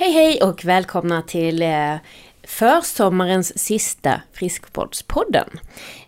Hej 0.00 0.12
hej 0.12 0.42
och 0.42 0.64
välkomna 0.64 1.22
till 1.22 1.62
eh, 1.62 1.94
försommarens 2.42 3.58
sista 3.58 4.20
Friskvårdspodden. 4.32 5.48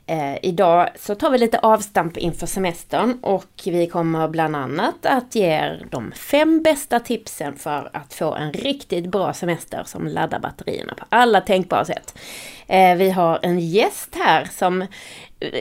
Eh, 0.06 0.36
idag 0.42 0.88
så 0.96 1.14
tar 1.14 1.30
vi 1.30 1.38
lite 1.38 1.58
avstamp 1.58 2.16
inför 2.16 2.46
semestern 2.46 3.18
och 3.22 3.50
vi 3.64 3.86
kommer 3.86 4.28
bland 4.28 4.56
annat 4.56 5.06
att 5.06 5.34
ge 5.34 5.46
er 5.46 5.86
de 5.90 6.12
fem 6.12 6.62
bästa 6.62 7.00
tipsen 7.00 7.56
för 7.56 7.90
att 7.92 8.14
få 8.14 8.34
en 8.34 8.52
riktigt 8.52 9.06
bra 9.06 9.32
semester 9.32 9.82
som 9.86 10.06
laddar 10.06 10.40
batterierna 10.40 10.94
på 10.94 11.04
alla 11.08 11.40
tänkbara 11.40 11.84
sätt. 11.84 12.18
Eh, 12.66 12.96
vi 12.96 13.10
har 13.10 13.38
en 13.42 13.60
gäst 13.60 14.14
här 14.14 14.48
som 14.52 14.82
eh, 14.82 14.88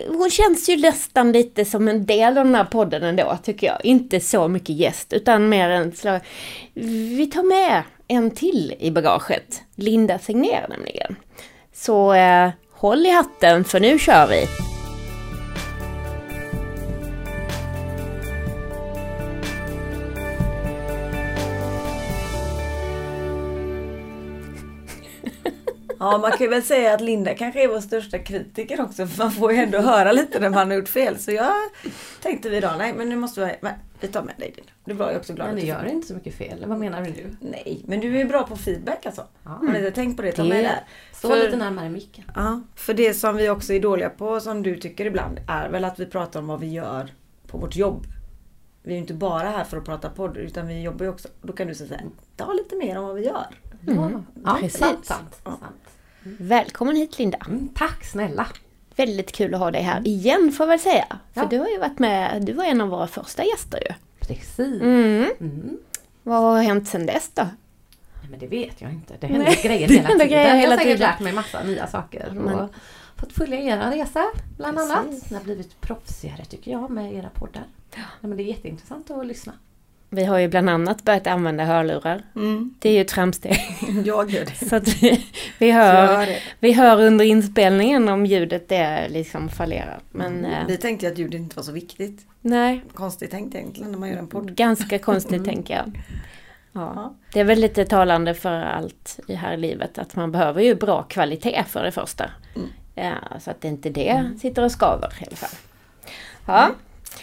hon 0.08 0.30
känns 0.30 0.70
ju 0.70 0.78
nästan 0.78 1.32
lite 1.32 1.66
som 1.66 1.88
en 1.88 2.06
del 2.06 2.38
av 2.38 2.46
den 2.46 2.56
här 2.56 2.64
podden 2.64 3.04
ändå, 3.04 3.38
tycker 3.44 3.68
jag. 3.68 3.86
Inte 3.86 4.20
så 4.20 4.48
mycket 4.48 4.76
gäst, 4.76 5.14
utan 5.14 5.50
mer 5.50 5.70
en 5.70 5.92
slag... 5.92 6.22
Vi 6.74 7.28
tar 7.34 7.44
med 7.44 7.84
en 8.12 8.32
till 8.32 8.76
i 8.80 8.92
bagaget. 8.92 9.62
Linda 9.76 10.18
Tegnér 10.18 10.66
nämligen. 10.70 11.16
Så 11.74 12.14
eh, 12.14 12.50
håll 12.72 13.06
i 13.06 13.10
hatten, 13.10 13.64
för 13.64 13.80
nu 13.80 14.00
kör 14.00 14.28
vi! 14.28 14.46
Ja, 26.02 26.18
man 26.18 26.32
kan 26.32 26.50
väl 26.50 26.64
säga 26.64 26.94
att 26.94 27.02
Linda 27.02 27.34
kanske 27.36 27.64
är 27.64 27.68
vår 27.68 27.82
största 27.82 28.20
kritiker 28.20 28.82
också. 28.82 29.08
För 29.08 29.24
man 29.24 29.32
får 29.32 29.52
ju 29.52 29.58
ändå 29.58 29.78
höra 29.78 30.12
lite 30.12 30.40
när 30.40 30.50
man 30.50 30.70
har 30.70 30.78
gjort 30.78 30.90
fel. 30.90 31.20
Så 31.20 31.32
jag 31.32 31.54
tänkte 32.22 32.50
vi 32.50 32.60
då, 32.60 32.72
nej 32.78 32.94
men 32.94 33.10
nu 33.10 33.16
måste 33.16 33.46
vi, 33.46 33.70
vi 34.00 34.08
tar 34.08 34.24
med 34.24 34.36
dig 34.38 34.54
Linda. 34.56 34.72
Du 34.90 34.96
var 34.96 35.12
ju 35.12 35.18
också 35.18 35.34
glad 35.34 35.48
Men 35.48 35.56
att 35.56 35.62
det 35.62 35.66
du 35.66 35.68
gör 35.68 35.86
inte 35.86 36.08
så 36.08 36.14
mycket 36.14 36.36
fel. 36.36 36.64
Vad 36.68 36.78
menar 36.80 37.02
du 37.02 37.10
nu? 37.10 37.36
Nej, 37.40 37.82
men 37.88 38.00
du 38.00 38.20
är 38.20 38.26
bra 38.26 38.44
på 38.44 38.56
feedback 38.56 39.06
alltså. 39.06 39.26
Ja. 39.44 39.50
Har 39.50 39.68
ni 39.68 39.78
inte 39.78 39.92
tänkt 39.92 40.16
på 40.18 40.22
det? 40.22 40.32
Ta 40.32 40.44
med 40.44 40.52
Det- 40.58 40.62
det. 40.62 40.80
Stå 41.14 41.28
För- 41.30 41.36
lite 41.44 41.58
närmare 41.58 41.90
micken. 41.90 42.24
Ja, 42.36 42.62
för 42.76 42.94
det 42.94 43.14
som 43.14 43.36
vi 43.36 43.50
också 43.50 43.74
är 43.74 43.80
dåliga 43.80 44.10
på, 44.10 44.40
som 44.40 44.64
du 44.64 44.76
tycker 44.78 45.06
ibland, 45.06 45.40
är 45.48 45.70
väl 45.70 45.86
att 45.86 46.00
vi 46.00 46.06
pratar 46.06 46.40
om 46.40 46.48
vad 46.48 46.60
vi 46.60 46.68
gör 46.68 47.14
på 47.48 47.58
vårt 47.58 47.76
jobb. 47.76 48.06
Vi 48.84 48.90
är 48.92 48.96
ju 48.96 49.02
inte 49.02 49.14
bara 49.14 49.50
här 49.50 49.64
för 49.64 49.78
att 49.78 49.86
prata 49.86 50.10
podd, 50.10 50.38
utan 50.38 50.68
vi 50.68 50.82
jobbar 50.82 51.06
ju 51.06 51.12
också. 51.12 51.28
Då 51.42 51.54
kan 51.54 51.68
du 51.68 51.76
säga, 51.76 52.00
ta 52.36 52.54
lite 52.54 52.76
mer 52.76 52.98
om 52.98 53.06
vad 53.06 53.16
vi 53.16 53.26
gör. 53.26 53.46
Ja, 53.88 54.12
ja 54.46 54.58
precis. 54.62 54.78
sant, 54.80 55.06
sant, 55.06 55.42
Ja. 55.46 55.52
sant. 55.52 55.98
Välkommen 56.24 56.96
hit 56.96 57.20
Linda! 57.20 57.38
Mm, 57.48 57.70
tack 57.76 58.04
snälla! 58.06 58.48
Väldigt 58.96 59.32
kul 59.32 59.54
att 59.54 59.60
ha 59.60 59.72
dig 59.72 59.82
här 59.82 60.08
igen 60.08 60.52
får 60.52 60.64
jag 60.64 60.70
väl 60.70 60.80
säga. 60.80 61.06
För 61.34 61.42
Ja. 61.42 61.48
du 61.50 61.58
har 61.60 61.68
ju 61.68 61.78
varit 61.78 62.00
med, 62.00 62.46
du 62.46 62.54
var 62.54 62.64
en 62.64 62.82
av 62.82 62.90
våra 62.90 63.08
första 63.08 63.44
gäster 63.44 63.80
ju. 63.90 63.94
Precis. 64.36 64.82
Mm. 64.82 65.30
Mm. 65.40 65.78
Vad 66.24 66.42
har 66.42 66.62
hänt 66.64 66.88
sedan 66.88 67.06
dess 67.06 67.32
då? 67.34 67.42
Nej, 67.44 68.30
men 68.30 68.40
det 68.40 68.48
vet 68.48 68.82
jag 68.82 68.92
inte. 68.92 69.14
Det 69.20 69.28
händer 69.28 69.46
Nej, 69.46 69.60
grejer 69.64 69.88
hela 69.90 70.10
tiden. 70.10 70.28
grejer 70.28 70.48
jag 70.50 70.56
hela 70.56 70.72
har 70.74 70.78
säkert 70.78 70.98
tiden. 70.98 71.10
lärt 71.12 71.20
mig 71.20 71.34
massa 71.34 71.64
nya 71.64 71.88
saker. 71.88 72.32
Men- 72.34 72.54
Och 72.56 72.70
fått 73.18 73.34
följa 73.34 73.60
era 73.60 73.92
resa 73.92 74.26
bland 74.58 74.78
Precis. 74.78 74.92
annat. 74.96 75.30
Ni 75.30 75.38
har 75.38 75.44
blivit 75.44 75.82
proffsigare 75.82 76.46
tycker 76.46 76.72
jag 76.72 76.90
med 76.90 77.14
era 77.14 77.30
poddar. 77.30 77.64
Nej, 77.96 78.06
men 78.22 78.38
det 78.38 78.44
är 78.44 78.46
jätteintressant 78.46 79.12
att 79.12 79.26
lyssna. 79.28 79.54
Vi 80.10 80.26
har 80.26 80.38
ju 80.38 80.48
bland 80.48 80.70
annat 80.70 81.04
börjat 81.04 81.28
använda 81.28 81.64
hörlurar. 81.66 82.24
Mm. 82.36 82.74
Det 82.80 82.90
är 82.90 82.94
ju 82.94 83.02
ett 83.02 83.12
framsteg. 83.12 83.60
Jag 84.06 84.30
gör 84.32 84.46
det. 84.46 84.66
Så 84.70 84.76
att 84.76 84.88
vi, 85.04 85.26
vi, 85.60 85.72
hör, 85.72 86.28
vi 86.60 86.74
hör 86.74 87.02
under 87.02 87.26
inspelningen 87.26 88.10
om 88.10 88.26
ljudet 88.26 88.70
det 88.70 89.08
liksom 89.10 89.50
fallerar. 89.50 90.00
Men 90.12 90.46
eh, 90.46 90.66
Vi 90.68 90.78
tänkte 90.78 91.08
att 91.08 91.18
ljudet 91.18 91.40
inte 91.40 91.56
var 91.56 91.64
så 91.64 91.72
viktigt. 91.72 92.26
nej, 92.42 92.84
Konstigt 92.94 93.32
tänkt 93.32 93.56
egentligen 93.56 93.92
när 93.92 94.00
man 94.00 94.10
gör 94.10 94.18
en 94.18 94.28
podd. 94.28 94.56
ganska 94.56 95.00
konstigt 95.00 95.46
tänker 95.46 95.74
jag. 95.76 96.02
Ja. 96.74 96.94
Ja. 96.96 97.14
Det 97.34 97.40
är 97.40 97.44
väl 97.44 97.60
lite 97.60 97.86
talande 97.86 98.34
för 98.34 98.52
allt 98.62 99.20
i 99.28 99.34
här 99.34 99.58
livet 99.58 99.98
att 99.98 100.16
man 100.16 100.32
behöver 100.32 100.62
ju 100.62 100.76
bra 100.76 101.04
kvalitet 101.04 101.64
för 101.68 101.84
det 101.84 101.92
första. 101.92 102.30
Mm. 102.56 102.68
Ja, 102.96 103.40
så 103.40 103.52
att 103.52 103.62
det 103.62 103.68
inte 103.68 103.90
det 103.90 104.30
sitter 104.42 104.64
och 104.64 104.72
skaver 104.72 105.14
i 105.22 105.26
alla 105.28 105.36
fall. 105.36 105.58
Ja, 106.46 106.70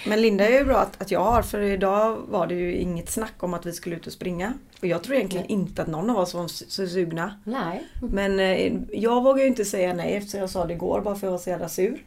Men 0.07 0.21
Linda 0.21 0.49
är 0.49 0.59
ju 0.59 0.65
bra 0.65 0.79
att, 0.79 1.03
att 1.03 1.11
jag 1.11 1.21
har, 1.21 1.43
för 1.43 1.61
idag 1.61 2.17
var 2.29 2.47
det 2.47 2.55
ju 2.55 2.75
inget 2.75 3.11
snack 3.11 3.43
om 3.43 3.55
att 3.55 3.67
vi 3.67 3.73
skulle 3.73 3.97
ut 3.97 4.07
och 4.07 4.13
springa. 4.13 4.53
Och 4.81 4.87
jag 4.87 5.03
tror 5.03 5.17
egentligen 5.17 5.47
inte 5.47 5.83
att 5.83 5.89
någon 5.89 6.11
av 6.11 6.19
oss 6.19 6.35
var 6.35 6.49
så, 6.49 6.87
sugna. 6.87 7.41
Nej. 7.45 7.87
Men 8.03 8.41
eh, 8.41 8.73
jag 8.93 9.23
vågar 9.23 9.43
ju 9.43 9.49
inte 9.49 9.65
säga 9.65 9.95
nej 9.95 10.15
eftersom 10.15 10.41
jag 10.41 10.51
sa 10.51 10.67
det 10.67 10.75
igår 10.75 11.01
bara 11.01 11.15
för 11.15 11.19
att 11.19 11.23
jag 11.23 11.31
var 11.31 11.39
så 11.39 11.51
jävla 11.51 11.69
sur. 11.69 12.05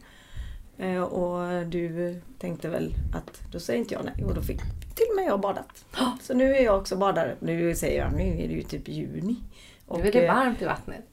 Eh, 0.78 1.02
och 1.02 1.66
du 1.66 2.20
tänkte 2.38 2.68
väl 2.68 2.94
att 3.14 3.52
då 3.52 3.60
säger 3.60 3.80
inte 3.80 3.94
jag 3.94 4.04
nej 4.04 4.24
och 4.24 4.34
då 4.34 4.42
fick 4.42 4.60
till 4.94 5.06
och 5.10 5.16
med 5.16 5.24
jag 5.26 5.40
badat. 5.40 5.84
Så 6.22 6.34
nu 6.34 6.54
är 6.54 6.64
jag 6.64 6.78
också 6.78 6.96
badare. 6.96 7.36
Nu 7.40 7.74
säger 7.74 8.02
jag, 8.02 8.12
nu 8.12 8.42
är 8.42 8.48
det 8.48 8.54
ju 8.54 8.62
typ 8.62 8.88
juni. 8.88 9.36
Nu 9.96 10.08
är 10.08 10.12
det 10.12 10.26
eh, 10.26 10.34
varmt 10.34 10.62
i 10.62 10.64
vattnet. 10.64 11.09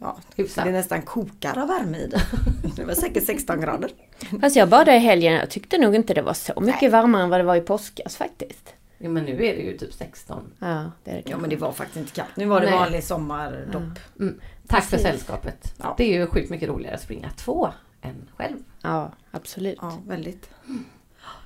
Ja, 0.00 0.16
Hyfsat. 0.36 0.64
det 0.64 0.70
nästan 0.72 1.02
kokar 1.02 1.58
av 1.58 1.68
värme 1.68 1.98
i 1.98 2.06
det. 2.06 2.20
Det 2.76 2.84
var 2.84 2.94
säkert 2.94 3.24
16 3.26 3.60
grader. 3.60 3.90
fast 4.40 4.56
jag 4.56 4.68
badade 4.68 4.96
i 4.96 5.00
helgen 5.00 5.32
jag 5.32 5.50
tyckte 5.50 5.78
nog 5.78 5.94
inte 5.94 6.14
det 6.14 6.22
var 6.22 6.34
så 6.34 6.60
mycket 6.60 6.92
varmare 6.92 7.22
än 7.22 7.30
vad 7.30 7.40
det 7.40 7.44
var 7.44 7.56
i 7.56 7.60
påskas 7.60 8.16
faktiskt. 8.16 8.74
Ja, 8.98 9.08
men 9.08 9.24
nu 9.24 9.32
är 9.32 9.56
det 9.56 9.62
ju 9.62 9.78
typ 9.78 9.92
16. 9.94 10.52
Ja, 10.58 10.90
det 11.04 11.10
är 11.10 11.14
det 11.14 11.22
Ja 11.30 11.38
men 11.38 11.50
det 11.50 11.56
var 11.56 11.72
faktiskt 11.72 11.96
inte 11.96 12.12
kallt. 12.12 12.36
Nu 12.36 12.44
var 12.46 12.60
det 12.60 12.66
Nej. 12.70 12.78
vanlig 12.78 13.04
sommardopp. 13.04 13.98
Mm. 14.20 14.40
Tack 14.66 14.84
för 14.84 14.90
Precis. 14.90 15.06
sällskapet. 15.06 15.74
Ja. 15.76 15.94
Det 15.98 16.04
är 16.04 16.18
ju 16.20 16.26
sjukt 16.26 16.50
mycket 16.50 16.68
roligare 16.68 16.94
att 16.94 17.02
springa 17.02 17.30
två 17.36 17.68
än 18.02 18.28
själv. 18.36 18.56
Ja, 18.82 19.12
absolut. 19.30 19.78
Ja, 19.80 19.98
väldigt. 20.06 20.50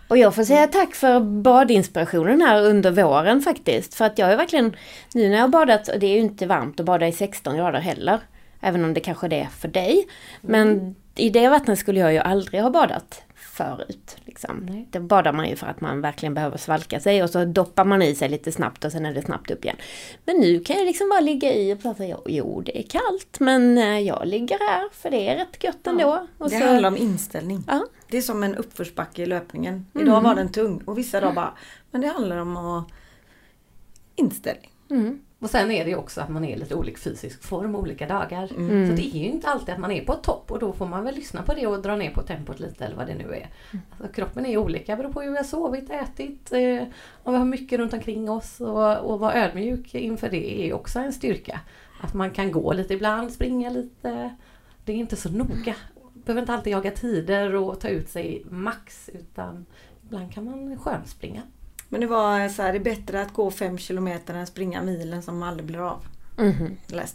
Och 0.09 0.19
jag 0.19 0.35
får 0.35 0.45
säga 0.45 0.67
tack 0.67 0.95
för 0.95 1.21
badinspirationen 1.21 2.41
här 2.41 2.63
under 2.63 2.91
våren 2.91 3.41
faktiskt. 3.41 3.95
För 3.95 4.05
att 4.05 4.19
jag 4.19 4.33
är 4.33 4.37
verkligen, 4.37 4.77
nu 5.15 5.29
när 5.29 5.35
jag 5.35 5.43
har 5.43 5.49
badat, 5.49 5.89
och 5.89 5.99
det 5.99 6.07
är 6.07 6.15
ju 6.15 6.21
inte 6.21 6.47
varmt 6.47 6.81
att 6.81 6.87
bada 6.87 7.09
i 7.09 7.13
16 7.13 7.57
grader 7.57 7.81
heller. 7.81 8.21
Även 8.61 8.85
om 8.85 8.95
det 8.95 9.01
kanske 9.01 9.29
det 9.29 9.41
är 9.41 9.49
för 9.49 9.69
dig. 9.69 10.07
Men 10.41 10.95
i 11.15 11.31
det 11.31 11.49
vattnet 11.49 11.79
skulle 11.79 12.01
jag 12.01 12.13
ju 12.13 12.19
aldrig 12.19 12.63
ha 12.63 12.71
badat 12.71 13.24
förut. 13.55 14.17
Liksom. 14.25 14.67
Nej. 14.71 14.89
Det 14.91 15.01
badar 15.01 15.33
man 15.33 15.49
ju 15.49 15.57
för 15.57 15.67
att 15.67 15.81
man 15.81 16.01
verkligen 16.01 16.35
behöver 16.35 16.59
svalka 16.59 17.01
sig 17.01 17.23
och 17.23 17.31
så 17.31 17.45
doppar 17.45 17.85
man 17.85 18.03
i 18.03 18.15
sig 18.15 18.29
lite 18.29 18.53
snabbt 18.53 18.85
och 18.85 18.93
sen 18.93 19.07
är 19.07 19.15
det 19.15 19.23
snabbt 19.23 19.51
upp 19.51 19.65
igen. 19.65 19.77
Men 20.25 20.37
nu 20.37 20.61
kan 20.61 20.77
jag 20.77 20.87
liksom 20.87 21.09
bara 21.09 21.21
ligga 21.21 21.55
i 21.55 21.75
och 21.75 21.83
prata, 21.83 22.05
jo, 22.27 22.61
det 22.61 22.79
är 22.79 22.83
kallt 22.83 23.41
men 23.41 23.79
eh, 23.79 23.99
jag 23.99 24.27
ligger 24.27 24.59
här 24.59 24.89
för 24.93 25.11
det 25.11 25.29
är 25.29 25.37
rätt 25.37 25.65
gött 25.65 25.87
ändå. 25.87 26.27
Och 26.39 26.51
Det 26.51 26.59
så, 26.59 26.65
handlar 26.65 26.89
om 26.89 26.97
inställning. 26.97 27.65
Ja. 27.67 27.87
Det 28.09 28.17
är 28.19 28.23
som 28.23 28.43
en 28.43 28.55
uppförsbacke 28.55 29.23
i 29.23 29.27
löpningen. 29.27 29.87
Idag 30.01 30.21
var 30.21 30.35
den 30.35 30.53
tung 30.53 30.83
och 30.85 30.99
vissa 30.99 31.21
dagar 31.21 31.35
bara, 31.35 31.55
men 31.91 32.01
det 32.01 32.09
handlar 32.09 32.37
om 32.39 32.57
att 32.57 32.89
inställning. 34.17 34.71
mm, 34.91 35.21
Och 35.45 35.51
sen 35.51 35.71
är 35.71 35.85
det 35.85 35.97
också 35.97 36.21
att 36.21 36.29
man 36.29 36.45
är 36.45 36.57
lite 36.57 36.75
olik 36.75 36.99
fysisk 36.99 37.43
form 37.43 37.75
olika 37.75 38.07
dagar. 38.07 38.53
Mm. 38.57 38.89
Så 38.89 38.93
det 38.97 39.17
är 39.17 39.19
ju 39.19 39.25
inte 39.25 39.49
alltid 39.49 39.75
att 39.75 39.81
man 39.81 39.91
är 39.91 40.05
på 40.05 40.15
topp 40.15 40.51
och 40.51 40.59
då 40.59 40.73
får 40.73 40.87
man 40.87 41.05
väl 41.05 41.15
lyssna 41.15 41.43
på 41.43 41.55
det 41.55 41.67
och 41.67 41.83
dra 41.83 41.97
ner 41.97 42.11
på 42.11 42.23
tempot 42.23 42.61
lite 42.61 42.85
eller 42.85 42.97
vad 42.97 43.07
det 43.07 43.15
nu 43.15 43.35
är. 43.35 43.51
Alltså, 43.91 44.15
kroppen 44.15 44.47
är 44.47 44.57
olika, 44.57 44.97
beror 44.97 45.13
på 45.13 45.21
hur 45.21 45.31
vi 45.31 45.37
har 45.37 45.45
sovit, 45.45 45.91
ätit, 45.91 46.53
eh, 46.53 46.83
om 47.23 47.33
vi 47.33 47.39
har 47.39 47.45
mycket 47.45 47.79
runt 47.79 47.93
omkring 47.93 48.31
oss 48.31 48.61
och, 48.61 48.97
och 48.97 49.21
vara 49.21 49.35
ödmjuk 49.35 49.95
inför 49.95 50.31
det 50.31 50.69
är 50.69 50.73
också 50.73 50.99
en 50.99 51.13
styrka. 51.13 51.61
Att 52.01 52.15
man 52.15 52.31
kan 52.31 52.53
gå 52.53 52.73
lite 52.73 52.95
ibland, 52.95 53.33
springa 53.33 53.71
lite. 53.71 54.35
Det 54.85 54.93
är 54.93 54.97
inte 54.97 55.17
så 55.17 55.29
noga. 55.29 55.75
Behöver 56.13 56.41
inte 56.41 56.53
alltid 56.55 56.73
jaga 56.73 56.91
tider 56.91 57.55
och 57.55 57.81
ta 57.81 57.89
ut 57.89 58.09
sig 58.09 58.45
max 58.51 59.11
utan 59.13 59.67
ibland 60.05 60.33
kan 60.33 60.45
man 60.45 60.79
skönspringa. 60.79 61.43
Men 61.95 62.01
det 62.01 62.07
var 62.07 62.49
så 62.49 62.63
här, 62.63 62.73
det 62.73 62.79
är 62.79 62.85
bättre 62.85 63.23
att 63.23 63.33
gå 63.33 63.51
fem 63.51 63.79
kilometer 63.79 64.35
än 64.35 64.47
springa 64.47 64.83
milen 64.83 65.23
som 65.23 65.43
aldrig 65.43 65.67
blir 65.67 65.79
av. 65.79 66.07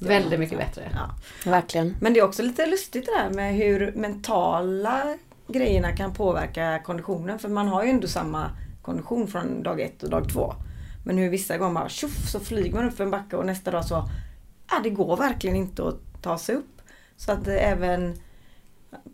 jag. 0.09 0.21
Väldigt 0.21 0.39
mycket 0.39 0.57
bättre. 0.57 0.91
Ja. 0.93 1.09
verkligen. 1.51 1.97
Men 2.01 2.13
det 2.13 2.19
är 2.19 2.23
också 2.23 2.43
lite 2.43 2.65
lustigt 2.65 3.05
det 3.05 3.11
där 3.11 3.29
med 3.29 3.55
hur 3.55 3.91
mentala 3.95 5.17
grejerna 5.47 5.95
kan 5.95 6.13
påverka 6.13 6.79
konditionen. 6.85 7.39
För 7.39 7.49
man 7.49 7.67
har 7.67 7.83
ju 7.83 7.89
ändå 7.89 8.07
samma 8.07 8.51
kondition 8.81 9.27
från 9.27 9.63
dag 9.63 9.81
ett 9.81 10.03
och 10.03 10.09
dag 10.09 10.29
två. 10.29 10.53
Men 11.05 11.17
hur 11.17 11.29
vissa 11.29 11.57
gånger 11.57 11.73
bara 11.73 11.89
tjoff 11.89 12.29
så 12.29 12.39
flyger 12.39 12.75
man 12.75 12.85
upp 12.85 12.97
för 12.97 13.03
en 13.03 13.11
backe 13.11 13.35
och 13.35 13.45
nästa 13.45 13.71
dag 13.71 13.85
så, 13.85 14.09
ja 14.71 14.79
det 14.83 14.89
går 14.89 15.17
verkligen 15.17 15.55
inte 15.55 15.87
att 15.87 16.21
ta 16.21 16.37
sig 16.37 16.55
upp. 16.55 16.81
Så 17.17 17.31
att 17.31 17.47
eh, 17.47 17.71
även 17.71 18.19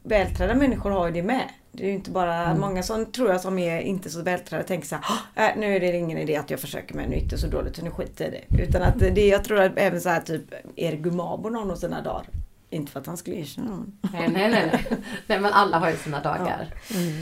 vältränade 0.03 0.59
människor 0.59 0.91
har 0.91 1.07
ju 1.07 1.13
det 1.13 1.23
med. 1.23 1.49
Det 1.71 1.83
är 1.83 1.87
ju 1.87 1.93
inte 1.93 2.11
bara, 2.11 2.55
många 2.55 2.83
som 2.83 3.05
tror 3.05 3.29
jag 3.29 3.41
som 3.41 3.59
är 3.59 3.79
inte 3.79 4.09
så 4.09 4.21
vältränade 4.21 4.67
tänker 4.67 4.87
så 4.87 4.95
här, 5.35 5.49
äh, 5.49 5.59
nu 5.59 5.75
är 5.75 5.79
det 5.79 5.97
ingen 5.97 6.17
idé 6.17 6.35
att 6.35 6.49
jag 6.49 6.59
försöker 6.59 6.95
med 6.95 7.09
nytt 7.09 7.33
och 7.33 7.39
så 7.39 7.47
dåligt 7.47 7.75
så 7.75 7.83
nu 7.83 7.91
skiter 7.91 8.25
i 8.25 8.29
det. 8.29 8.63
Utan 8.63 8.81
att 8.81 8.99
det, 8.99 9.27
jag 9.27 9.43
tror 9.43 9.59
att 9.59 9.71
även 9.75 10.01
så 10.01 10.09
här 10.09 10.21
typ 10.21 10.53
Erik 10.75 10.99
Gumabo 10.99 11.49
någon 11.49 11.71
av 11.71 11.75
sina 11.75 12.01
dagar. 12.01 12.25
Inte 12.69 12.91
för 12.91 12.99
att 12.99 13.07
han 13.07 13.17
skulle 13.17 13.35
erkänna 13.35 13.69
någon. 13.69 13.97
Nej, 14.13 14.29
nej, 14.29 14.51
nej. 14.51 14.69
nej. 14.71 14.85
nej 15.27 15.39
men 15.39 15.53
alla 15.53 15.79
har 15.79 15.89
ju 15.89 15.97
sina 15.97 16.19
dagar. 16.19 16.73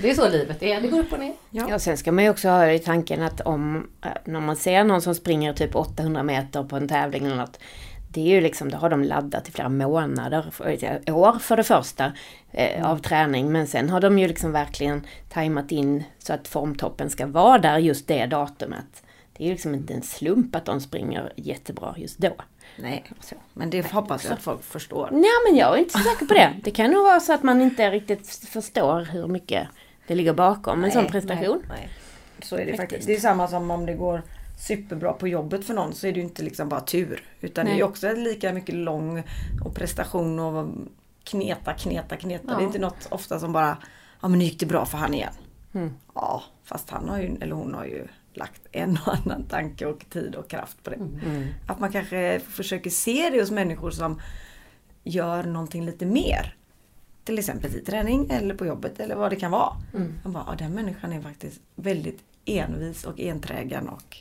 Det 0.01 0.09
är 0.09 0.13
så 0.13 0.29
livet 0.29 0.63
är. 0.63 0.81
Det 0.81 0.87
går 0.87 0.99
upp 0.99 1.13
och 1.13 1.19
ner. 1.19 1.33
Ja. 1.49 1.67
Ja, 1.69 1.79
sen 1.79 1.97
ska 1.97 2.11
man 2.11 2.23
ju 2.23 2.29
också 2.29 2.49
ha 2.49 2.71
i 2.71 2.79
tanken 2.79 3.21
att 3.21 3.41
om, 3.41 3.89
äh, 4.05 4.11
när 4.25 4.39
man 4.39 4.55
ser 4.55 4.83
någon 4.83 5.01
som 5.01 5.15
springer 5.15 5.53
typ 5.53 5.75
800 5.75 6.23
meter 6.23 6.63
på 6.63 6.75
en 6.75 6.87
tävling 6.87 7.25
eller 7.25 7.35
något. 7.35 7.59
Det 8.13 8.21
är 8.21 8.27
ju 8.35 8.41
liksom, 8.41 8.69
det 8.71 8.77
har 8.77 8.89
de 8.89 9.03
laddat 9.03 9.49
i 9.49 9.51
flera 9.51 9.69
månader, 9.69 10.45
år 11.11 11.39
för 11.39 11.57
det 11.57 11.63
första, 11.63 12.11
eh, 12.51 12.89
av 12.91 12.97
träning. 12.97 13.51
Men 13.51 13.67
sen 13.67 13.89
har 13.89 14.01
de 14.01 14.19
ju 14.19 14.27
liksom 14.27 14.51
verkligen 14.51 15.07
tajmat 15.29 15.71
in 15.71 16.03
så 16.19 16.33
att 16.33 16.47
formtoppen 16.47 17.09
ska 17.09 17.25
vara 17.27 17.57
där 17.57 17.77
just 17.77 18.07
det 18.07 18.25
datumet. 18.25 19.03
det 19.37 19.43
är 19.43 19.45
ju 19.47 19.51
liksom 19.53 19.73
inte 19.75 19.93
en 19.93 20.01
slump 20.01 20.55
att 20.55 20.65
de 20.65 20.81
springer 20.81 21.33
jättebra 21.35 21.93
just 21.97 22.17
då. 22.17 22.33
Nej, 22.77 23.03
Så. 23.21 23.35
men 23.53 23.69
det 23.69 23.91
hoppas 23.91 24.23
jag 24.23 24.33
att 24.33 24.41
folk 24.41 24.63
förstår. 24.63 25.09
Nej 25.11 25.31
men 25.49 25.57
jag 25.59 25.73
är 25.73 25.77
inte 25.77 25.91
så 25.93 25.99
säker 25.99 26.25
på 26.25 26.33
det. 26.33 26.53
Det 26.63 26.71
kan 26.71 26.91
nog 26.91 27.03
vara 27.03 27.19
så 27.19 27.33
att 27.33 27.43
man 27.43 27.61
inte 27.61 27.91
riktigt 27.91 28.27
förstår 28.29 29.01
hur 29.01 29.27
mycket 29.27 29.67
det 30.07 30.15
ligger 30.15 30.33
bakom 30.33 30.83
en 30.83 30.91
sån 30.91 31.07
prestation. 31.07 31.63
Nej, 31.69 31.77
nej. 31.79 31.89
Så 32.41 32.55
är 32.55 32.59
det 32.59 32.65
Faktiskt. 32.65 32.81
faktiskt. 32.81 33.07
Det 33.07 33.15
är 33.15 33.19
samma 33.19 33.47
som 33.47 33.71
om 33.71 33.85
det 33.85 33.93
går 33.93 34.21
superbra 34.57 35.13
på 35.13 35.27
jobbet 35.27 35.65
för 35.65 35.73
någon 35.73 35.93
så 35.93 36.07
är 36.07 36.11
det 36.11 36.17
ju 36.17 36.25
inte 36.25 36.43
liksom 36.43 36.69
bara 36.69 36.81
tur. 36.81 37.23
Utan 37.41 37.65
det 37.65 37.69
är 37.69 37.73
Nej. 37.73 37.77
ju 37.77 37.83
också 37.83 38.13
lika 38.13 38.53
mycket 38.53 38.75
lång 38.75 39.23
och 39.65 39.75
prestation 39.75 40.39
och 40.39 40.69
kneta, 41.23 41.73
kneta, 41.73 42.15
kneta. 42.17 42.45
Ja. 42.47 42.55
Det 42.55 42.63
är 42.63 42.65
inte 42.65 42.79
något 42.79 43.07
ofta 43.11 43.39
som 43.39 43.53
bara, 43.53 43.77
ja 44.21 44.27
men 44.27 44.39
nu 44.39 44.45
gick 44.45 44.59
det 44.59 44.65
bra 44.65 44.85
för 44.85 44.97
han 44.97 45.13
igen. 45.13 45.33
Mm. 45.73 45.93
Ja, 46.15 46.43
fast 46.63 46.89
han 46.89 47.09
har 47.09 47.19
ju, 47.19 47.35
eller 47.41 47.55
hon 47.55 47.73
har 47.73 47.85
ju 47.85 48.07
lagt 48.33 48.61
en 48.71 48.99
och 49.05 49.13
annan 49.15 49.43
tanke 49.43 49.85
och 49.85 50.05
tid 50.09 50.35
och 50.35 50.49
kraft 50.49 50.83
på 50.83 50.89
det. 50.89 50.95
Mm. 50.95 51.47
Att 51.67 51.79
man 51.79 51.91
kanske 51.91 52.39
försöker 52.39 52.89
se 52.89 53.29
det 53.29 53.39
hos 53.39 53.51
människor 53.51 53.91
som 53.91 54.21
gör 55.03 55.43
någonting 55.43 55.85
lite 55.85 56.05
mer. 56.05 56.55
Till 57.23 57.39
exempel 57.39 57.75
i 57.75 57.79
träning 57.79 58.29
eller 58.29 58.55
på 58.55 58.65
jobbet 58.65 58.99
eller 58.99 59.15
vad 59.15 59.31
det 59.31 59.35
kan 59.35 59.51
vara. 59.51 59.73
Man 60.23 60.33
bara, 60.33 60.43
ja, 60.47 60.55
den 60.57 60.73
människan 60.73 61.13
är 61.13 61.21
faktiskt 61.21 61.61
väldigt 61.75 62.19
envis 62.45 63.05
och 63.05 63.19
enträgen 63.19 63.89
och 63.89 64.17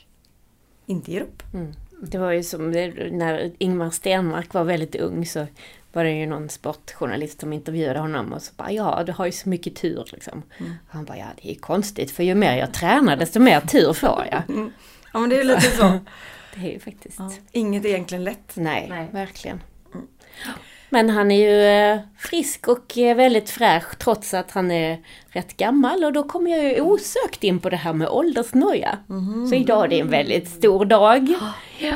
inte 0.85 1.11
ger 1.11 1.21
upp. 1.21 1.43
Mm. 1.53 1.73
Det 2.01 2.17
var 2.17 2.31
ju 2.31 2.43
som 2.43 2.71
när 2.71 3.51
Ingmar 3.57 3.89
Stenmark 3.89 4.53
var 4.53 4.63
väldigt 4.63 4.95
ung 4.95 5.25
så 5.25 5.47
var 5.93 6.03
det 6.03 6.11
ju 6.11 6.25
någon 6.25 6.49
sportjournalist 6.49 7.39
som 7.39 7.53
intervjuade 7.53 7.99
honom 7.99 8.33
och 8.33 8.41
så 8.41 8.53
bara 8.57 8.71
ja 8.71 9.03
du 9.05 9.11
har 9.11 9.25
ju 9.25 9.31
så 9.31 9.49
mycket 9.49 9.75
tur 9.75 10.05
liksom. 10.11 10.43
Mm. 10.57 10.71
Och 10.87 10.93
han 10.93 11.05
bara 11.05 11.17
ja 11.17 11.25
det 11.41 11.51
är 11.51 11.55
konstigt 11.55 12.11
för 12.11 12.23
ju 12.23 12.35
mer 12.35 12.57
jag 12.57 12.73
tränar 12.73 13.15
desto 13.15 13.39
mer 13.39 13.61
tur 13.61 13.93
får 13.93 14.27
jag. 14.31 14.43
Ja 15.13 15.19
men 15.19 15.29
det 15.29 15.39
är 15.39 15.43
lite 15.43 15.61
så. 15.61 15.99
Det 16.55 16.67
är 16.67 16.71
ju 16.71 16.79
faktiskt, 16.79 17.19
Ja. 17.19 17.31
Inget 17.51 17.85
är 17.85 17.89
egentligen 17.89 18.23
lätt. 18.23 18.51
nej, 18.55 18.87
Nej. 18.89 19.09
verkligen. 19.11 19.61
Men 20.93 21.09
han 21.09 21.31
är 21.31 21.49
ju 21.49 21.65
eh, 21.65 21.99
frisk 22.17 22.67
och 22.67 22.97
eh, 22.97 23.15
väldigt 23.15 23.49
fräsch 23.49 23.97
trots 23.99 24.33
att 24.33 24.51
han 24.51 24.71
är 24.71 24.97
rätt 25.27 25.57
gammal 25.57 26.03
och 26.03 26.13
då 26.13 26.23
kommer 26.23 26.51
jag 26.51 26.63
ju 26.63 26.81
osökt 26.81 27.43
in 27.43 27.59
på 27.59 27.69
det 27.69 27.77
här 27.77 27.93
med 27.93 28.07
åldersnoja. 28.07 28.97
Så 29.49 29.55
idag 29.55 29.85
är 29.85 29.87
det 29.87 29.99
en 29.99 30.09
väldigt 30.09 30.49
stor 30.49 30.85
dag. 30.85 31.35
Ja. 31.79 31.95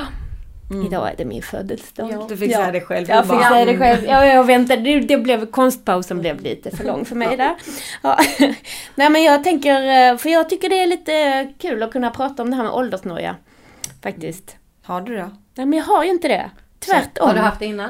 Idag 0.88 1.10
är 1.12 1.16
det 1.18 1.26
min 1.26 1.42
födelsedag. 1.42 2.12
Ja. 2.12 2.26
Du 2.30 2.38
fick 2.38 2.54
säga 2.54 2.72
det 2.72 2.82
själv. 2.82 3.10
Jag 3.10 3.28
fick 3.28 3.46
säga 3.46 3.66
det 3.66 3.78
själv. 3.78 4.06
Ja, 4.08 4.26
jag 4.26 4.44
väntade. 4.44 4.82
Det, 4.82 5.00
det 5.00 5.18
blev, 5.18 5.46
konstpausen 5.46 6.20
blev 6.20 6.42
lite 6.42 6.78
för 6.78 6.84
lång 6.84 7.06
för 7.06 7.16
mig 7.16 7.38
där. 7.38 7.56
Ja. 8.02 8.20
Nej 8.96 9.10
men 9.10 9.24
jag 9.24 9.44
tänker, 9.44 10.12
eh, 10.12 10.18
för 10.18 10.30
jag 10.30 10.50
tycker 10.50 10.70
det 10.70 10.80
är 10.80 10.88
lite 10.88 11.48
kul 11.58 11.84
att 11.84 11.92
kunna 11.92 12.12
prata 12.12 12.44
om 12.44 12.50
det 12.50 12.56
här 12.56 12.64
med 12.64 12.72
åldersnoja. 12.72 13.36
Faktiskt. 14.04 14.56
Har 14.84 15.02
du 15.02 15.16
det? 15.16 15.30
Nej 15.56 15.66
men 15.66 15.80
jag 15.80 15.86
har 15.86 16.04
ju 16.04 16.10
inte 16.10 16.28
det. 16.28 16.52
Tvärtom. 16.80 17.28
Har 17.28 17.34
du 17.34 17.40
haft 17.40 17.60
det 17.60 17.66
innan? 17.66 17.90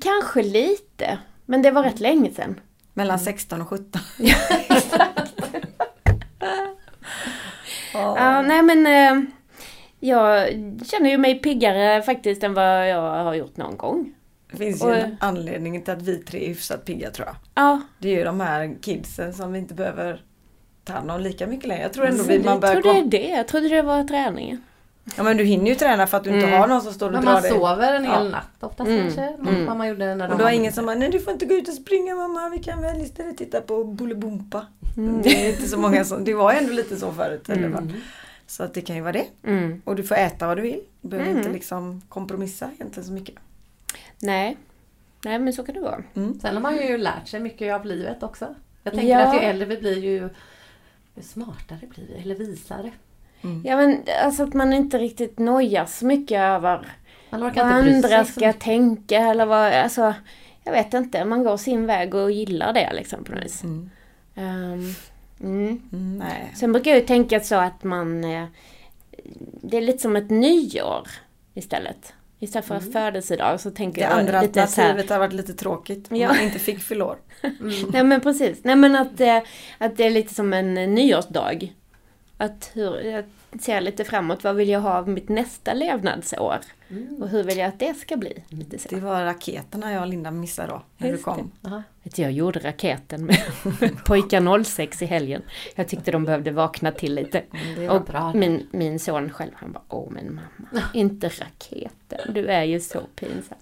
Kanske 0.00 0.42
lite. 0.42 1.18
Men 1.46 1.62
det 1.62 1.70
var 1.70 1.82
rätt 1.82 2.00
länge 2.00 2.30
sedan. 2.30 2.60
Mellan 2.94 3.18
16 3.18 3.60
och 3.62 3.68
17. 3.68 4.00
Ja, 7.92 8.42
nej 8.42 8.62
men 8.62 8.86
eh, 8.86 9.24
jag 10.00 10.48
känner 10.86 11.10
ju 11.10 11.18
mig 11.18 11.34
piggare 11.38 12.02
faktiskt 12.02 12.42
än 12.42 12.54
vad 12.54 12.88
jag 12.88 13.24
har 13.24 13.34
gjort 13.34 13.56
någon 13.56 13.76
gång. 13.76 14.12
Det 14.50 14.56
finns 14.56 14.82
ju 14.82 14.86
Och- 14.86 14.96
en 14.96 15.16
anledning 15.20 15.82
till 15.82 15.92
att 15.94 16.02
vi 16.02 16.16
tre 16.18 16.44
är 16.44 16.48
hyfsat 16.48 16.84
pigga 16.84 17.10
tror 17.10 17.26
jag. 17.26 17.36
Ja, 17.54 17.80
Det 17.98 18.08
är 18.08 18.16
ju 18.16 18.24
de 18.24 18.40
här 18.40 18.74
kidsen 18.82 19.34
som 19.34 19.52
vi 19.52 19.58
inte 19.58 19.74
behöver 19.74 20.22
ta 20.84 20.92
hand 20.92 21.10
om 21.10 21.20
lika 21.20 21.46
mycket 21.46 21.66
längre. 21.68 21.82
Jag 21.82 21.92
tror 21.92 22.06
ändå 22.06 22.22
vi, 22.22 22.34
jag 22.36 22.44
man 22.44 22.60
börjar 22.60 22.74
trodde 22.74 22.88
det 22.92 22.98
är 22.98 23.00
kom... 23.02 23.10
det. 23.10 23.28
Jag 23.28 23.48
trodde 23.48 23.68
det 23.68 23.82
var 23.82 24.04
träningen. 24.04 24.62
Ja 25.16 25.22
men 25.22 25.36
du 25.36 25.44
hinner 25.44 25.66
ju 25.66 25.74
träna 25.74 26.06
för 26.06 26.16
att 26.16 26.24
du 26.24 26.30
inte 26.30 26.46
Mm. 26.46 26.60
har 26.60 26.66
någon 26.68 26.82
som 26.82 26.92
står 26.92 27.06
och 27.06 27.12
Men 27.12 27.22
drar 27.24 27.32
man 27.32 27.42
dig. 27.42 27.50
sover 27.50 27.92
en 27.94 28.04
hel 28.04 28.12
Ja. 28.12 28.22
natt 28.30 28.48
oftast 28.60 28.88
Mm. 28.88 29.00
kanske. 29.02 29.22
Mm. 29.22 29.66
Vad 29.66 29.76
man 29.76 29.88
gjorde 29.88 30.14
när 30.14 30.28
de 30.28 30.32
Och 30.32 30.38
du 30.38 30.44
har 30.44 30.50
ingen 30.50 30.72
som 30.72 30.86
bara, 30.86 30.96
nej 30.96 31.10
du 31.10 31.20
får 31.20 31.32
inte 31.32 31.46
gå 31.46 31.54
ut 31.54 31.68
och 31.68 31.74
springa 31.74 32.14
mamma, 32.14 32.48
vi 32.48 32.58
kan 32.58 32.82
väl 32.82 33.00
istället 33.02 33.36
titta 33.38 33.60
på 33.60 33.84
Bolibompa. 33.84 34.66
Mm. 34.96 35.22
Det 35.22 35.28
är 35.46 35.48
inte 35.50 35.68
så 35.68 35.78
många 35.78 36.04
som, 36.04 36.24
det 36.24 36.34
var 36.34 36.52
ändå 36.52 36.72
lite 36.72 36.96
så 36.96 37.12
förut. 37.12 37.48
Eller? 37.48 37.64
Mm. 37.66 37.92
Så 38.46 38.62
att 38.64 38.74
det 38.74 38.80
kan 38.80 38.96
ju 38.96 39.02
vara 39.02 39.12
det. 39.12 39.26
Mm. 39.46 39.82
Och 39.84 39.96
du 39.96 40.02
får 40.02 40.14
äta 40.14 40.46
vad 40.46 40.56
du 40.58 40.62
vill. 40.62 40.80
Du 41.00 41.08
behöver 41.08 41.30
inte 41.30 41.48
liksom 41.50 42.02
kompromissa 42.08 42.70
egentligen 42.74 43.06
så 43.06 43.12
mycket. 43.12 43.34
Nej. 44.22 44.56
Nej 45.24 45.38
men 45.38 45.52
så 45.52 45.62
kan 45.64 45.74
det 45.74 45.80
vara. 45.80 46.02
Sen 46.14 46.38
har 46.54 46.60
man 46.60 46.76
ju 46.76 46.98
lärt 46.98 47.28
sig 47.28 47.40
mycket 47.40 47.74
av 47.74 47.86
livet 47.86 48.22
också. 48.22 48.54
Jag 48.82 48.92
tänker 48.92 49.08
Ja. 49.08 49.26
att 49.26 49.34
ju 49.34 49.38
äldre 49.38 49.66
vi 49.66 49.76
blir 49.76 49.98
ju, 49.98 50.10
ju 51.14 51.22
smartare 51.22 51.80
blir 51.94 52.06
vi, 52.08 52.22
eller 52.22 52.34
visare. 52.34 52.90
Ja 53.64 53.76
men 53.76 54.02
alltså 54.24 54.42
att 54.42 54.54
man 54.54 54.72
inte 54.72 54.98
riktigt 54.98 55.38
nojas 55.38 55.98
så 55.98 56.06
mycket 56.06 56.40
över 56.40 56.86
vad 57.30 57.58
andra 57.58 58.24
ska 58.24 58.46
mycket. 58.46 58.60
tänka 58.60 59.16
eller 59.18 59.46
vad, 59.46 59.72
alltså 59.72 60.14
jag 60.64 60.72
vet 60.72 60.94
inte, 60.94 61.24
man 61.24 61.44
går 61.44 61.56
sin 61.56 61.86
väg 61.86 62.14
och 62.14 62.30
gillar 62.30 62.72
det 62.72 62.92
liksom 62.92 63.24
på 63.24 63.32
något 63.32 63.44
vis. 63.44 63.62
Mm. 63.64 63.90
Ehm, 64.34 64.94
mm. 65.40 65.82
Mm, 65.92 66.18
nej. 66.18 66.52
Sen 66.56 66.72
brukar 66.72 66.90
jag 66.90 67.00
ju 67.00 67.06
tänka 67.06 67.40
så 67.40 67.54
att 67.54 67.84
man, 67.84 68.24
eh, 68.24 68.44
det 69.62 69.76
är 69.76 69.80
lite 69.80 69.98
som 69.98 70.16
ett 70.16 70.30
nyår 70.30 71.08
istället. 71.54 72.12
Istället 72.40 72.66
för 72.66 72.80
födelsedag 72.80 73.60
så 73.60 73.70
tänker 73.70 74.02
Mm. 74.02 74.10
Det 74.10 74.14
jag 74.32 74.36
andra 74.36 74.42
lite 74.42 74.66
så 74.66 74.80
här, 74.80 74.88
alternativet 74.88 75.10
har 75.10 75.18
varit 75.18 75.32
lite 75.32 75.54
tråkigt. 75.54 76.10
Om 76.10 76.16
Ja. 76.16 76.28
man 76.28 76.40
inte 76.40 76.58
fick 76.58 76.80
fylla 76.82 77.04
år. 77.04 77.16
Nej 77.92 78.04
men 78.04 78.20
precis. 78.20 78.58
Nej 78.64 78.76
men 78.76 78.96
att, 78.96 79.20
eh, 79.20 79.38
att 79.78 79.96
det 79.96 80.04
är 80.06 80.10
lite 80.10 80.34
som 80.34 80.52
en 80.52 80.74
nyårsdag. 80.74 81.68
Att 82.40 82.70
hur, 82.74 83.00
jag 83.00 83.24
ser 83.60 83.80
lite 83.80 84.04
framåt, 84.04 84.44
vad 84.44 84.56
vill 84.56 84.68
jag 84.68 84.80
ha 84.80 84.98
av 84.98 85.08
mitt 85.08 85.28
nästa 85.28 85.72
levnadsår? 85.74 86.58
Mm. 86.90 87.22
Och 87.22 87.28
hur 87.28 87.44
vill 87.44 87.58
jag 87.58 87.68
att 87.68 87.78
det 87.78 87.94
ska 87.94 88.16
bli? 88.16 88.44
Det 88.88 89.00
var 89.00 89.24
raketerna 89.24 89.92
jag 89.92 90.02
och 90.02 90.08
Linda 90.08 90.30
missade 90.30 90.68
då. 90.68 90.82
När 90.96 91.08
Just 91.08 91.20
du 91.20 91.24
kom. 91.24 91.50
Du, 92.02 92.22
jag 92.22 92.32
gjorde 92.32 92.58
raketen 92.58 93.24
med 93.24 93.38
pojkar 94.04 94.64
06 94.64 95.02
i 95.02 95.06
helgen. 95.06 95.42
Jag 95.74 95.88
tyckte 95.88 96.10
de 96.10 96.24
behövde 96.24 96.50
vakna 96.50 96.92
till 96.92 97.14
lite. 97.14 97.38
Mm, 97.38 97.80
Det 97.80 97.88
Och 97.90 98.02
bra. 98.04 98.32
min, 98.34 98.68
min 98.70 98.98
son 98.98 99.30
själv, 99.30 99.50
han 99.54 99.72
bara 99.72 99.82
Åh 99.88 100.10
men 100.10 100.34
mamma, 100.34 100.84
inte 100.94 101.28
raketen. 101.28 102.34
Du 102.34 102.46
är 102.46 102.64
ju 102.64 102.80
så 102.80 103.00
pinsam. 103.14 103.58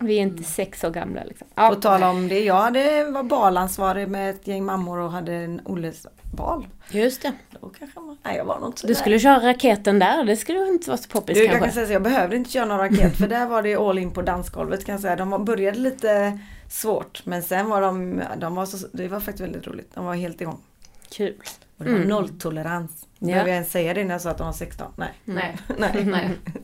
Vi 0.00 0.14
är 0.18 0.22
inte 0.22 0.42
sex 0.42 0.84
år 0.84 0.90
gamla 0.90 1.24
liksom. 1.24 1.46
På 1.54 1.74
tal 1.74 2.02
om 2.02 2.28
det, 2.28 2.44
jag 2.44 2.54
hade, 2.54 3.04
var 3.04 3.22
balansvarig 3.22 4.08
med 4.08 4.30
ett 4.30 4.46
gäng 4.46 4.64
mammor 4.64 4.98
och 4.98 5.12
hade 5.12 5.32
en 5.34 5.60
Olles 5.64 6.06
bal. 6.32 6.66
Just 6.90 7.22
det. 7.22 7.32
Då 7.60 7.68
kanske 7.78 8.00
man, 8.00 8.18
nej 8.22 8.36
jag 8.36 8.44
var 8.44 8.58
nog 8.60 8.68
inte 8.68 8.86
Du 8.86 8.94
skulle 8.94 9.18
köra 9.18 9.48
raketen 9.48 9.98
där, 9.98 10.24
det 10.24 10.36
skulle 10.36 10.58
inte 10.68 10.90
vara 10.90 10.98
så 10.98 11.08
poppis 11.08 11.36
Du, 11.38 11.42
jag 11.44 11.50
kan 11.52 11.60
kanske. 11.60 11.74
säga 11.74 11.86
så, 11.86 11.92
jag 11.92 12.02
behövde 12.02 12.36
inte 12.36 12.50
köra 12.50 12.64
någon 12.64 12.78
raket 12.78 13.16
för 13.16 13.28
där 13.28 13.46
var 13.46 13.62
det 13.62 13.74
all 13.76 13.98
in 13.98 14.10
på 14.12 14.22
dansgolvet 14.22 14.84
kan 14.84 14.92
jag 14.92 15.02
säga. 15.02 15.16
De 15.16 15.30
var- 15.30 15.38
började 15.38 15.78
lite 15.78 16.38
svårt 16.70 17.22
men 17.26 17.42
sen 17.42 17.68
var 17.68 17.80
de, 17.80 18.22
de 18.38 18.54
var 18.54 18.66
så, 18.66 18.86
det 18.92 19.08
var 19.08 19.20
faktiskt 19.20 19.40
väldigt 19.40 19.66
roligt. 19.66 19.90
De 19.94 20.04
var 20.04 20.14
helt 20.14 20.40
igång. 20.40 20.60
Kul. 21.10 21.34
Och 21.78 21.84
det 21.84 21.90
var 21.90 21.96
Mm. 21.96 22.08
nolltolerans. 22.08 23.06
Ja. 23.18 23.26
Behöver 23.26 23.48
jag 23.48 23.54
ens 23.54 23.70
säga 23.72 23.94
det 23.94 24.04
när 24.04 24.14
jag 24.14 24.20
sa 24.20 24.30
att 24.30 24.38
de 24.38 24.46
var 24.46 24.52
16? 24.52 24.92
Nej. 24.96 25.12
Nej. 25.24 25.56
Nej. 25.78 26.04
Nej. 26.04 26.30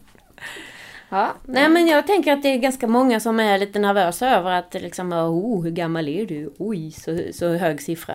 Ja, 1.10 1.34
nej 1.44 1.68
men 1.68 1.86
jag 1.86 2.06
tänker 2.06 2.32
att 2.32 2.42
det 2.42 2.48
är 2.48 2.58
ganska 2.58 2.86
många 2.86 3.20
som 3.20 3.40
är 3.40 3.58
lite 3.58 3.78
nervösa 3.78 4.28
över 4.28 4.50
att 4.50 4.74
liksom, 4.74 5.12
oh, 5.12 5.62
hur 5.64 5.70
gammal 5.70 6.08
är 6.08 6.26
du? 6.26 6.54
Oj, 6.58 6.90
så, 6.90 7.18
så 7.32 7.54
hög 7.54 7.82
siffra. 7.82 8.14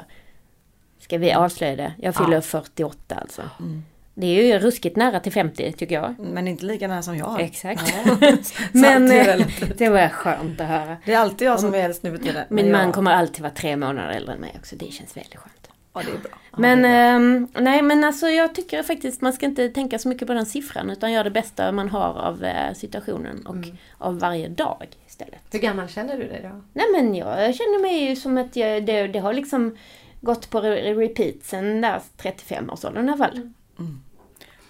Ska 0.99 1.17
vi 1.17 1.33
avslöja 1.33 1.75
det? 1.75 1.93
Jag 1.97 2.15
fyller 2.15 2.33
Ja. 2.33 2.41
48 2.41 3.15
alltså. 3.15 3.41
Mm. 3.59 3.83
Det 4.17 4.27
är 4.27 4.43
ju 4.43 4.59
ruskigt 4.59 4.95
nära 4.95 5.19
till 5.19 5.31
50 5.31 5.71
tycker 5.71 5.95
jag. 5.95 6.15
Men 6.19 6.47
inte 6.47 6.65
lika 6.65 6.87
nära 6.87 7.01
som 7.01 7.17
jag. 7.17 7.41
Exakt. 7.41 7.93
Men 8.71 9.07
det, 9.07 9.33
eh, 9.33 9.45
det 9.77 9.89
var 9.89 10.09
skönt 10.09 10.61
att 10.61 10.67
höra. 10.67 10.97
det 11.05 11.13
är 11.13 11.17
alltid 11.19 11.47
jag 11.47 11.59
som 11.59 11.73
är 11.73 11.77
äldst 11.77 12.03
nu 12.03 12.11
för 12.11 12.17
tiden. 12.17 12.45
Min 12.49 12.71
man 12.71 12.91
kommer 12.91 13.11
alltid 13.11 13.41
vara 13.41 13.53
tre 13.53 13.77
månader 13.77 14.09
äldre 14.09 14.33
än 14.33 14.39
mig 14.41 14.55
också. 14.59 14.75
Det 14.75 14.91
känns 14.91 15.17
väldigt 15.17 15.35
skönt. 15.35 15.54
Ja, 15.95 16.01
det 16.05 16.11
är 16.11 16.17
bra. 16.17 16.31
Ja, 16.51 16.57
Men 16.57 16.85
är 16.85 16.89
bra. 16.89 17.25
ehm, 17.25 17.47
nej 17.53 17.81
men 17.81 18.03
alltså 18.03 18.27
jag 18.27 18.55
tycker 18.55 18.83
faktiskt 18.83 19.21
man 19.21 19.33
ska 19.33 19.45
inte 19.45 19.69
tänka 19.69 19.99
så 19.99 20.07
mycket 20.09 20.27
på 20.27 20.33
den 20.33 20.45
siffran 20.45 20.89
utan 20.89 21.11
göra 21.11 21.23
det 21.23 21.31
bästa 21.31 21.71
man 21.71 21.89
har 21.89 22.13
av 22.19 22.43
eh, 22.43 22.73
situationen 22.73 23.45
och 23.45 23.55
Mm. 23.55 23.77
av 23.97 24.19
varje 24.19 24.47
dag 24.47 24.87
istället. 25.07 25.39
Hur 25.51 25.59
gammal 25.59 25.87
känner 25.87 26.17
du 26.17 26.23
dig 26.27 26.39
då? 26.43 26.61
Nej 26.73 26.85
men 26.95 27.15
jag 27.15 27.55
känner 27.55 27.81
mig 27.81 28.09
ju 28.09 28.15
som 28.15 28.37
att 28.37 28.55
jag, 28.55 28.85
det, 28.85 29.07
det 29.07 29.19
har 29.19 29.33
liksom 29.33 29.77
gått 30.21 30.49
på 30.49 30.61
re- 30.61 30.95
repeat 30.95 31.35
sen 31.43 31.81
där 31.81 32.01
35-årsåldern 32.17 33.05
i 33.09 33.11
alla 33.11 33.17
fall. 33.17 33.51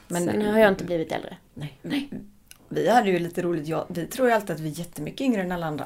Men 0.08 0.25
Sen 0.25 0.41
har 0.46 0.60
jag 0.60 0.70
inte 0.72 0.84
blivit 0.84 1.12
äldre. 1.12 1.38
Nej. 1.53 2.10
vi 2.70 2.89
hade 2.89 3.10
ju 3.10 3.20
lite 3.20 3.41
roligt. 3.41 3.67
Jag, 3.67 3.86
vi 3.89 4.05
tror 4.05 4.27
ju 4.27 4.34
alltid 4.34 4.51
att 4.51 4.60
vi 4.60 4.70
är 4.70 4.79
jättemycket 4.79 5.22
yngre 5.22 5.41
än 5.41 5.51
alla 5.51 5.65
andra. 5.65 5.86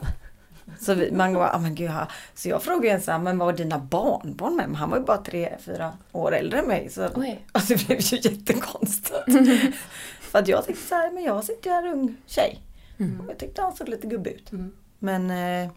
Så 0.79 0.93
vi, 0.93 1.11
man 1.11 1.33
går, 1.33 1.41
ah, 1.55 1.59
men 1.59 1.75
gud, 1.75 1.89
ha. 1.89 2.07
Så 2.33 2.49
jag 2.49 2.63
frågade 2.63 2.95
en 2.95 3.01
så 3.01 3.11
här, 3.11 3.19
men 3.19 3.37
vad 3.37 3.45
var 3.45 3.53
dina 3.53 3.79
barnbarn 3.79 4.55
med? 4.55 4.67
Men 4.67 4.75
han 4.75 4.89
var 4.89 4.97
ju 4.97 5.03
bara 5.03 5.17
tre, 5.17 5.55
fyra 5.59 5.93
år 6.11 6.35
äldre 6.35 6.59
än 6.59 6.65
mig. 6.67 6.89
Så 6.89 7.09
Oj. 7.15 7.45
alltså, 7.51 7.73
det 7.75 7.85
blev 7.87 7.99
ju 8.01 8.17
jättekonstigt. 8.17 9.25
För 10.19 10.39
att 10.39 10.47
jag 10.47 10.65
tänkte 10.65 10.83
så 10.87 10.95
här, 10.95 11.11
men 11.11 11.23
jag 11.23 11.43
sitter 11.43 11.69
ju 11.69 11.75
här 11.75 11.87
ung 11.87 12.17
tjej. 12.25 12.59
Mm. 12.99 13.19
Och 13.21 13.29
jag 13.29 13.37
tyckte 13.37 13.61
han 13.61 13.75
såg 13.75 13.89
lite 13.89 14.07
gubbig 14.07 14.31
ut. 14.31 14.51
Mm. 14.51 14.71
Men 14.99 15.31
eh, 15.31 15.71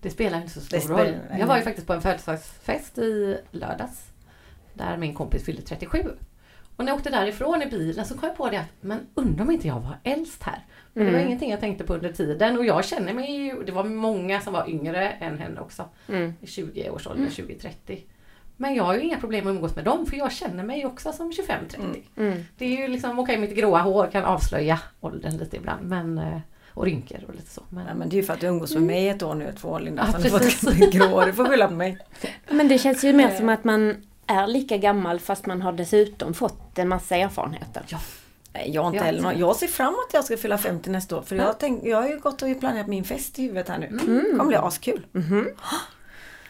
Det 0.00 0.10
spelar 0.10 0.38
inte 0.40 0.50
så 0.52 0.60
stor 0.60 0.78
spelar- 0.80 1.04
roll. 1.04 1.14
Jag 1.38 1.46
var 1.46 1.56
ju 1.56 1.62
faktiskt 1.62 1.86
på 1.86 1.92
en 1.92 2.00
födelsedagsfest 2.02 2.98
i 2.98 3.38
lördags. 3.50 4.00
Där 4.74 4.96
min 4.96 5.14
kompis 5.14 5.44
fyllde 5.44 5.62
37. 5.62 5.98
Och 6.76 6.84
när 6.84 6.92
jag 6.92 6.96
åkte 6.98 7.10
därifrån 7.10 7.62
i 7.62 7.66
bilen 7.66 8.04
så 8.06 8.14
kom 8.18 8.28
jag 8.28 8.36
på 8.36 8.50
det 8.50 8.56
att, 8.60 8.66
men 8.80 8.98
undrar 9.14 9.44
om 9.44 9.50
inte 9.50 9.66
jag 9.68 9.80
var 9.80 9.96
äldst 10.04 10.42
här. 10.42 10.64
Men 10.92 11.04
det 11.06 11.10
var 11.10 11.18
Mm. 11.18 11.28
ingenting 11.28 11.50
jag 11.50 11.60
tänkte 11.60 11.84
på 11.84 11.94
under 11.94 12.12
tiden 12.12 12.58
och 12.58 12.64
jag 12.66 12.84
känner 12.84 13.12
mig 13.14 13.30
ju, 13.36 13.62
det 13.64 13.72
var 13.72 13.84
många 13.84 14.40
som 14.40 14.52
var 14.52 14.68
yngre 14.70 15.10
än 15.10 15.38
henne 15.38 15.60
också. 15.60 15.84
Mm. 16.08 16.34
I 16.40 16.46
20-årsåldern, 16.46 17.28
20-30. 17.28 17.98
Men 18.56 18.74
jag 18.74 18.84
har 18.84 18.94
ju 18.94 19.00
inga 19.00 19.20
problem 19.20 19.46
att 19.46 19.50
umgås 19.50 19.76
med 19.76 19.84
dem 19.84 20.06
för 20.06 20.16
jag 20.16 20.32
känner 20.32 20.64
mig 20.64 20.86
också 20.86 21.12
som 21.12 21.32
25-30. 21.32 22.02
Mm. 22.16 22.44
Det 22.58 22.64
är 22.64 22.80
ju 22.82 22.88
liksom, 22.88 23.18
okej 23.18 23.38
mitt 23.38 23.56
gråa 23.56 23.78
hår 23.80 24.06
kan 24.12 24.24
avslöja 24.24 24.80
åldern 25.00 25.36
lite 25.36 25.56
ibland. 25.56 25.86
Men, 25.88 26.18
eh, 26.18 26.38
och 26.68 26.84
rynkor 26.84 27.18
och 27.28 27.34
lite 27.34 27.50
så. 27.50 27.62
Men, 27.68 27.84
Nej, 27.84 27.94
men 27.94 28.08
det 28.08 28.14
är 28.16 28.18
ju 28.18 28.22
för 28.22 28.32
att 28.32 28.40
du 28.40 28.46
umgås 28.46 28.74
med 28.74 28.82
mig 28.82 29.08
ett 29.08 29.22
år 29.22 29.34
nu, 29.34 29.52
två 29.60 29.68
år 29.68 29.80
Linda. 29.80 30.08
Ja, 30.12 30.18
du 30.18 30.30
får 30.30 30.90
grå, 30.92 31.24
du 31.24 31.32
får 31.32 31.44
skylla 31.44 31.68
på 31.68 31.74
mig. 31.74 31.98
Men 32.50 32.68
det 32.68 32.78
känns 32.78 33.04
ju 33.04 33.12
mer 33.12 33.30
som 33.30 33.48
att 33.48 33.64
man 33.64 33.94
är 34.26 34.46
lika 34.46 34.76
gammal 34.76 35.20
fast 35.20 35.46
man 35.46 35.62
har 35.62 35.72
dessutom 35.72 36.34
fått 36.34 36.78
en 36.78 36.88
massa 36.88 37.16
erfarenheter. 37.16 37.82
ja, 37.88 37.98
Nej, 38.52 38.70
jag 38.74 38.92
inte 38.92 39.04
heller. 39.04 39.32
Jag 39.32 39.56
ser 39.56 39.66
fram 39.66 39.88
emot 39.88 40.06
att 40.08 40.14
jag 40.14 40.24
ska 40.24 40.36
fylla 40.36 40.58
50 40.58 40.90
nästa 40.90 41.16
år. 41.16 41.22
För 41.22 41.36
jag, 41.36 41.58
tänk, 41.58 41.84
jag 41.84 42.02
har 42.02 42.08
ju 42.08 42.18
gått 42.18 42.42
och 42.42 42.60
planerat 42.60 42.86
min 42.86 43.04
fest 43.04 43.38
i 43.38 43.42
huvudet 43.42 43.68
här 43.68 43.78
nu. 43.78 43.86
Mm. 43.86 44.24
Det 44.24 44.30
kommer 44.30 44.44
bli 44.44 44.56
askul. 44.56 45.06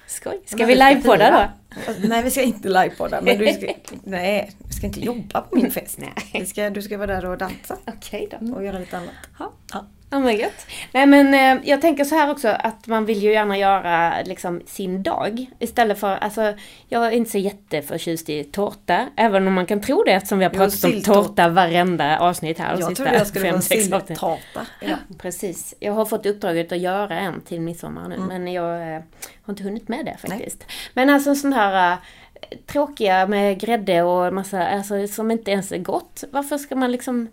Skoj. 0.06 0.42
Ska 0.46 0.56
Men 0.56 0.66
vi 0.66 0.74
livepodda 0.74 1.30
då? 1.30 1.72
Nej 2.08 2.22
vi 2.22 2.30
ska 2.30 2.42
inte 2.42 2.68
livepodda. 2.68 3.20
Men 3.20 3.38
du 3.38 3.52
ska, 3.52 3.66
nej, 4.04 4.56
vi 4.68 4.72
ska 4.72 4.86
inte 4.86 5.00
jobba 5.00 5.40
på 5.40 5.56
min 5.56 5.70
fest. 5.70 5.98
Nej. 5.98 6.46
Ska, 6.46 6.70
du 6.70 6.82
ska 6.82 6.98
vara 6.98 7.06
där 7.06 7.24
och 7.24 7.38
dansa. 7.38 7.76
Okej 7.86 8.28
då. 8.30 8.54
Och 8.54 8.64
göra 8.64 8.78
lite 8.78 8.96
annat. 8.96 9.14
Ja. 9.38 9.52
Ja. 9.72 9.86
Ja 10.16 10.20
men 10.20 10.36
gött. 10.36 10.66
Nej 10.92 11.06
men 11.06 11.34
eh, 11.34 11.68
jag 11.68 11.80
tänker 11.80 12.04
så 12.04 12.14
här 12.14 12.30
också 12.30 12.48
att 12.48 12.86
man 12.86 13.04
vill 13.06 13.22
ju 13.22 13.32
gärna 13.32 13.58
göra 13.58 14.22
liksom 14.24 14.62
sin 14.66 15.02
dag. 15.02 15.46
Istället 15.58 16.00
för, 16.00 16.16
alltså 16.16 16.54
jag 16.88 17.06
är 17.06 17.10
inte 17.10 17.30
så 17.30 17.38
jätteförtjust 17.38 18.28
i 18.28 18.44
tårta. 18.44 19.06
Även 19.16 19.46
om 19.48 19.54
man 19.54 19.66
kan 19.66 19.80
tro 19.80 20.02
det 20.02 20.12
eftersom 20.12 20.38
vi 20.38 20.44
har 20.44 20.52
Jo, 20.52 20.58
pratat 20.58 20.84
om 20.84 20.90
silltårta. 20.90 21.22
tårta 21.22 21.48
varenda 21.48 22.18
avsnitt 22.18 22.58
här. 22.58 22.76
Jag 22.80 22.96
trodde 22.96 23.14
jag 23.14 23.26
skulle 23.26 23.44
fem, 23.44 23.52
vara 23.52 23.62
silltata. 23.62 24.66
Ja, 24.80 24.96
precis. 25.18 25.74
Jag 25.80 25.92
har 25.92 26.04
fått 26.04 26.26
uppdraget 26.26 26.72
att 26.72 26.78
göra 26.78 27.18
en 27.20 27.40
till 27.40 27.60
midsommar 27.60 28.08
nu 28.08 28.14
Mm. 28.14 28.28
men 28.28 28.52
jag 28.52 28.94
eh, 28.96 29.00
har 29.42 29.52
inte 29.52 29.62
hunnit 29.62 29.88
med 29.88 30.04
det 30.04 30.16
faktiskt. 30.28 30.64
Men 30.94 31.10
alltså 31.10 31.34
sån 31.34 31.52
här 31.52 31.92
eh, 31.92 31.98
tråkiga 32.66 33.26
med 33.26 33.60
grädde 33.60 34.02
och 34.02 34.34
massa, 34.34 34.66
alltså 34.68 35.06
som 35.08 35.30
inte 35.30 35.50
ens 35.50 35.72
är 35.72 35.78
gott. 35.78 36.24
Varför 36.30 36.58
ska 36.58 36.76
man 36.76 36.92
liksom 36.92 37.28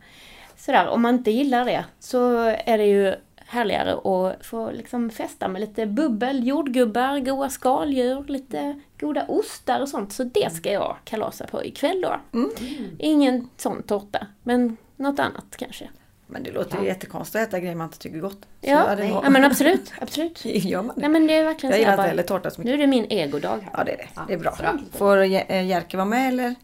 sådär, 0.57 0.88
om 0.88 1.01
man 1.01 1.15
inte 1.15 1.31
gillar 1.31 1.65
det 1.65 1.86
så 2.00 2.38
är 2.65 2.77
det 2.77 2.86
ju 2.86 3.15
härligare 3.53 3.93
att 3.93 4.45
få 4.45 4.72
liksom 4.72 5.10
festa 5.10 5.48
med 5.48 5.62
lite 5.62 5.86
bubbel, 5.86 6.48
jordgubbar, 6.48 7.19
goda 7.19 7.50
skaldjur, 7.50 8.24
lite 8.27 8.79
goda 9.00 9.25
ostar 9.27 9.81
och 9.81 9.89
sånt. 9.89 10.13
Så 10.13 10.24
det 10.24 10.53
ska 10.53 10.72
jag 10.72 10.98
kalasa 11.03 11.48
på 11.48 11.63
ikväll 11.65 12.01
då. 12.01 12.39
Mm. 12.39 12.51
Ingen 13.00 13.50
sån 13.57 13.83
tårta, 13.83 14.27
men 14.43 14.77
något 14.95 15.19
annat 15.19 15.57
kanske. 15.57 15.89
Men 16.27 16.43
det 16.43 16.51
låter 16.51 16.79
ju 16.79 16.86
jättekonstigt 16.86 17.36
att 17.41 17.48
äta 17.48 17.60
grejer 17.60 17.75
man 17.75 17.88
inte 17.88 18.00
tycker 18.00 18.19
gott. 18.19 18.41
Ja, 18.62 19.00
ja 19.00 19.29
men 19.29 19.43
absolut, 19.43 19.93
absolut. 20.00 20.41
Gör 20.45 20.81
man 20.81 20.95
det? 20.95 21.01
Nej 21.01 21.10
men 21.10 21.27
det 21.27 21.33
är 21.33 21.43
verkligen 21.43 21.72
Jag 21.72 21.79
gillar 21.79 21.93
inte 21.93 22.03
heller 22.03 22.24
tårta 22.24 22.51
så 22.51 22.62
mycket. 22.62 22.69
Nu 22.69 22.74
är 22.74 22.77
det 22.77 22.88
min 22.88 23.05
egodag 23.10 23.60
här. 23.63 23.69
Ja 23.74 23.83
det 23.83 23.91
är 23.91 23.98
det. 23.98 24.07
Det 24.27 24.33
är 24.33 24.38
bra. 24.38 24.57
Får 24.91 25.24
Jerker 25.25 25.98
vara 25.98 26.05
med 26.05 26.27
eller? 26.27 26.55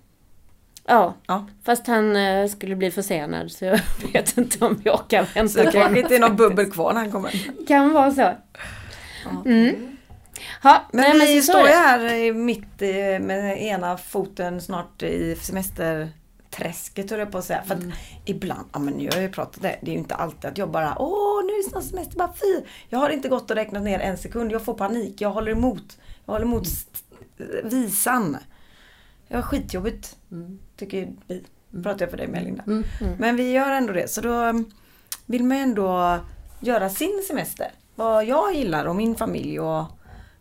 Ja, 0.90 1.14
Ja. 1.28 1.46
fast 1.64 1.88
han 1.88 2.16
eh, 2.16 2.48
skulle 2.48 2.76
bli 2.76 2.92
försenad 2.92 3.52
så 3.52 3.66
jag 3.66 3.80
vet 4.14 4.38
inte 4.38 4.66
om 4.66 4.82
jag 4.84 4.96
orkar 4.96 5.26
Så 5.26 5.32
vänta 5.34 5.60
det 5.64 5.66
på 5.66 5.72
kanske 5.72 6.00
inte 6.00 6.16
är 6.16 6.20
någon 6.20 6.36
bubbel 6.36 6.72
kvar 6.72 6.94
när 6.94 7.02
han 7.02 7.12
kommer. 7.12 7.66
Kan 7.68 7.94
vara 7.94 8.12
så. 8.12 8.32
Mm. 9.46 9.98
Ja, 10.64 10.82
Men 10.94 11.18
nej, 11.18 11.36
vi 11.36 11.42
så- 11.42 11.46
så 11.46 11.52
står 11.52 11.62
ju 11.68 11.74
det. 11.74 11.80
här 11.80 12.14
i 12.14 12.34
mitt 12.34 12.82
eh, 12.82 13.20
med 13.26 13.62
ena 13.64 13.98
foten 13.98 14.62
snart 14.62 15.04
i 15.04 15.36
semesterträsket 15.36 17.10
höll 17.12 17.20
jag 17.20 17.32
på 17.32 17.38
att 17.38 17.46
säga. 17.46 17.64
För 17.64 17.76
att 17.76 17.84
ibland, 18.26 18.70
ja 18.74 18.80
men 18.80 19.02
jag 19.02 19.14
har 19.14 19.22
ju 19.22 19.30
pratat 19.30 19.62
det, 19.62 19.80
det 19.82 19.92
är 19.92 19.94
ju 19.94 20.00
inte 20.00 20.16
alltid 20.16 20.46
att 20.46 20.58
jag 20.58 20.72
bara 20.72 20.96
åh 21.02 21.46
nu 21.46 21.52
är 21.54 21.64
det 21.64 21.70
snart 21.70 21.84
semester, 21.84 22.18
bara 22.18 22.34
fy. 22.34 22.66
Jag 22.90 23.00
har 23.00 23.10
inte 23.10 23.30
gått 23.30 23.50
och 23.52 23.56
räknat 23.58 23.84
ner 23.84 24.00
en 24.00 24.18
sekund, 24.18 24.52
jag 24.52 24.62
får 24.66 24.74
panik, 24.74 25.22
jag 25.22 25.30
håller 25.32 25.52
emot. 25.52 25.98
Jag 26.26 26.34
håller 26.34 26.46
emot 26.46 26.68
st- 26.68 27.06
visan. 27.64 28.38
Det 29.28 29.36
var 29.36 29.42
skitjobbigt, 29.42 30.16
tycker 30.80 31.14
vi. 31.28 31.44
Pratar 31.84 32.02
jag 32.02 32.10
för 32.10 32.18
dig 32.18 32.28
med 32.28 32.44
Linda. 32.44 32.64
Mm. 32.68 32.84
Men 33.18 33.36
vi 33.36 33.52
gör 33.52 33.72
ändå 33.72 33.94
det, 33.94 34.12
så 34.12 34.22
då 34.22 34.34
mm, 34.34 34.66
vill 35.26 35.44
man 35.44 35.58
ändå 35.58 36.20
göra 36.60 36.90
sin 36.90 37.24
semester. 37.28 37.72
Vad 37.96 38.26
jag 38.26 38.56
gillar 38.56 38.86
och 38.86 38.96
min 38.96 39.16
familj 39.16 39.60
och 39.60 39.86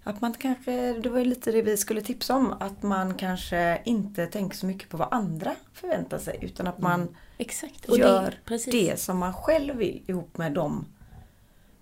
att 0.04 0.21
man 0.21 0.35
kanske, 0.35 0.92
det 0.92 1.09
var 1.09 1.18
ju 1.18 1.25
lite 1.25 1.52
det 1.52 1.62
vi 1.62 1.76
skulle 1.76 2.00
tipsa 2.00 2.37
om, 2.37 2.54
att 2.61 2.83
man 2.83 3.14
kanske 3.14 3.80
inte 3.85 4.26
tänker 4.26 4.57
så 4.57 4.66
mycket 4.66 4.88
på 4.88 4.97
vad 4.97 5.09
andra 5.11 5.54
förväntar 5.73 6.18
sig 6.18 6.38
utan 6.42 6.66
att 6.66 6.78
man 6.78 7.16
Exakt. 7.38 7.85
Och 7.85 7.99
gör 7.99 8.35
det, 8.45 8.71
det 8.71 9.00
som 9.00 9.18
man 9.18 9.35
själv 9.35 9.76
vill 9.76 10.02
ihop 10.07 10.38
med 10.38 10.52
dem. 10.52 10.87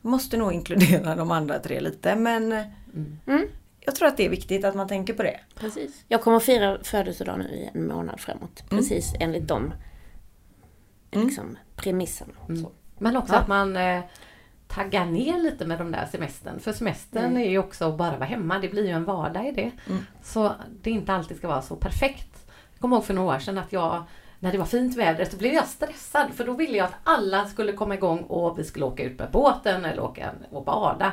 Måste 0.01 0.37
nog 0.37 0.53
inkludera 0.53 1.15
de 1.15 1.31
andra 1.31 1.59
tre 1.59 1.81
lite 1.81 2.17
men 2.17 2.55
Mm, 3.27 3.49
jag 3.87 3.95
tror 3.95 4.09
att 4.09 4.17
det 4.17 4.25
är 4.27 4.31
viktigt 4.31 4.65
att 4.65 4.75
man 4.75 4.89
tänker 4.89 5.15
på 5.15 5.23
det. 5.23 5.41
precis. 5.55 6.05
Jag 6.09 6.23
kommer 6.23 6.37
att 6.37 6.43
fira 6.43 6.79
födelsedag 6.85 7.39
nu 7.39 7.45
i 7.45 7.71
en 7.75 7.87
månad 7.87 8.21
framåt. 8.21 8.65
Precis 8.71 9.13
enligt 9.21 9.49
de 9.49 9.75
liksom, 11.11 11.59
premisserna. 11.77 12.33
Så. 12.63 12.73
Men 12.99 13.17
också 13.17 13.33
Ja. 13.35 13.39
att 13.41 13.49
man 13.49 13.77
eh, 13.77 14.01
taggar 14.69 15.05
ner 15.07 15.39
lite 15.39 15.67
med 15.67 15.79
de 15.79 15.93
där 15.93 16.09
semestern. 16.13 16.61
För 16.61 16.73
semestern 16.73 17.25
Mm. 17.25 17.37
är 17.43 17.51
ju 17.51 17.59
också 17.59 17.85
att 17.85 17.99
bara 17.99 18.17
vara 18.17 18.25
hemma. 18.25 18.59
Det 18.59 18.69
blir 18.69 18.85
ju 18.85 18.91
en 18.93 19.05
vardag 19.05 19.47
i 19.49 19.53
det. 19.53 19.71
Så 20.23 20.53
det 20.83 20.91
inte 20.91 21.13
alltid 21.13 21.37
ska 21.37 21.49
vara 21.49 21.63
så 21.63 21.77
perfekt. 21.77 22.47
Jag 22.73 22.81
kommer 22.81 22.97
ihåg 22.97 23.05
för 23.05 23.15
några 23.15 23.35
år 23.37 23.39
sedan 23.39 23.59
att 23.59 23.73
jag 23.73 24.03
när 24.39 24.53
det 24.53 24.59
var 24.59 24.67
fint 24.67 24.97
väder 24.97 25.25
så 25.25 25.37
blev 25.37 25.53
jag 25.53 25.67
stressad 25.67 26.33
för 26.35 26.45
då 26.47 26.53
ville 26.53 26.77
jag 26.79 26.85
att 26.87 26.95
alla 27.05 27.47
skulle 27.47 27.73
komma 27.73 27.95
igång 27.95 28.19
och 28.19 28.59
vi 28.59 28.65
skulle 28.65 28.85
åka 28.85 29.03
ut 29.03 29.19
med 29.19 29.31
båten 29.31 29.85
eller 29.85 30.03
åka 30.03 30.31
och 30.51 30.65
bada. 30.65 31.13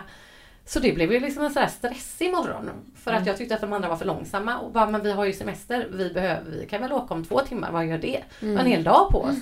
Så 0.66 0.80
det 0.80 0.92
blev 0.92 1.14
ju 1.14 1.20
liksom 1.20 1.44
en 1.44 1.52
sån 1.52 1.62
här 1.62 1.70
stressig 1.70 2.32
morgon. 2.32 2.70
För 2.96 3.14
att 3.14 3.26
jag 3.26 3.38
tyckte 3.38 3.56
att 3.56 3.62
de 3.62 3.74
andra 3.74 3.90
var 3.90 3.96
för 3.96 4.06
långsamma. 4.06 4.60
Och 4.60 4.72
bara, 4.72 4.90
men 4.90 5.04
vi 5.04 5.12
har 5.12 5.26
ju 5.26 5.34
semester, 5.34 5.88
vi, 5.92 6.14
behöver, 6.14 6.52
vi 6.52 6.66
kan 6.66 6.82
väl 6.82 6.92
åka 6.92 7.14
om 7.14 7.26
två 7.26 7.40
timmar, 7.40 7.72
vad 7.72 7.86
gör 7.86 7.98
det? 7.98 8.24
Mm. 8.42 8.58
En 8.58 8.66
hel 8.66 8.84
dag 8.84 9.10
på 9.10 9.22
oss. 9.22 9.38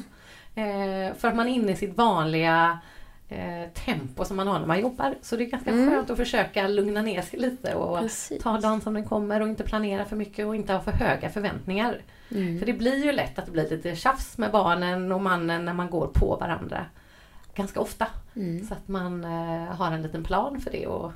Eh, 0.55 1.15
för 1.17 1.27
att 1.27 1.35
man 1.35 1.47
är 1.47 1.51
inne 1.51 1.71
i 1.71 1.75
sitt 1.75 1.97
vanliga 1.97 2.79
eh, 3.29 3.69
tempo 3.85 4.25
som 4.25 4.37
man 4.37 4.47
har 4.47 4.59
när 4.59 4.67
man 4.67 4.79
jobbar. 4.79 5.15
Så 5.21 5.35
det 5.35 5.43
är 5.43 5.49
ganska 5.49 5.71
skönt 5.71 6.09
att 6.09 6.17
försöka 6.17 6.67
lugna 6.67 7.01
ner 7.01 7.21
sig 7.21 7.39
lite 7.39 7.75
och 7.75 7.99
Precis. 7.99 8.43
ta 8.43 8.59
dagen 8.59 8.81
som 8.81 8.93
den 8.93 9.05
kommer 9.05 9.41
och 9.41 9.47
inte 9.47 9.63
planera 9.63 10.05
för 10.05 10.15
mycket 10.15 10.45
och 10.45 10.55
inte 10.55 10.73
ha 10.73 10.81
för 10.81 10.91
höga 10.91 11.29
förväntningar. 11.29 12.01
För 12.29 12.65
det 12.65 12.73
blir 12.73 13.05
ju 13.05 13.11
lätt 13.11 13.39
att 13.39 13.45
det 13.45 13.51
blir 13.51 13.69
lite 13.69 13.95
tjafs 13.95 14.37
med 14.37 14.51
barnen 14.51 15.11
och 15.11 15.21
mannen 15.21 15.65
när 15.65 15.73
man 15.73 15.89
går 15.89 16.07
på 16.07 16.35
varandra 16.35 16.85
ganska 17.55 17.79
ofta. 17.81 18.07
Så 18.67 18.73
att 18.73 18.87
man 18.87 19.23
eh, 19.23 19.75
har 19.75 19.91
en 19.91 20.01
liten 20.01 20.23
plan 20.23 20.61
för 20.61 20.71
det 20.71 20.87
och 20.87 21.11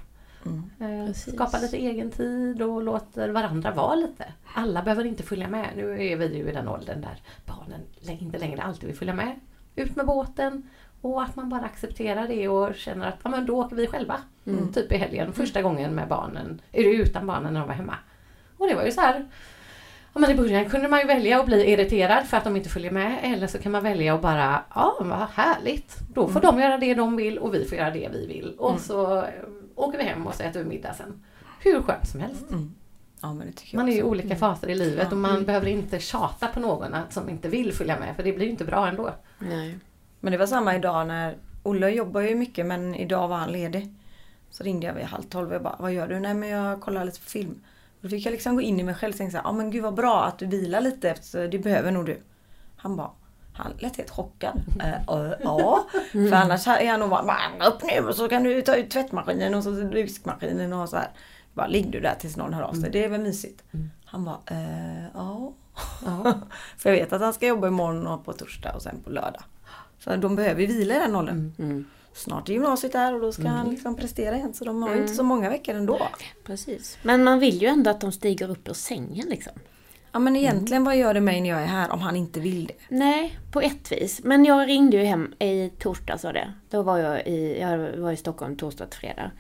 eh, 0.80 1.06
Precis. 1.08 1.34
skapar 1.36 1.60
lite 1.62 1.78
egen 1.78 2.12
tid 2.12 2.62
och 2.62 2.84
låter 2.84 3.30
varandra 3.30 3.72
vara 3.72 3.96
lite. 3.96 4.26
Alla 4.54 4.82
behöver 4.82 5.06
inte 5.06 5.24
följa 5.24 5.48
med. 5.48 5.70
Nu 5.76 5.92
är 5.92 6.18
vi 6.18 6.38
ju 6.38 6.50
i 6.50 6.52
den 6.54 6.68
åldern 6.68 7.02
där 7.02 7.22
barnen 7.46 7.82
inte 8.08 8.38
längre 8.38 8.62
alltid 8.62 8.88
vill 8.88 8.98
följa 8.98 9.14
med. 9.14 9.40
Ut 9.76 9.96
med 9.96 10.06
båten 10.06 10.70
och 11.02 11.24
att 11.24 11.36
man 11.36 11.50
bara 11.50 11.66
accepterar 11.66 12.28
det 12.28 12.48
och 12.48 12.76
känner 12.76 13.08
att 13.08 13.20
ja, 13.24 13.30
men 13.30 13.46
då 13.46 13.60
åker 13.60 13.76
vi 13.76 13.88
själva. 13.88 14.22
Typ 14.74 14.92
i 14.92 14.98
helgen, 14.98 15.34
första 15.34 15.62
gången 15.62 15.96
med 15.96 16.08
barnen, 16.08 16.62
utan 16.74 17.28
barnen 17.28 17.54
när 17.54 17.60
de 17.60 17.68
var 17.68 17.76
hemma. 17.76 17.96
Och 18.58 18.68
det 18.68 18.76
var 18.76 18.86
ju 18.86 18.92
så 18.92 19.02
här 19.02 19.26
Ja, 20.16 20.22
men 20.22 20.32
I 20.32 20.36
början 20.36 20.70
kunde 20.70 20.88
man 20.88 21.00
ju 21.00 21.06
välja 21.06 21.40
att 21.40 21.46
bli 21.46 21.72
irriterad 21.72 22.26
för 22.26 22.38
att 22.38 22.44
de 22.44 22.56
inte 22.56 22.70
följer 22.70 22.92
med 22.92 23.20
eller 23.24 23.48
så 23.48 23.58
kan 23.58 23.72
man 23.72 23.84
välja 23.84 24.16
att 24.16 24.22
bara, 24.22 24.64
ja 24.76 24.98
vad 25.00 25.28
härligt. 25.34 25.98
Då 26.14 26.28
får 26.28 26.40
de 26.40 26.60
göra 26.60 26.78
det 26.78 26.94
de 26.94 27.16
vill 27.16 27.40
och 27.40 27.54
vi 27.54 27.66
får 27.66 27.78
göra 27.78 27.92
det 27.92 28.10
vi 28.14 28.28
vill. 28.28 28.56
Och 28.58 28.80
så 28.80 29.18
eh, 29.18 29.30
åker 29.76 29.98
vi 29.98 30.04
hem 30.04 30.28
och 30.28 30.36
så 30.36 30.44
äter 30.44 30.60
vi 30.60 30.70
middag 30.70 30.94
sen. 30.94 31.24
Hur 31.60 31.82
skönt 31.82 32.08
som 32.08 32.20
helst. 32.20 32.46
Ja, 33.22 33.38
det 33.46 33.52
tycker 33.52 33.78
Man 33.78 33.90
är 33.90 33.94
ju 33.94 34.00
i 34.00 34.04
olika 34.04 34.36
faser 34.36 34.70
i 34.70 34.76
livet 34.76 35.12
och 35.12 35.18
man 35.18 35.46
behöver 35.46 35.68
inte 35.68 36.00
tjata 36.00 36.48
på 36.48 36.60
någon 36.60 36.96
som 37.10 37.30
inte 37.30 37.50
vill 37.50 37.74
följa 37.74 38.00
med 38.00 38.16
för 38.16 38.24
det 38.24 38.34
blir 38.34 38.46
ju 38.46 38.52
inte 38.52 38.66
bra 38.66 38.88
ändå. 38.88 39.14
Nej. 39.40 39.80
Men 40.20 40.32
det 40.32 40.38
var 40.38 40.48
samma 40.48 40.76
idag 40.76 41.08
när 41.08 41.36
Olle 41.64 41.90
jobbar 41.90 42.22
ju 42.22 42.36
mycket 42.36 42.66
men 42.66 42.96
idag 42.96 43.28
var 43.28 43.38
han 43.38 43.52
ledig. 43.52 43.94
Så 44.52 44.64
ringde 44.64 44.88
jag 44.88 44.94
vid 44.94 45.06
halv 45.06 45.24
tolv 45.24 45.48
och 45.48 45.56
jag 45.56 45.64
bara, 45.64 45.76
vad 45.80 45.94
gör 45.94 46.08
du? 46.08 46.20
Nej 46.20 46.34
men 46.34 46.50
jag 46.50 46.82
kollar 46.82 47.06
lite 47.06 47.20
på 47.20 47.30
film. 47.30 47.62
Då 48.06 48.10
fick 48.10 48.26
jag 48.26 48.32
liksom 48.32 48.56
gå 48.56 48.62
in 48.62 48.80
i 48.80 48.84
mig 48.84 48.96
själv 48.96 49.14
och 49.14 49.18
tänka 49.18 49.32
så 49.32 49.38
här, 49.38 49.44
ja 49.44 49.52
men 49.52 49.72
gud 49.72 49.84
vad 49.84 49.94
bra 49.94 50.24
att 50.24 50.40
du 50.40 50.46
vilar 50.46 50.82
lite 50.82 51.10
efter 51.10 51.48
det 51.48 51.60
behöver 51.60 51.92
nog 51.92 52.06
du. 52.06 52.20
Han 52.76 52.96
bara, 52.96 53.12
han 53.54 53.74
lät 53.80 53.98
helt 53.98 54.10
chockad. 54.10 54.62
Äh, 54.80 54.94
äh, 55.16 55.34
ja, 55.44 55.88
för 56.12 56.34
annars 56.34 56.68
är 56.68 56.92
han 56.92 57.00
nog 57.00 57.10
bara, 57.10 57.22
"Va, 57.22 57.38
upp 57.68 57.84
nu 57.84 58.08
och 58.08 58.16
så 58.16 58.30
kan 58.30 58.44
du 58.44 58.62
ta 58.62 58.76
ut 58.76 58.90
tvättmaskinen 58.90 59.56
och 59.56 59.64
så 59.64 59.72
diskmaskinen 59.72 60.74
och 60.74 60.90
så 60.90 60.96
här. 60.98 61.10
Bara 61.54 61.68
ligg 61.68 61.92
du 61.92 62.00
där 62.00 62.16
tills 62.20 62.38
någon 62.38 62.54
hör 62.54 62.64
av 62.64 62.74
sig, 62.74 62.90
det 62.92 63.04
är 63.04 63.10
väl 63.10 63.22
mysigt. 63.22 63.64
Han 64.06 64.26
bara, 64.26 64.40
äh, 64.48 65.06
ja. 65.14 65.54
för 66.78 66.90
jag 66.90 66.98
vet 66.98 67.14
att 67.14 67.22
han 67.22 67.34
ska 67.34 67.48
jobba 67.48 67.68
imorgon 67.68 68.08
och 68.08 68.26
på 68.26 68.34
torsdag 68.34 68.74
och 68.76 68.82
sen 68.82 69.02
på 69.04 69.10
lördag. 69.10 69.44
Så 70.00 70.16
de 70.16 70.36
behöver 70.36 70.62
ju 70.62 70.68
vila 70.68 70.96
i 70.96 71.00
den 71.00 71.16
åldern. 71.16 71.54
Mm. 71.60 71.86
Snart 72.16 72.50
är 72.50 72.54
gymnasiet 72.54 72.94
där 72.94 73.14
och 73.14 73.22
då 73.22 73.32
ska 73.32 73.48
han 73.48 73.70
liksom 73.70 73.96
prestera 73.96 74.36
igen. 74.36 74.54
Så 74.54 74.66
de 74.66 74.84
har 74.84 74.96
ju 74.96 75.02
inte 75.02 75.14
så 75.14 75.24
många 75.24 75.50
veckor 75.50 75.76
ändå. 75.76 76.08
Precis. 76.44 76.98
Men 77.04 77.24
man 77.24 77.40
vill 77.40 77.62
ju 77.62 77.68
ändå 77.68 77.90
att 77.90 78.02
de 78.02 78.12
stiger 78.12 78.52
upp 78.52 78.70
ur 78.70 78.74
sängen 78.74 79.28
liksom. 79.30 79.54
Ja 80.12 80.20
men 80.20 80.36
egentligen 80.36 80.84
vad 80.84 80.98
gör 80.98 81.14
det 81.14 81.22
mig 81.22 81.42
när 81.42 81.50
jag 81.50 81.62
är 81.62 81.66
här 81.66 81.92
om 81.92 82.02
han 82.02 82.16
inte 82.16 82.40
vill 82.40 82.66
det? 82.66 82.74
Nej, 82.90 83.40
på 83.52 83.62
ett 83.62 83.92
vis. 83.92 84.22
Men 84.24 84.46
jag 84.46 84.68
ringde 84.68 84.98
ju 84.98 85.04
hem 85.04 85.34
i 85.40 85.70
torsdags 85.80 86.24
var 86.24 86.34
det. 86.34 86.54
Då 86.70 86.82
var 86.82 86.98
jag 86.98 87.28
i, 87.28 87.60
jag 87.62 87.98
var 87.98 88.12
i 88.12 88.18
Stockholm 88.18 88.58
torsdag 88.58 88.86
till 88.86 89.00
fredag. 89.00 89.32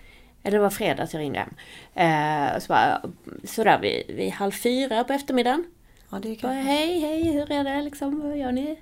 Eller 0.44 0.58
det 0.58 0.64
var 0.64 0.70
fredags 0.70 1.14
jag 1.14 1.20
ringde 1.20 1.40
hem. 1.40 1.56
Eh, 1.94 2.60
så 2.60 2.68
bara, 2.68 3.02
sådär 3.44 3.80
vid, 3.82 4.16
vid 4.16 4.32
halv 4.32 4.52
fyra 4.52 5.04
på 5.04 5.14
eftermiddagen. 5.14 5.64
Ja 6.10 6.20
det 6.20 6.42
Bara, 6.42 6.54
kan 6.54 6.54
hej, 6.54 7.00
hej, 7.00 7.24
hur 7.24 7.52
är 7.52 7.64
det 7.64 7.82
liksom? 7.82 8.20
Vad 8.22 8.38
gör 8.38 8.52
ni? 8.52 8.80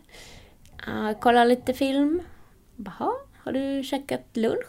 Uh, 0.87 1.11
kolla 1.19 1.45
lite 1.45 1.73
film. 1.73 2.21
Jaha, 2.75 3.13
har 3.43 3.51
du 3.51 3.83
käkat 3.83 4.21
lunch? 4.33 4.67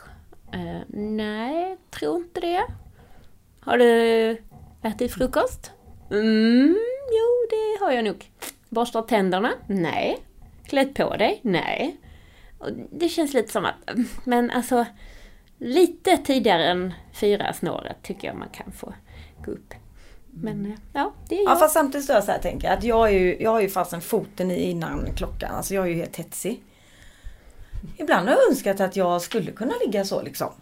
Eh, 0.53 0.81
nej, 0.89 1.77
tror 1.91 2.17
inte 2.17 2.41
det. 2.41 2.65
Har 3.61 3.79
du 3.79 4.31
ätit 4.83 5.13
frukost? 5.13 5.73
Mm, 6.11 6.77
jo, 7.11 7.47
det 7.51 7.85
har 7.85 7.93
jag 7.93 8.05
nog. 8.05 8.31
Borstat 8.69 9.09
tänderna? 9.09 9.53
Nej. 9.67 10.19
Klätt 10.67 10.95
på 10.95 11.17
dig? 11.17 11.41
Nej. 11.43 11.97
Och 12.59 12.69
det 12.91 13.09
känns 13.09 13.35
lite 13.35 13.53
som 13.53 13.65
att, 13.65 13.75
men 14.25 14.51
alltså, 14.51 14.87
lite 15.59 16.17
tidigare 16.17 16.65
än 16.65 16.95
fyra 17.13 17.53
snåret 17.53 17.97
tycker 18.03 18.29
jag 18.29 18.37
man 18.37 18.49
kan 18.49 18.73
få 18.73 18.95
gå 19.45 19.51
upp. 19.51 19.75
Men 20.31 20.67
eh, 20.67 20.79
ja, 20.93 21.13
det 21.29 21.35
är 21.35 21.45
jag. 21.45 21.53
Ja 21.53 21.57
fast 21.57 21.75
samtidigt 21.75 22.05
står 22.05 22.15
jag 22.15 22.25
så 22.25 22.33
här 22.33 22.39
tänker 22.39 22.69
jag 22.69 22.79
att 22.79 22.85
jag, 22.85 23.09
är 23.09 23.19
ju, 23.19 23.43
jag 23.43 23.51
har 23.51 23.61
ju 23.61 23.69
fasen 23.69 24.01
foten 24.01 24.51
i 24.51 24.71
innan 24.71 25.07
klockan. 25.17 25.55
Alltså 25.55 25.75
jag 25.75 25.85
är 25.85 25.89
ju 25.89 25.95
helt 25.95 26.17
hetsig. 26.17 26.63
Ibland 27.97 28.29
har 28.29 28.37
jag 28.37 28.51
önskat 28.51 28.81
att 28.81 28.97
jag 28.97 29.23
skulle 29.23 29.53
kunna 29.53 29.75
ligga 29.87 30.05
så 30.05 30.23
liksom. 30.23 30.53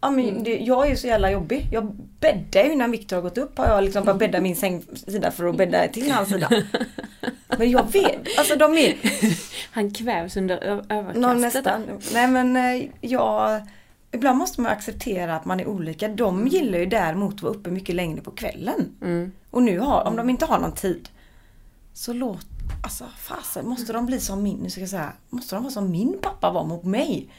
Ja, 0.00 0.10
men 0.10 0.42
det, 0.42 0.58
jag 0.58 0.86
är 0.86 0.90
ju 0.90 0.96
så 0.96 1.06
jävla 1.06 1.30
jobbig. 1.30 1.68
Jag 1.72 1.96
bäddar 2.20 2.64
ju 2.64 2.72
innan 2.72 2.90
Viktor 2.90 3.16
har 3.16 3.22
gått 3.22 3.38
upp. 3.38 3.58
Har 3.58 3.66
jag 3.66 3.84
liksom 3.84 4.04
bara 4.04 4.14
bäddat 4.14 4.42
min 4.42 4.56
sängsida 4.56 5.30
för 5.30 5.46
att 5.46 5.56
bädda 5.56 5.88
till 5.88 6.12
hans 6.12 6.28
sida. 6.28 6.50
Men 7.58 7.70
jag 7.70 7.92
vet, 7.92 8.38
alltså 8.38 8.56
de 8.56 8.78
är... 8.78 8.96
Han 9.72 9.90
kvävs 9.90 10.36
under 10.36 10.56
överkastet. 10.88 11.64
Nästan. 11.64 11.84
Nej 12.12 12.28
men 12.28 12.56
eh, 12.56 12.88
jag... 13.00 13.60
Ibland 14.12 14.38
måste 14.38 14.60
man 14.60 14.72
acceptera 14.72 15.36
att 15.36 15.44
man 15.44 15.60
är 15.60 15.68
olika. 15.68 16.08
De 16.08 16.46
gillar 16.46 16.78
ju 16.78 16.86
däremot 16.86 17.34
att 17.34 17.42
vara 17.42 17.52
uppe 17.52 17.70
mycket 17.70 17.94
längre 17.94 18.20
på 18.20 18.30
kvällen. 18.30 18.96
Mm. 19.02 19.32
Och 19.50 19.62
nu 19.62 19.78
har, 19.78 20.06
om 20.06 20.16
de 20.16 20.30
inte 20.30 20.44
har 20.44 20.58
någon 20.58 20.74
tid. 20.74 21.08
Så 21.92 22.12
låt, 22.12 22.46
alltså 22.82 23.04
fasen 23.18 23.68
måste 23.68 23.92
de 23.92 24.06
bli 24.06 24.20
som 24.20 24.42
min, 24.42 24.58
nu 24.58 24.70
ska 24.70 24.80
jag 24.80 24.90
säga, 24.90 25.12
måste 25.30 25.56
de 25.56 25.62
vara 25.62 25.72
som 25.72 25.90
min 25.90 26.18
pappa 26.22 26.50
var 26.50 26.64
mot 26.64 26.84
mig. 26.84 27.30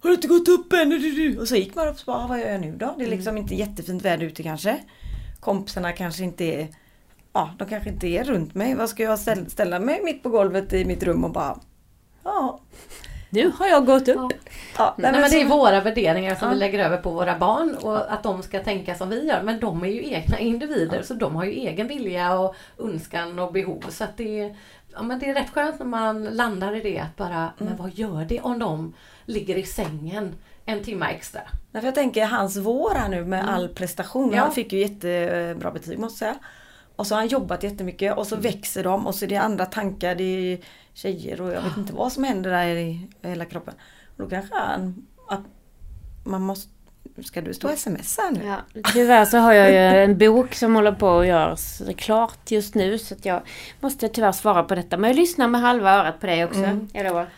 Har 0.00 0.10
du 0.10 0.14
inte 0.14 0.28
gått 0.28 0.48
upp 0.48 0.72
än? 0.72 0.90
Du, 0.90 0.98
du? 0.98 1.38
Och 1.38 1.48
så 1.48 1.56
gick 1.56 1.74
man 1.74 1.88
upp 1.88 1.94
och 1.94 2.00
så 2.00 2.06
bara, 2.06 2.26
vad 2.26 2.40
gör 2.40 2.48
jag 2.48 2.60
nu 2.60 2.76
då? 2.76 2.94
Det 2.98 3.04
är 3.04 3.08
liksom 3.08 3.36
inte 3.36 3.54
jättefint 3.54 4.04
väder 4.04 4.26
ute 4.26 4.42
kanske. 4.42 4.78
Kompisarna 5.40 5.92
kanske 5.92 6.24
inte 6.24 6.44
är, 6.44 6.68
ja 7.32 7.54
de 7.58 7.68
kanske 7.68 7.90
inte 7.90 8.06
är 8.06 8.24
runt 8.24 8.54
mig. 8.54 8.74
Vad 8.74 8.88
ska 8.88 9.02
jag 9.02 9.18
ställa, 9.18 9.48
ställa 9.48 9.78
mig 9.78 10.00
mitt 10.04 10.22
på 10.22 10.28
golvet 10.28 10.72
i 10.72 10.84
mitt 10.84 11.02
rum 11.02 11.24
och 11.24 11.32
bara, 11.32 11.60
ja. 12.22 12.60
Nu 13.36 13.52
har 13.58 13.66
jag 13.66 13.86
gått 13.86 14.08
upp. 14.08 14.16
Ja. 14.16 14.28
ja 14.78 14.94
Nej, 14.98 15.12
men 15.12 15.22
det 15.22 15.28
så- 15.30 15.36
är 15.36 15.44
våra 15.44 15.80
värderingar 15.80 16.34
som 16.34 16.48
Ja. 16.48 16.54
vi 16.54 16.58
lägger 16.60 16.78
över 16.78 16.96
på 16.96 17.10
våra 17.10 17.38
barn 17.38 17.74
och 17.82 18.12
att 18.12 18.22
de 18.22 18.42
ska 18.42 18.60
tänka 18.62 18.94
som 18.94 19.08
vi 19.08 19.26
gör. 19.26 19.42
Men 19.42 19.60
de 19.60 19.82
är 19.82 19.88
ju 19.88 20.10
egna 20.12 20.38
individer 20.38 21.02
så 21.02 21.14
de 21.14 21.36
har 21.36 21.44
ju 21.44 21.52
egen 21.52 21.88
vilja 21.88 22.38
och 22.38 22.54
önskan 22.78 23.38
och 23.38 23.52
behov. 23.52 23.84
Så 23.88 24.04
att 24.04 24.16
det, 24.16 24.40
är, 24.40 24.56
ja, 24.92 25.02
men 25.02 25.18
det 25.18 25.26
är 25.30 25.34
rätt 25.34 25.50
skönt 25.50 25.78
när 25.78 25.86
man 25.86 26.24
landar 26.24 26.74
i 26.76 26.80
det 26.80 26.98
att 26.98 27.16
bara, 27.16 27.36
Mm. 27.36 27.52
men 27.58 27.76
vad 27.76 27.94
gör 27.94 28.24
det 28.28 28.40
om 28.40 28.58
de 28.58 28.94
ligger 29.24 29.56
i 29.56 29.62
sängen 29.62 30.34
en 30.64 30.82
timme 30.84 31.06
extra? 31.06 31.40
Jag 31.72 31.94
tänker 31.94 32.26
hans 32.26 32.56
vår 32.56 32.90
här 32.94 33.08
nu 33.08 33.24
med 33.24 33.48
all 33.48 33.68
prestation. 33.68 34.24
Mm. 34.24 34.36
Ja. 34.36 34.42
Han 34.42 34.52
fick 34.52 34.72
ju 34.72 34.78
jättebra 34.80 35.70
betyg 35.70 35.98
måste 35.98 36.24
jag 36.24 36.34
säga. 36.34 36.44
Och 36.96 37.06
så 37.06 37.14
har 37.14 37.20
han 37.20 37.28
jobbat 37.28 37.62
jättemycket 37.62 38.12
och 38.12 38.18
Mm. 38.18 38.24
så 38.24 38.36
växer 38.36 38.84
de 38.84 39.06
och 39.06 39.14
så 39.14 39.24
är 39.24 39.28
det 39.28 39.36
andra 39.36 39.66
tankar, 39.66 40.14
det 40.14 40.24
är 40.52 40.58
tjejer 40.94 41.40
och 41.40 41.52
jag 41.52 41.62
vet 41.62 41.76
inte 41.76 41.92
vad 41.92 42.12
som 42.12 42.24
händer 42.24 42.50
där 42.50 42.66
i 42.66 43.08
hela 43.22 43.44
kroppen. 43.44 43.74
Och 44.16 44.24
då 44.24 44.30
kanske 44.30 44.54
han, 44.54 45.06
att 45.28 45.40
man 46.24 46.42
måste, 46.42 46.70
ska 47.24 47.40
du 47.40 47.54
stå 47.54 47.68
och 47.72 47.78
smsa 47.78 48.22
nu? 48.30 48.40
Ja, 48.46 48.80
tyvärr 48.92 49.24
så 49.24 49.38
har 49.38 49.52
jag 49.52 49.70
ju 49.70 49.76
en 50.04 50.18
bok 50.18 50.54
som 50.54 50.74
håller 50.74 50.92
på 50.92 51.18
att 51.18 51.26
göras 51.26 51.82
klart 51.96 52.50
just 52.50 52.74
nu 52.74 52.98
så 52.98 53.14
att 53.14 53.24
jag 53.24 53.40
måste 53.80 54.08
tyvärr 54.08 54.32
svara 54.32 54.62
på 54.62 54.74
detta. 54.74 54.96
Men 54.96 55.10
jag 55.10 55.16
lyssnar 55.16 55.48
med 55.48 55.60
halva 55.60 55.92
örat 55.92 56.20
på 56.20 56.26
dig 56.26 56.44
också. 56.44 56.58
Mm. 56.58 56.88
Jag 56.92 57.04
lovar. 57.04 57.28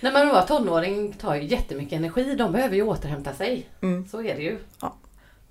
När 0.00 0.12
man 0.12 0.28
var 0.28 0.42
tonåring 0.42 1.12
tar 1.12 1.34
ju 1.34 1.44
jättemycket 1.44 1.92
energi. 1.98 2.34
De 2.34 2.52
behöver 2.52 2.76
ju 2.76 2.82
återhämta 2.82 3.32
sig. 3.32 3.66
Mm. 3.82 4.08
Så 4.08 4.22
är 4.22 4.34
det 4.34 4.42
ju. 4.42 4.58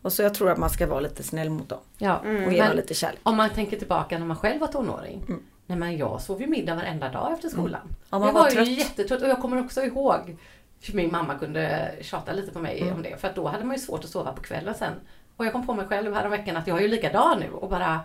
Och 0.03 0.13
så 0.13 0.21
jag 0.21 0.33
tror 0.33 0.51
att 0.51 0.57
man 0.57 0.69
ska 0.69 0.87
vara 0.87 0.99
lite 0.99 1.23
snäll 1.23 1.49
mot 1.49 1.69
dem 1.69 1.79
Ja. 1.97 2.17
och 2.45 2.53
ge 2.53 2.63
dem 2.67 2.75
lite 2.75 2.93
kärlek. 2.93 3.19
om 3.23 3.35
man 3.37 3.49
tänker 3.49 3.77
tillbaka 3.79 4.17
när 4.19 4.25
man 4.25 4.37
själv 4.37 4.59
var 4.61 4.67
tonåring. 4.67 5.23
Mm. 5.27 5.43
Nej, 5.65 5.77
men 5.77 5.97
jag 5.97 6.21
sov 6.21 6.41
ju 6.41 6.47
middag 6.47 6.75
varenda 6.75 7.09
dag 7.09 7.33
efter 7.33 7.49
skolan. 7.49 7.81
Ja, 8.09 8.19
man 8.19 8.27
jag 8.27 8.33
var 8.33 8.41
var, 8.43 8.49
trött. 8.51 8.67
ju 8.67 8.71
jättetrött 8.73 9.21
och 9.21 9.27
jag 9.29 9.41
kommer 9.41 9.59
också 9.65 9.81
ihåg 9.81 10.37
hur 10.81 10.93
min 10.93 11.11
mamma 11.11 11.35
kunde 11.35 11.91
tjata 12.01 12.31
lite 12.33 12.51
på 12.51 12.59
mig 12.59 12.81
Mm. 12.81 12.93
om 12.95 13.01
det. 13.01 13.17
För 13.21 13.27
att 13.27 13.35
då 13.35 13.47
hade 13.47 13.63
man 13.63 13.75
ju 13.75 13.81
svårt 13.81 14.03
att 14.03 14.09
sova 14.09 14.31
på 14.33 14.41
kvällen 14.41 14.73
sen. 14.75 14.93
Och 15.37 15.45
jag 15.45 15.51
kom 15.53 15.67
på 15.67 15.73
mig 15.73 15.85
själv 15.87 16.13
häromveckan 16.13 16.57
att 16.57 16.67
jag 16.67 16.77
är 16.77 16.81
ju 16.81 16.87
likadan 16.87 17.39
nu 17.39 17.49
och 17.51 17.69
bara 17.69 17.99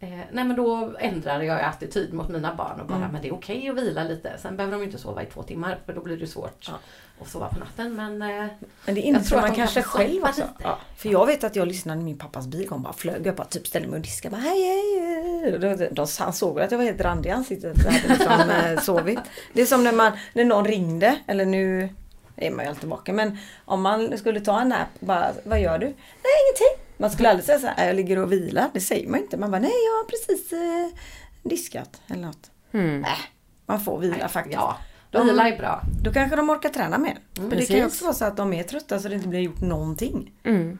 eh, 0.00 0.08
Nej 0.32 0.44
men 0.44 0.56
då 0.56 0.94
ändrade 0.98 1.44
jag 1.44 1.60
attityd 1.60 2.12
mot 2.14 2.28
mina 2.28 2.54
barn 2.54 2.80
och 2.80 2.86
bara 2.86 2.98
Mm. 2.98 3.10
men 3.12 3.22
det 3.22 3.28
är 3.28 3.34
okej 3.34 3.68
att 3.68 3.76
vila 3.76 4.04
lite. 4.04 4.32
Sen 4.38 4.56
behöver 4.56 4.72
de 4.76 4.78
ju 4.80 4.86
inte 4.86 4.98
sova 4.98 5.22
i 5.22 5.26
två 5.26 5.42
timmar 5.42 5.78
för 5.86 5.92
då 5.92 6.00
blir 6.00 6.16
det 6.16 6.26
svårt 6.26 6.66
Ja. 6.68 6.74
Att 7.22 7.28
sova 7.28 7.48
på 7.48 7.58
natten. 7.58 7.94
Men 7.94 8.22
eh, 8.22 8.46
Men 8.84 8.94
det 8.94 9.14
att 9.16 9.30
man 9.30 9.42
de 9.50 9.56
kanske 9.56 9.82
kan 9.82 9.90
själv 9.90 10.24
också. 10.24 10.42
Ja, 10.62 10.78
för 10.96 11.08
jag 11.08 11.26
vet 11.26 11.44
att 11.44 11.56
jag 11.56 11.68
lyssnade 11.68 11.98
när 11.98 12.04
min 12.04 12.18
pappas 12.18 12.46
bil 12.46 12.68
kom 12.68 12.82
bara 12.82 12.92
flög 12.92 13.26
upp 13.26 13.40
och 13.40 13.50
typ 13.50 13.66
ställde 13.66 13.88
mig 13.88 13.96
och 13.96 14.02
diskade. 14.02 14.36
Bara, 14.36 14.42
hej, 14.42 14.62
hej, 14.62 15.88
då, 15.92 16.06
han 16.18 16.32
såg 16.32 16.60
att 16.60 16.70
jag 16.70 16.78
var 16.78 16.84
helt 16.84 17.00
randig 17.00 17.30
i 17.30 17.32
ansiktet. 17.32 17.76
Jag 17.84 17.92
hade 17.92 18.08
liksom 18.08 18.50
eh, 18.76 18.80
sovit. 18.80 19.18
Det 19.52 19.62
är 19.62 19.66
som 19.66 19.84
när, 19.84 19.92
man, 19.92 20.12
när 20.32 20.44
någon 20.44 20.64
ringde. 20.64 21.18
Eller 21.26 21.46
nu 21.46 21.88
är 22.36 22.50
man 22.50 22.64
ju 22.64 22.70
alltid 22.70 22.88
vaken. 22.90 23.16
Men 23.16 23.38
om 23.64 23.82
man 23.82 24.18
skulle 24.18 24.40
ta 24.40 24.60
en 24.60 24.68
nap. 24.68 24.88
Bara, 25.00 25.32
vad 25.44 25.60
gör 25.60 25.78
du? 25.78 25.86
Nej 25.86 26.34
ingenting. 26.46 26.84
Man 26.96 27.10
skulle 27.10 27.30
aldrig 27.30 27.46
säga 27.46 27.58
så 27.58 27.66
här, 27.66 27.86
jag 27.86 27.96
ligger 27.96 28.18
och 28.18 28.32
vilar. 28.32 28.70
Det 28.72 28.80
säger 28.80 29.08
man 29.08 29.20
inte. 29.20 29.36
Man 29.36 29.50
bara, 29.50 29.60
nej 29.60 29.70
jag 29.70 29.92
har 29.92 30.04
precis 30.04 30.52
eh, 30.52 31.00
diskat. 31.42 32.00
Eller 32.06 32.22
något. 32.22 32.50
Mm. 32.72 33.00
Nej, 33.00 33.18
man 33.66 33.80
får 33.80 33.98
vila 33.98 34.28
faktiskt. 34.28 34.54
ja, 34.54 34.76
De- 35.10 35.26
vila 35.26 35.48
är 35.48 35.58
bra. 35.58 35.82
Då 36.02 36.12
kanske 36.12 36.36
de 36.36 36.50
orkar 36.50 36.68
träna 36.68 36.98
mer. 36.98 37.18
Men 37.40 37.48
det 37.50 37.66
kan 37.66 37.76
ju 37.76 37.84
också 37.86 38.04
vara 38.04 38.14
så 38.14 38.24
att 38.24 38.36
de 38.36 38.52
är 38.52 38.62
trötta 38.62 38.98
så 38.98 39.08
det 39.08 39.14
inte 39.14 39.28
blir 39.28 39.40
gjort 39.40 39.60
någonting. 39.60 40.32
Mm. 40.44 40.78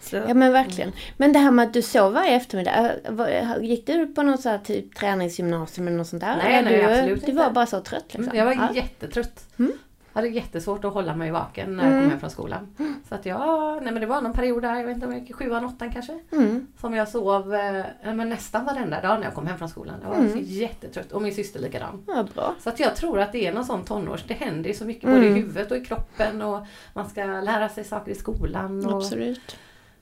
Så, 0.00 0.16
Ja 0.16 0.34
men 0.34 0.52
verkligen. 0.52 0.92
Men 1.16 1.32
det 1.32 1.38
här 1.38 1.50
med 1.50 1.66
att 1.66 1.74
du 1.74 1.82
sov 1.82 2.12
varje 2.12 2.36
eftermiddag. 2.36 2.90
äh, 3.04 3.12
var- 3.12 3.60
Gick 3.62 3.86
du 3.86 4.06
på 4.06 4.22
något 4.22 4.40
så 4.40 4.48
här 4.48 4.58
typ 4.58 4.94
träningsgymnasium 4.94 5.86
eller 5.88 5.96
något 5.96 6.06
sånt 6.08 6.20
där? 6.22 6.36
Nej, 6.36 6.54
Eller 6.54 6.70
nej, 6.70 6.78
du, 6.80 6.92
absolut 7.00 7.26
Du 7.26 7.32
var 7.32 7.42
inte. 7.44 7.54
bara 7.54 7.66
så 7.66 7.80
trött 7.80 8.04
liksom? 8.04 8.22
Mm, 8.24 8.36
Jag 8.36 8.44
var 8.44 8.52
Ja. 8.52 8.68
jättetrött. 8.74 9.44
Mm. 9.58 9.72
Jag 10.14 10.22
hade 10.22 10.28
jättesvårt 10.34 10.84
att 10.84 10.92
hålla 10.92 11.16
mig 11.16 11.30
vaken 11.30 11.76
när 11.76 11.84
jag 11.84 11.92
Mm. 11.92 12.02
kom 12.02 12.10
hem 12.10 12.20
från 12.20 12.30
skolan. 12.30 12.68
Så 13.08 13.14
att 13.14 13.26
jag, 13.26 13.82
nej 13.82 13.92
men 13.92 14.00
det 14.00 14.06
var 14.06 14.20
någon 14.22 14.32
period 14.32 14.62
där, 14.62 14.76
jag 14.76 14.86
vet 14.86 14.94
inte 14.94 15.06
om 15.06 15.12
jag 15.12 15.20
gick 15.22 15.34
sjuan, 15.36 15.64
åttan 15.64 15.92
kanske. 15.92 16.20
Mm. 16.32 16.66
Som 16.80 16.94
jag 16.94 17.08
sov 17.08 17.54
eh, 17.54 17.84
men 18.02 18.28
nästan 18.28 18.64
varenda 18.64 19.00
dag 19.00 19.18
när 19.20 19.24
jag 19.26 19.34
kom 19.34 19.46
hem 19.46 19.58
från 19.58 19.68
skolan. 19.68 19.94
Jag 20.02 20.08
var 20.08 20.16
Mm. 20.16 20.32
så 20.32 20.38
jättetrött 20.38 21.12
och 21.12 21.22
min 21.22 21.34
syster 21.34 21.60
likadan. 21.60 22.04
Ja, 22.06 22.26
bra. 22.34 22.54
Så 22.60 22.68
att 22.68 22.80
jag 22.80 22.96
tror 22.96 23.20
att 23.20 23.32
det 23.32 23.46
är 23.46 23.52
någon 23.52 23.64
sån 23.64 23.84
tonårs, 23.84 24.24
det 24.28 24.34
händer 24.34 24.68
ju 24.70 24.74
så 24.76 24.84
mycket 24.84 25.02
både 25.10 25.24
i 25.24 25.28
Mm. 25.28 25.34
huvudet 25.34 25.70
och 25.70 25.76
i 25.76 25.84
kroppen 25.84 26.42
och 26.42 26.66
man 26.94 27.08
ska 27.10 27.24
lära 27.24 27.68
sig 27.68 27.84
saker 27.84 28.12
i 28.12 28.14
skolan 28.14 28.86
och 28.86 28.96
Absolut. 28.96 29.56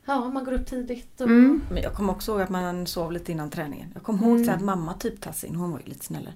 ja, 0.05 0.29
man 0.29 0.45
går 0.45 0.53
upp 0.53 0.67
tidigt. 0.67 1.21
Och, 1.21 1.27
Mm. 1.27 1.63
Men 1.71 1.83
jag 1.83 1.95
kommer 1.95 2.13
också 2.13 2.33
ihåg 2.33 2.41
att 2.41 2.51
man 2.51 2.87
sov 2.87 3.13
lite 3.13 3.33
innan 3.33 3.51
träningen. 3.51 3.91
Jag 3.95 4.03
kommer 4.03 4.23
ihåg 4.23 4.31
Mm. 4.37 4.45
så 4.45 4.53
att 4.53 4.61
mamma 4.63 4.95
typ 4.95 5.21
tassade 5.21 5.53
in, 5.53 5.57
hon 5.59 5.71
var 5.73 5.79
ju 5.79 5.85
lite 5.85 6.05
snällare. 6.05 6.35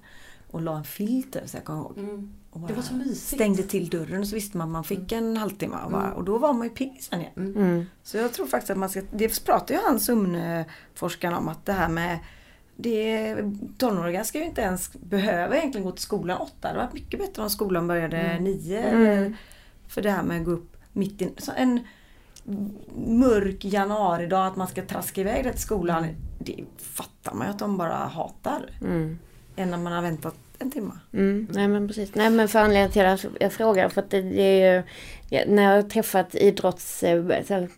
Och 0.55 0.62
la 0.62 0.77
en 0.79 0.85
filt 0.85 1.37
över 1.37 1.47
sig, 1.49 1.59
jag 1.59 1.64
kommer 1.64 1.81
ihåg. 1.81 1.99
Mm. 1.99 2.33
Och 2.51 2.61
Det 2.61 2.75
var 2.75 2.83
så 2.83 2.95
mysigt. 2.95 3.35
Stängde 3.37 3.62
till 3.62 3.88
dörren 3.88 4.21
och 4.21 4.27
så 4.29 4.35
visste 4.35 4.57
man 4.59 4.67
att 4.69 4.73
man 4.73 4.85
fick 4.85 5.12
en 5.12 5.37
halvtimme. 5.37 5.77
Och, 5.85 5.90
bara, 5.90 6.03
Mm. 6.03 6.14
och 6.17 6.25
då 6.25 6.38
var 6.38 6.53
man 6.53 6.67
ju 6.67 6.71
pigg 6.75 7.03
sen 7.03 7.21
igen. 7.21 7.33
Mm. 7.37 7.57
Mm. 7.57 7.85
Så 8.03 8.17
jag 8.17 8.33
tror 8.33 8.47
faktiskt 8.47 8.71
att 8.71 8.77
man 8.79 8.88
ska, 8.88 9.03
det 9.11 9.45
pratar 9.45 9.75
ju 9.75 9.81
han 9.81 10.01
sömnforskaren 10.01 11.35
om 11.35 11.49
att 11.49 11.67
det 11.67 11.73
här 11.73 11.88
med 11.88 12.19
det, 12.77 13.37
tonåringar 13.79 14.23
ska 14.25 14.38
ju 14.38 14.45
inte 14.45 14.61
ens 14.61 14.93
behöva 14.93 15.57
egentligen 15.57 15.85
gå 15.85 15.93
till 15.93 16.03
skolan 16.03 16.38
åtta. 16.38 16.73
Det 16.73 16.79
varit 16.79 16.93
mycket 16.93 17.21
bättre 17.21 17.43
om 17.43 17.51
skolan 17.51 17.87
började 17.87 18.17
Mm. 18.21 18.45
nio. 18.45 18.83
Mm. 18.83 19.35
För 19.88 20.03
det 20.03 20.11
här 20.11 20.23
med 20.23 20.38
att 20.40 20.45
gå 20.45 20.51
upp 20.51 20.77
mitt 20.93 21.23
i 21.23 21.31
en 21.57 21.81
mörk 23.07 23.64
januaridag 23.64 24.47
att 24.47 24.57
man 24.57 24.69
ska 24.69 24.83
traska 24.87 25.21
iväg 25.21 25.51
till 25.53 25.61
skolan. 25.62 26.07
Det 26.38 26.64
fattar 26.79 27.35
man 27.35 27.47
ju 27.47 27.51
att 27.53 27.59
de 27.59 27.77
bara 27.77 27.95
hatar. 27.97 28.71
Mm. 28.81 29.19
Än 29.57 29.71
när 29.71 29.79
man 29.79 29.93
har 29.93 30.03
väntat 30.03 30.35
en 30.59 30.71
timme. 30.71 30.93
Mm, 31.12 31.47
nej 31.51 31.69
men 31.69 31.88
precis. 31.88 32.14
Nej 32.14 32.31
men 32.31 32.49
för 32.49 32.59
anledningen 32.59 32.90
till 32.90 33.07
att 33.07 33.27
jag 33.40 33.53
frågar 33.53 33.88
för 33.88 34.01
att 34.01 34.11
det, 34.11 34.40
är 34.40 34.77
ju 34.77 34.83
när 35.47 35.62
jag 35.62 35.71
har 35.71 35.83
träffat 35.88 36.35
idrotts, 36.35 37.03
eh, 37.03 37.25
här, 37.49 37.69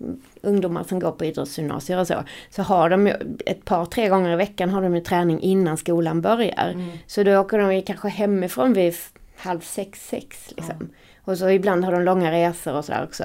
ungdomar 0.41 0.85
som 0.85 0.99
går 0.99 1.13
på 1.13 1.25
idrottsgymnasier 1.25 1.99
och 1.99 2.07
så. 2.07 2.25
Så 2.51 2.63
har 2.63 2.91
de 2.91 3.07
ju 3.07 3.15
ett 3.47 3.65
par, 3.65 3.87
tre 3.87 4.09
gånger 4.09 4.33
i 4.33 4.37
veckan 4.37 4.71
har 4.71 4.83
de 4.83 4.95
ju 4.95 5.01
träning 5.01 5.41
innan 5.41 5.77
skolan 5.77 6.21
börjar. 6.21 6.71
Mm. 6.75 6.91
Så 7.07 7.23
då 7.23 7.39
åker 7.39 7.59
de 7.59 7.75
ju 7.75 7.83
kanske 7.83 8.09
hemifrån 8.09 8.73
vid 8.73 8.95
halv 9.37 9.61
sex, 9.61 10.09
sex 10.09 10.53
liksom. 10.57 10.89
Och 11.21 11.39
så 11.39 11.49
ibland 11.49 11.85
har 11.85 11.93
de 11.93 12.03
långa 12.03 12.33
resor 12.33 12.75
och 12.75 12.85
sådär 12.85 13.05
också. 13.05 13.25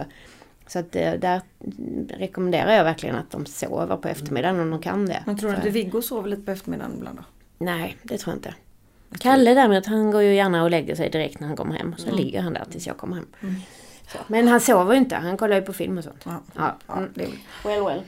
Så 0.67 0.79
att 0.79 0.95
eh, 0.95 1.13
där 1.13 1.41
rekommenderar 2.09 2.71
jag 2.71 2.83
verkligen 2.83 3.15
att 3.15 3.31
de 3.31 3.45
sover 3.45 3.97
på 3.97 4.07
eftermiddagen 4.07 4.59
om 4.59 4.69
de 4.69 4.81
kan 4.81 5.05
det. 5.05 5.23
Men 5.25 5.37
tror 5.37 5.49
du 5.49 5.55
inte 5.55 5.69
Viggo 5.69 6.01
sover 6.01 6.29
lite 6.29 6.41
på 6.41 6.51
eftermiddagen 6.51 6.93
ibland 6.97 7.17
då? 7.17 7.23
Nej, 7.57 7.97
det 8.03 8.17
tror 8.17 8.31
jag 8.31 8.37
inte. 8.37 8.53
Kalle 9.19 9.53
däremot, 9.53 9.85
han 9.85 10.11
går 10.11 10.21
ju 10.21 10.35
gärna 10.35 10.63
och 10.63 10.69
lägger 10.71 10.95
sig 10.95 11.09
direkt 11.09 11.39
när 11.39 11.47
han 11.47 11.57
kommer 11.57 11.75
hem. 11.77 11.95
Så 11.97 12.15
ligger 12.15 12.41
han 12.41 12.53
där 12.53 12.65
tills 12.71 12.87
jag 12.87 12.97
kommer 12.97 13.15
hem. 13.15 13.27
Så. 14.11 14.17
Men 14.27 14.47
han 14.47 14.61
sover 14.61 14.93
ju 14.93 14.97
inte, 14.99 15.15
han 15.15 15.37
kollar 15.37 15.55
ju 15.55 15.61
på 15.61 15.73
film 15.73 15.97
och 15.97 16.03
sånt. 16.03 16.21
Ja. 16.25 16.41
Ja. 16.55 16.77
Ja, 16.87 16.93
Mm. 16.97 17.31
Well, 17.63 17.83
well. 17.83 18.01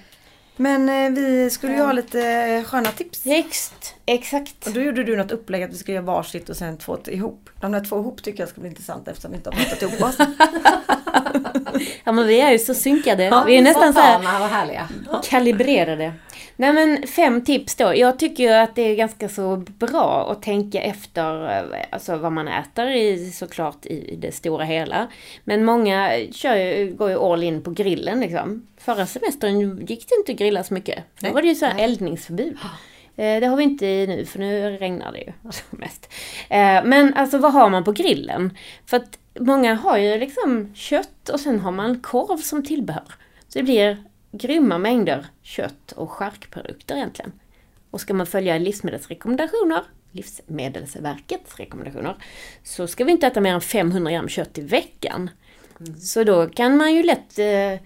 Men 0.56 0.90
eh, 0.90 1.10
vi 1.24 1.50
skulle 1.50 1.74
ju 1.74 1.82
ha 1.82 1.92
lite 1.92 2.64
sköna 2.68 2.90
tips. 2.92 3.24
Text, 3.24 3.96
exakt. 4.06 4.68
Och 4.68 4.74
då 4.74 4.82
gjorde 4.82 5.04
du 5.04 5.18
något 5.18 5.32
upplägg 5.32 5.64
att 5.64 5.72
vi 5.74 5.78
ska 5.78 5.92
göra 5.92 6.02
varsitt 6.04 6.50
och 6.50 6.56
sen 6.56 6.78
två 6.78 6.98
ihop. 7.08 7.50
De 7.62 7.72
där 7.72 7.86
två 7.86 8.00
ihop 8.00 8.24
tycker 8.24 8.40
jag 8.40 8.50
ska 8.50 8.62
bli 8.62 8.70
intressant 8.70 9.08
eftersom 9.08 9.32
vi 9.32 9.38
inte 9.38 9.50
har 9.50 9.58
pratat 9.58 9.82
ihop 9.82 10.02
oss. 10.02 10.18
Ja 12.04 12.12
men 12.12 12.28
vi 12.28 12.42
är 12.42 12.52
ju 12.52 12.60
så 12.60 12.74
synkade. 12.74 13.44
vi 13.48 13.58
är 13.58 13.62
nästan 13.62 13.94
så 13.94 14.00
här 14.00 14.20
härliga. 14.48 14.90
kalibrerade. 15.24 16.14
Nej 16.56 16.74
men 16.74 17.08
fem 17.08 17.44
tips 17.44 17.76
då. 17.76 17.96
Jag 17.96 18.20
tycker 18.20 18.44
ju 18.44 18.50
att 18.50 18.76
det 18.76 18.82
är 18.82 18.96
ganska 18.96 19.30
så 19.30 19.56
bra 19.58 20.32
att 20.32 20.42
tänka 20.42 20.82
efter 20.82 21.58
eh, 21.58 21.86
alltså, 21.92 22.16
vad 22.18 22.32
man 22.32 22.48
äter 22.48 22.88
i, 22.90 23.32
såklart 23.32 23.86
i 23.86 24.16
det 24.16 24.32
stora 24.32 24.64
hela. 24.66 25.08
Men 25.44 25.66
många 25.66 26.12
kör 26.32 26.56
ju, 26.56 26.94
går 26.94 27.10
ju 27.10 27.18
all 27.20 27.44
in 27.44 27.62
på 27.64 27.72
grillen 27.72 28.20
liksom. 28.20 28.68
Förra 28.78 29.06
semestern 29.06 29.86
gick 29.86 30.10
det 30.10 30.16
inte 30.16 30.32
att 30.32 30.38
grilla 30.38 30.64
så 30.64 30.74
mycket. 30.74 31.04
Då 31.20 31.32
var 31.32 31.42
det 31.42 31.48
ju 31.48 31.56
så 31.56 31.66
här 31.66 31.84
eldningsförbud. 31.84 32.58
Eh, 33.16 33.40
Det 33.40 33.46
har 33.48 33.56
vi 33.58 33.64
inte 33.64 33.86
nu 33.86 34.26
för 34.26 34.40
nu 34.40 34.78
regnar 34.78 35.12
det 35.12 35.20
ju 35.20 35.32
alltså 35.46 35.64
mest. 35.70 36.14
Eh, 36.50 36.84
Men 36.86 37.14
alltså 37.14 37.38
vad 37.38 37.54
har 37.54 37.70
man 37.70 37.84
på 37.84 37.92
grillen? 37.92 38.58
För 38.86 38.98
att 38.98 39.20
många 39.40 39.74
har 39.76 39.98
ju 39.98 40.18
liksom 40.18 40.72
kött 40.76 41.30
och 41.30 41.40
sen 41.40 41.60
har 41.60 41.72
man 41.72 42.00
korv 42.00 42.38
som 42.38 42.66
tillbehör. 42.66 43.04
Så 43.48 43.60
det 43.60 43.64
blir 43.64 44.04
grymma 44.34 44.78
mängder 44.78 45.26
kött 45.42 45.92
och 45.92 46.12
charkprodukter 46.12 46.96
egentligen. 46.96 47.32
Och 47.92 48.02
ska 48.02 48.14
man 48.14 48.26
följa 48.26 48.58
livsmedelsrekommendationer, 48.58 49.82
Livsmedelsverkets 50.12 51.56
rekommendationer, 51.60 52.16
så 52.64 52.88
ska 52.88 53.04
vi 53.04 53.12
inte 53.12 53.28
äta 53.28 53.42
mer 53.42 53.54
än 53.54 53.62
500 53.62 54.12
gram 54.12 54.30
kött 54.30 54.58
i 54.58 54.62
veckan. 54.62 55.30
Så 56.00 56.24
då 56.24 56.48
kan 56.48 56.78
man 56.78 56.94
ju 56.94 57.04
lätt 57.04 57.40
eh, 57.40 57.80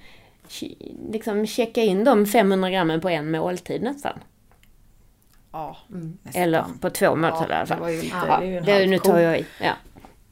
liksom 1.12 1.48
checka 1.48 1.82
in 1.82 2.04
de 2.04 2.26
500 2.26 2.70
grammen 2.70 3.02
på 3.02 3.10
en 3.10 3.32
måltid 3.32 3.82
nästan. 3.82 4.20
Ja, 5.52 5.78
Eller 6.34 6.66
på 6.82 6.90
två 6.90 7.16
måltider 7.16 7.50
i 7.50 7.54
alla 7.54 7.60
det 7.60 7.68
fall. 7.68 7.94
inte, 7.94 8.72
Ja, 8.72 8.86
nu 8.86 9.00
tar 9.00 9.20
jag 9.20 9.40
i. 9.40 9.46
Ja. 9.62 9.74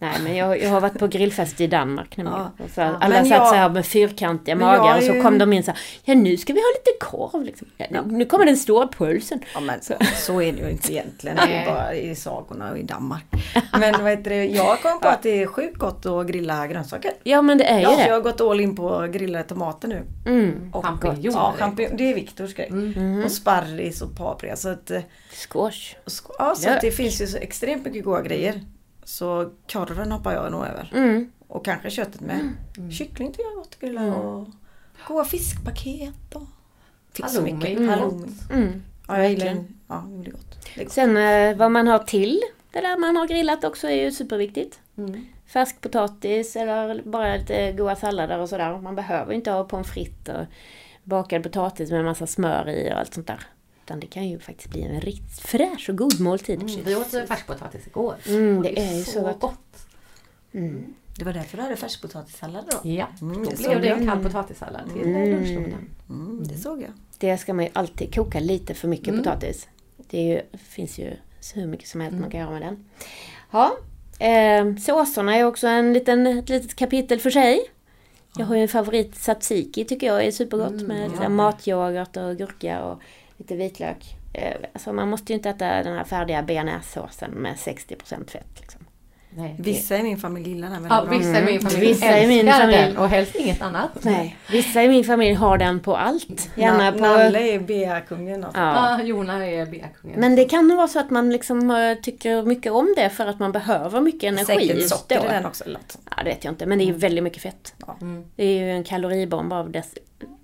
Nej 0.05 0.19
men 0.23 0.35
jag, 0.35 0.61
jag 0.61 0.69
har 0.69 0.81
varit 0.81 0.99
på 0.99 1.07
grillfest 1.07 1.61
i 1.61 1.67
Danmark 1.67 2.17
nämligen. 2.17 2.39
Ja. 2.57 2.65
Så 2.75 2.81
alla 2.81 3.07
Men 3.09 3.25
satt 3.25 3.37
jag- 3.37 3.47
så 3.47 3.55
här 3.55 3.69
med 3.69 3.85
fyrkantiga 3.85 4.55
magar 4.55 4.97
och 4.97 5.03
så 5.03 5.13
ju- 5.13 5.21
kom 5.21 5.37
de 5.37 5.53
in 5.53 5.63
så 5.63 5.71
här, 5.71 5.79
ja 6.03 6.13
nu 6.13 6.37
ska 6.37 6.53
vi 6.53 6.59
ha 6.59 6.65
lite 6.77 7.05
korv 7.05 7.43
liksom. 7.43 7.67
ja, 7.77 7.85
nu, 7.91 8.01
nu 8.17 8.25
kommer 8.25 8.45
den 8.45 8.57
stora 8.57 8.87
pulsen. 8.87 9.39
Ja 9.53 9.59
men 9.59 9.81
så, 9.81 9.93
så 10.15 10.41
är 10.41 10.51
det 10.53 10.59
ju 10.61 10.69
inte 10.69 10.93
egentligen. 10.93 11.37
Det 11.37 11.53
är 11.53 11.65
bara 11.65 11.93
i 11.95 12.15
sagorna 12.15 12.71
och 12.71 12.77
i 12.77 12.83
Danmark. 12.83 13.25
Men 13.79 14.01
vad 14.03 14.11
heter 14.11 14.29
det, 14.29 14.45
jag 14.45 14.81
kom 14.81 14.99
på 14.99 15.07
att 15.07 15.23
det 15.23 15.41
är 15.43 15.47
sjukt 15.47 15.77
gott 15.77 16.05
att 16.05 16.27
grilla 16.27 16.67
grönsaker. 16.67 17.11
Ja 17.23 17.41
men 17.41 17.57
det 17.57 17.63
är 17.63 17.77
ju 17.77 17.83
Ja, 17.83 17.89
så 17.95 17.99
jag 17.99 18.07
det. 18.09 18.13
har 18.13 18.21
gått 18.21 18.41
all 18.41 18.59
in 18.61 18.75
på 18.75 19.07
grillade 19.13 19.43
tomater 19.43 19.87
nu. 19.87 20.01
Mm. 20.25 20.69
Och 20.73 20.85
Champinjoner. 20.85 21.37
Ja, 21.39 21.53
champinjon, 21.59 21.97
det 21.97 22.09
är 22.11 22.15
Viktors 22.15 22.53
grej. 22.53 22.67
Mm. 22.67 23.23
Och 23.25 23.31
sparris 23.31 24.01
och 24.01 24.17
paprika. 24.17 24.55
Så 24.55 24.69
att, 24.69 24.91
eh, 24.91 25.01
Squash. 25.49 25.95
och 26.05 26.35
ja, 26.39 26.55
så 26.55 26.69
att 26.69 26.81
det 26.81 26.91
finns 26.91 27.21
ju 27.21 27.27
så 27.27 27.37
extremt 27.37 27.85
mycket 27.85 28.03
goda 28.05 28.21
grejer. 28.21 28.61
Så 29.05 29.51
korven 29.71 30.11
hoppar 30.11 30.33
jag 30.33 30.51
nog 30.51 30.65
över. 30.65 30.91
Mm. 30.95 31.31
Och 31.47 31.65
kanske 31.65 31.89
köttet 31.89 32.21
med. 32.21 32.49
Kyckling 32.91 33.31
tycker 33.31 33.43
jag 33.43 33.51
är 33.51 33.55
gott 33.55 33.73
att 33.73 33.79
grilla. 33.79 34.15
Och 34.15 34.47
goda 35.07 35.25
fiskpaket. 35.25 36.35
Och... 36.35 36.47
Finns 37.13 37.35
så 37.35 37.41
mycket. 37.41 37.77
Mm. 37.77 37.89
Halloumi. 37.89 38.27
Mm. 38.51 38.83
Ja, 39.07 39.17
jag 39.17 39.29
gillar. 39.29 39.65
Ja, 39.87 40.03
det 40.23 40.29
är 40.29 40.31
gott. 40.31 40.65
Det 40.75 40.83
gott. 40.83 40.93
Sen 40.93 41.17
eh, 41.17 41.57
vad 41.57 41.71
man 41.71 41.87
har 41.87 41.99
till 41.99 42.41
det 42.75 42.81
där 42.81 42.97
man 42.97 43.15
har 43.15 43.27
grillat 43.27 43.63
också 43.63 43.87
är 43.87 44.03
ju 44.03 44.11
superviktigt. 44.11 44.79
Mm. 44.97 45.25
Färsk 45.45 45.81
potatis 45.81 46.55
eller 46.55 47.01
bara 47.03 47.35
lite 47.35 47.71
goda 47.71 47.95
sallader 47.95 48.39
och 48.39 48.49
sådär. 48.49 48.77
Man 48.81 48.95
behöver 48.95 49.33
inte 49.33 49.51
ha 49.51 49.63
pommes 49.63 49.87
frites 49.87 50.35
och 50.35 50.45
bakad 51.03 51.43
potatis 51.43 51.91
med 51.91 51.99
en 51.99 52.05
massa 52.05 52.27
smör 52.27 52.69
i 52.69 52.91
och 52.93 52.99
allt 52.99 53.13
sånt 53.13 53.27
där. 53.27 53.39
Utan 53.85 53.99
det 53.99 54.07
kan 54.07 54.27
ju 54.29 54.39
faktiskt 54.39 54.69
bli 54.69 54.81
en 54.81 55.01
riktigt 55.01 55.39
fräsch 55.39 55.89
och 55.89 55.97
god 55.97 56.19
måltid. 56.19 56.61
Mm. 56.61 56.83
Vi 56.85 56.95
åt 56.95 57.11
färskpotatis 57.27 57.87
igår. 57.87 58.15
Mm, 58.27 58.57
Och 58.57 58.63
det 58.63 58.79
är 58.79 58.93
ju 58.97 59.03
så 59.03 59.33
gott. 59.39 59.87
Mm. 60.53 60.93
Det 61.17 61.25
var 61.25 61.33
därför 61.33 61.57
du 61.57 61.63
hade 61.63 61.75
färskpotatissallad 61.75 62.65
då? 62.71 62.89
Ja, 62.89 63.07
Mm, 63.21 63.43
då 63.43 63.49
det 63.49 63.57
blev 63.57 63.81
det 63.81 63.87
en 63.89 64.07
kall 64.07 64.23
potatissallad 64.23 64.81
till 64.93 65.01
Mm. 65.01 65.29
lunchlådan. 65.31 65.89
Mm, 66.09 66.43
det 66.47 66.57
såg 66.57 66.81
jag. 66.81 66.89
Det 67.17 67.37
ska 67.37 67.53
man 67.53 67.65
ju 67.65 67.71
alltid 67.73 68.15
koka 68.15 68.39
lite 68.39 68.73
för 68.73 68.87
mycket 68.87 69.07
Mm. 69.07 69.23
potatis. 69.23 69.67
Det 70.09 70.21
ju, 70.21 70.41
finns 70.57 70.97
ju 70.99 71.13
så 71.39 71.59
hur 71.59 71.67
mycket 71.67 71.87
som 71.87 72.01
helst 72.01 72.19
man 72.19 72.29
kan 72.29 72.39
göra 72.39 72.51
med 72.51 72.61
den. 72.61 72.85
Ja, 73.51 73.77
eh, 74.19 74.75
såserna 74.75 75.35
är 75.35 75.43
också 75.43 75.67
en 75.67 75.93
liten, 75.93 76.27
ett 76.27 76.49
litet 76.49 76.75
kapitel 76.75 77.19
för 77.19 77.29
sig. 77.29 77.59
Jag 78.37 78.45
har 78.45 78.55
ju 78.55 78.61
en 78.61 78.67
favorit 78.67 79.13
tzatziki 79.15 79.85
tycker 79.85 80.07
jag 80.07 80.25
är 80.25 80.31
supergott 80.31 80.71
Mm, 80.71 80.87
med 80.87 81.11
ja. 81.21 81.29
matyoghurt 81.29 82.17
och 82.17 82.37
gurka 82.37 82.83
och 82.83 82.99
lite 83.37 83.55
vitlök. 83.55 84.15
Eh, 84.33 84.53
alltså 84.73 84.93
man 84.93 85.09
måste 85.09 85.31
ju 85.33 85.37
inte 85.37 85.49
äta 85.49 85.65
den 85.83 85.97
här 85.97 86.03
färdiga 86.03 86.43
bearnaisesåsen 86.43 87.31
med 87.31 87.55
60% 87.55 88.29
fett. 88.31 88.59
Liksom. 88.59 88.81
Nej. 89.37 89.55
Vissa 89.59 89.97
i 89.97 90.03
min 90.03 90.17
familj 90.17 90.49
gillar 90.49 90.69
den 90.69 90.83
väldigt 90.83 90.91
Ja, 90.91 91.05
bra. 91.05 91.17
vissa 91.17 91.39
i 91.39 91.45
min 91.45 91.61
familj 91.61 91.87
Vissa 91.87 92.19
i 92.19 92.27
min 92.27 92.47
älskar 92.47 92.59
familj. 92.61 92.77
den 92.81 92.97
och 92.97 93.09
helst 93.09 93.35
inget 93.35 93.61
annat. 93.61 93.89
Nej, 94.01 94.37
vissa 94.51 94.83
i 94.83 94.87
min 94.87 95.03
familj 95.03 95.33
har 95.33 95.57
den 95.57 95.79
på 95.79 95.97
allt. 95.97 96.49
Gärna 96.55 96.91
Na- 96.91 96.91
på... 96.91 96.97
Nalle 96.99 97.39
är 97.39 97.59
bea-kungen 97.59 98.43
alltså. 98.43 98.61
Ja. 98.61 98.97
Ja, 98.99 99.03
Jona 99.03 99.45
är 99.47 99.65
beakungen. 99.65 100.19
Men 100.19 100.35
det 100.35 100.45
kan 100.45 100.67
nog 100.67 100.77
vara 100.77 100.87
så 100.87 100.99
att 100.99 101.09
man 101.09 101.29
liksom 101.29 101.71
eh, 101.71 101.93
tycker 102.01 102.43
mycket 102.43 102.71
om 102.71 102.93
det 102.95 103.09
för 103.09 103.25
att 103.27 103.39
man 103.39 103.51
behöver 103.51 104.01
mycket 104.01 104.23
energi 104.23 104.45
Säkert 104.67 104.87
socker 104.89 105.25
i 105.25 105.27
den 105.27 105.45
också. 105.45 105.63
Något. 105.69 105.97
Ja, 106.17 106.23
det 106.23 106.29
vet 106.29 106.43
jag 106.43 106.51
inte, 106.51 106.65
men 106.65 106.77
det 106.77 106.83
är 106.83 106.87
ju 106.87 106.93
väldigt 106.93 107.23
mycket 107.23 107.41
fett. 107.41 107.73
Mm. 108.01 108.25
Det 108.35 108.43
är 108.45 108.59
ju 108.59 108.71
en 108.71 108.83
kaloribomb 108.83 109.53
av 109.53 109.71
dess... 109.71 109.93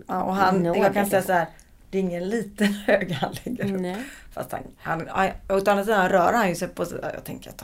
Ja, 0.08 0.24
och 0.24 0.36
han, 0.36 0.66
jag 0.66 0.94
kan 0.94 1.06
säga 1.06 1.22
så 1.22 1.34
här. 1.34 1.46
Det 1.92 1.98
är 1.98 2.02
ingen 2.02 2.30
liten 2.30 2.74
hög 2.88 3.12
han 3.12 3.36
lägger 3.44 3.74
upp. 3.76 3.82
Nej. 3.82 4.04
Fast 4.32 4.52
han, 4.52 4.62
han, 4.78 5.08
han, 5.10 5.30
och 5.48 5.56
å 5.56 5.70
andra 5.70 5.84
sidan 5.84 6.10
rör 6.10 6.34
han 6.34 6.50
ju 6.50 6.56
sig 6.56 6.68
på 6.68 6.86
Jag 7.14 7.24
tänker 7.24 7.50
att 7.50 7.64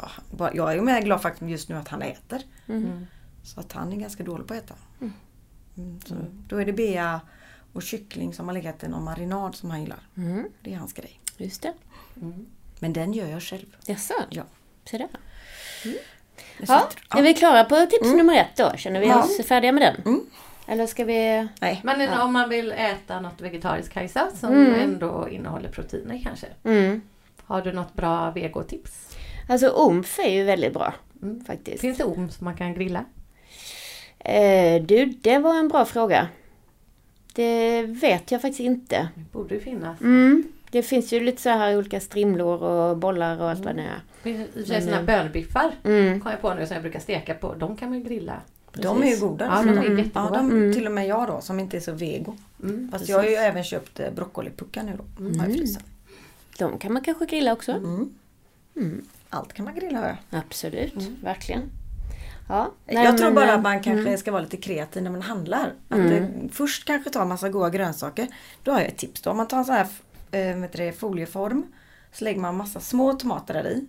jag 0.55 0.71
är 0.71 0.75
ju 0.75 0.81
mer 0.81 1.01
glad 1.01 1.21
faktiskt 1.21 1.51
just 1.51 1.69
nu 1.69 1.75
att 1.75 1.87
han 1.87 2.01
äter. 2.01 2.41
Mm. 2.67 3.05
Så 3.43 3.59
att 3.59 3.71
han 3.71 3.93
är 3.93 3.97
ganska 3.97 4.23
dålig 4.23 4.47
på 4.47 4.53
att 4.53 4.63
äta. 4.63 4.73
Mm, 5.77 5.99
så 6.05 6.15
Då 6.47 6.57
är 6.57 6.65
det 6.65 6.73
bea 6.73 7.21
och 7.73 7.83
kyckling 7.83 8.33
som 8.33 8.47
har 8.47 8.53
legat 8.53 8.83
i 8.83 8.87
någon 8.87 9.03
marinad 9.03 9.55
som 9.55 9.69
han 9.71 9.81
gillar. 9.81 9.99
Mm, 10.17 10.47
Det 10.61 10.73
är 10.73 10.77
hans 10.77 10.93
grej. 10.93 11.19
just 11.37 11.61
det. 11.61 11.73
Men 12.79 12.93
den 12.93 13.13
gör 13.13 13.27
jag 13.27 13.41
själv. 13.43 13.75
Jaså? 13.85 14.13
Ja. 14.29 14.43
Se 14.85 14.97
där. 14.97 15.07
Ja, 16.67 16.89
är 17.09 17.21
vi 17.21 17.33
klara 17.33 17.63
på 17.63 17.85
tips 17.85 18.13
nummer 18.13 18.35
ett 18.35 18.55
då? 18.57 18.71
Känner 18.77 18.99
vi 18.99 19.07
Ja. 19.07 19.23
oss 19.23 19.37
färdiga 19.47 19.71
med 19.71 19.81
den? 19.81 20.21
Mm. 20.67 20.73
Eller 20.79 20.87
ska 20.87 21.05
vi... 21.05 21.47
Nej. 21.61 21.81
Men 21.83 22.21
om 22.21 22.33
man 22.33 22.49
vill 22.49 22.71
äta 22.71 23.19
något 23.19 23.41
vegetariskt 23.41 23.93
Kajsa 23.93 24.31
som 24.35 24.53
Mm. 24.53 24.73
ändå 24.73 25.27
innehåller 25.31 25.69
proteiner 25.69 26.21
kanske. 26.23 26.47
Mm. 26.63 27.01
Har 27.43 27.61
du 27.61 27.71
något 27.71 27.93
bra 27.93 28.31
vegotips? 28.31 29.17
Alltså 29.49 29.69
omf 29.69 30.19
är 30.19 30.29
ju 30.29 30.43
väldigt 30.43 30.73
bra 30.73 30.93
Mm. 31.21 31.43
faktiskt. 31.45 31.81
Finns 31.81 31.97
det 31.97 32.03
om 32.03 32.29
som 32.29 32.45
man 32.45 32.57
kan 32.57 32.73
grilla? 32.73 33.05
Eh, 34.19 34.81
du, 34.83 35.05
det 35.05 35.37
var 35.37 35.55
en 35.55 35.67
bra 35.67 35.85
fråga. 35.85 36.27
Det 37.33 37.81
vet 37.83 38.31
jag 38.31 38.41
faktiskt 38.41 38.59
inte. 38.59 39.07
Det 39.15 39.31
borde 39.31 39.55
ju 39.55 39.61
finnas. 39.61 40.01
Mm. 40.01 40.43
Det 40.71 40.83
finns 40.83 41.13
ju 41.13 41.19
lite 41.19 41.41
så 41.41 41.49
här 41.49 41.77
olika 41.77 41.99
strimlor 41.99 42.63
och 42.63 42.97
bollar 42.97 43.41
och 43.41 43.49
allt 43.49 43.65
vad 43.65 43.75
det 43.75 43.81
är. 43.81 44.01
Det 44.23 44.63
finns 44.67 44.87
här 44.89 45.03
bönbiffar. 45.03 45.71
Mm. 45.83 46.21
Kom 46.21 46.31
jag 46.31 46.41
på 46.41 46.53
nu 46.53 46.65
som 46.67 46.73
jag 46.73 46.81
brukar 46.83 46.99
steka 46.99 47.33
på. 47.33 47.53
De 47.53 47.77
kan 47.77 47.89
man 47.89 48.03
grilla. 48.03 48.41
De 48.73 49.03
är 49.03 49.07
ju 49.07 49.19
goda. 49.19 49.45
Ja, 49.45 49.63
de 49.63 49.69
är 49.69 49.85
Mm. 49.85 49.97
jättegoda. 49.97 50.29
Ja, 50.33 50.37
de, 50.37 50.51
Mm. 50.51 50.73
Till 50.73 50.85
och 50.85 50.91
med 50.91 51.07
jag 51.07 51.27
då 51.27 51.41
som 51.41 51.59
inte 51.59 51.77
är 51.77 51.81
så 51.81 51.91
vego. 51.91 52.35
Mm, 52.63 52.87
Fast 52.91 52.91
precis. 52.91 53.09
jag 53.09 53.17
har 53.17 53.25
ju 53.25 53.35
även 53.35 53.63
köpt 53.63 53.99
eh, 53.99 54.11
broccolipuckar 54.11 54.83
nu 54.83 54.97
då. 54.97 55.29
I 55.29 55.53
frysen. 55.53 55.81
De 56.57 56.77
kan 56.77 56.93
man 56.93 57.01
kanske 57.03 57.25
grilla 57.25 57.53
också. 57.53 57.71
Mm. 57.71 58.09
Mm. 58.75 59.05
Allt 59.29 59.53
kan 59.53 59.65
man 59.65 59.75
grilla 59.75 59.99
hör 59.99 60.17
jag. 60.29 60.39
Absolut, 60.39 60.95
Mm. 60.95 61.15
verkligen. 61.23 61.61
Ja, 62.49 62.71
nej, 62.85 63.03
jag 63.05 63.17
tror 63.17 63.27
men, 63.27 63.35
bara 63.35 63.47
eh, 63.47 63.53
att 63.55 63.61
man 63.61 63.83
kanske 63.83 64.17
ska 64.17 64.31
vara 64.31 64.41
lite 64.41 64.57
kreativ 64.57 65.03
när 65.03 65.11
man 65.11 65.21
handlar. 65.21 65.73
Att 65.89 65.97
Mm. 65.97 66.13
eh, 66.23 66.29
först 66.51 66.85
kanske 66.85 67.09
ta 67.09 67.21
en 67.21 67.27
massa 67.27 67.49
goda 67.49 67.69
grönsaker. 67.69 68.27
Då 68.63 68.71
har 68.71 68.79
jag 68.79 68.87
ett 68.87 68.97
tips 68.97 69.21
då. 69.21 69.29
Om 69.31 69.37
man 69.37 69.47
tar 69.47 69.57
en 69.57 69.65
sån 69.65 69.75
här 69.75 69.87
heter 70.31 70.77
det, 70.85 70.91
folieform. 70.91 71.63
Så 72.13 72.23
lägger 72.23 72.39
man 72.41 72.55
massa 72.57 72.79
små 72.79 73.13
tomater 73.13 73.53
där 73.53 73.67
i. 73.69 73.85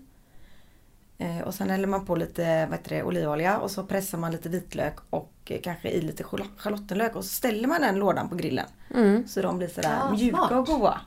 Eh, 1.19 1.41
och 1.41 1.55
sen 1.55 1.71
häller 1.71 1.87
man 1.87 2.05
på 2.07 2.17
lite 2.17 2.67
vad 2.67 2.79
heter 2.79 2.97
det, 2.97 3.03
olivolja 3.03 3.59
och 3.59 3.71
så 3.71 3.85
pressar 3.85 4.19
man 4.19 4.33
lite 4.33 4.49
vitlök 4.49 4.97
och 5.11 5.33
eh, 5.45 5.61
kanske 5.61 5.89
i 5.91 6.01
lite 6.01 6.23
schalo- 6.25 6.57
schalottenlök 6.57 7.17
och 7.17 7.25
så 7.25 7.31
ställer 7.35 7.69
man 7.69 7.81
den 7.81 7.95
lådan 7.99 8.29
på 8.29 8.35
grillen. 8.35 8.67
Mm. 8.95 9.29
Så 9.29 9.43
de 9.43 9.59
blir 9.59 9.69
sådär 9.69 9.97
Ja, 10.01 10.11
mjuka 10.11 10.37
smart. 10.37 10.53
och 10.53 10.67
goda. 10.67 11.01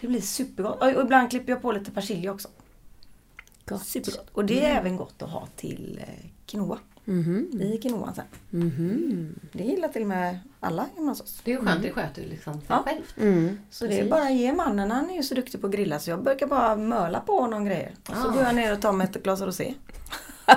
Det 0.00 0.06
blir 0.08 0.20
supergott. 0.20 0.82
Och 0.82 1.02
ibland 1.02 1.30
klipper 1.30 1.52
jag 1.52 1.62
på 1.62 1.72
lite 1.72 1.90
persilja 1.90 2.32
också. 2.32 2.48
Gott. 3.66 3.86
Supergott. 3.86 4.28
Och 4.32 4.44
det 4.44 4.64
är 4.64 4.76
även 4.76 4.96
gott 4.96 5.22
att 5.22 5.30
ha 5.30 5.46
till 5.56 6.00
eh, 6.08 6.26
quinoa. 6.46 6.78
Mhm. 7.04 7.60
i 7.62 7.78
quinoan 7.82 8.14
sen. 8.14 8.24
Mhm. 8.50 9.34
Det 9.52 9.64
gillar 9.64 9.88
till 9.88 10.02
och 10.02 10.08
med 10.08 10.38
alla 10.60 10.86
hemma 10.96 11.08
hos 11.10 11.20
oss. 11.20 11.40
Det 11.44 11.50
är 11.52 11.58
ju 11.58 11.64
skönt, 11.66 11.82
det 11.82 11.90
sköter 11.90 12.22
ju 12.22 12.28
liksom 12.28 12.52
sig 12.54 12.62
Ja. 12.68 12.82
självt. 12.86 13.14
Mm. 13.20 13.58
Så 13.70 13.86
det 13.86 14.00
är 14.00 14.08
bara 14.08 14.22
att 14.22 14.32
ge 14.34 14.52
mannen, 14.52 14.90
han 14.90 15.10
är 15.10 15.14
ju 15.16 15.22
så 15.22 15.34
duktig 15.34 15.60
på 15.60 15.66
att 15.66 15.72
grilla 15.72 15.98
så 15.98 16.10
jag 16.10 16.22
brukar 16.22 16.46
bara 16.46 16.76
möla 16.76 17.20
på 17.20 17.40
honom 17.40 17.64
grejer. 17.64 17.92
Och 18.08 18.16
så 18.16 18.28
Ah. 18.28 18.32
går 18.32 18.42
jag 18.42 18.54
ner 18.54 18.72
och 18.72 18.80
tar 18.80 18.92
mig 18.92 19.06
ett 19.14 19.22
glas 19.22 19.40
rosé. 19.40 19.74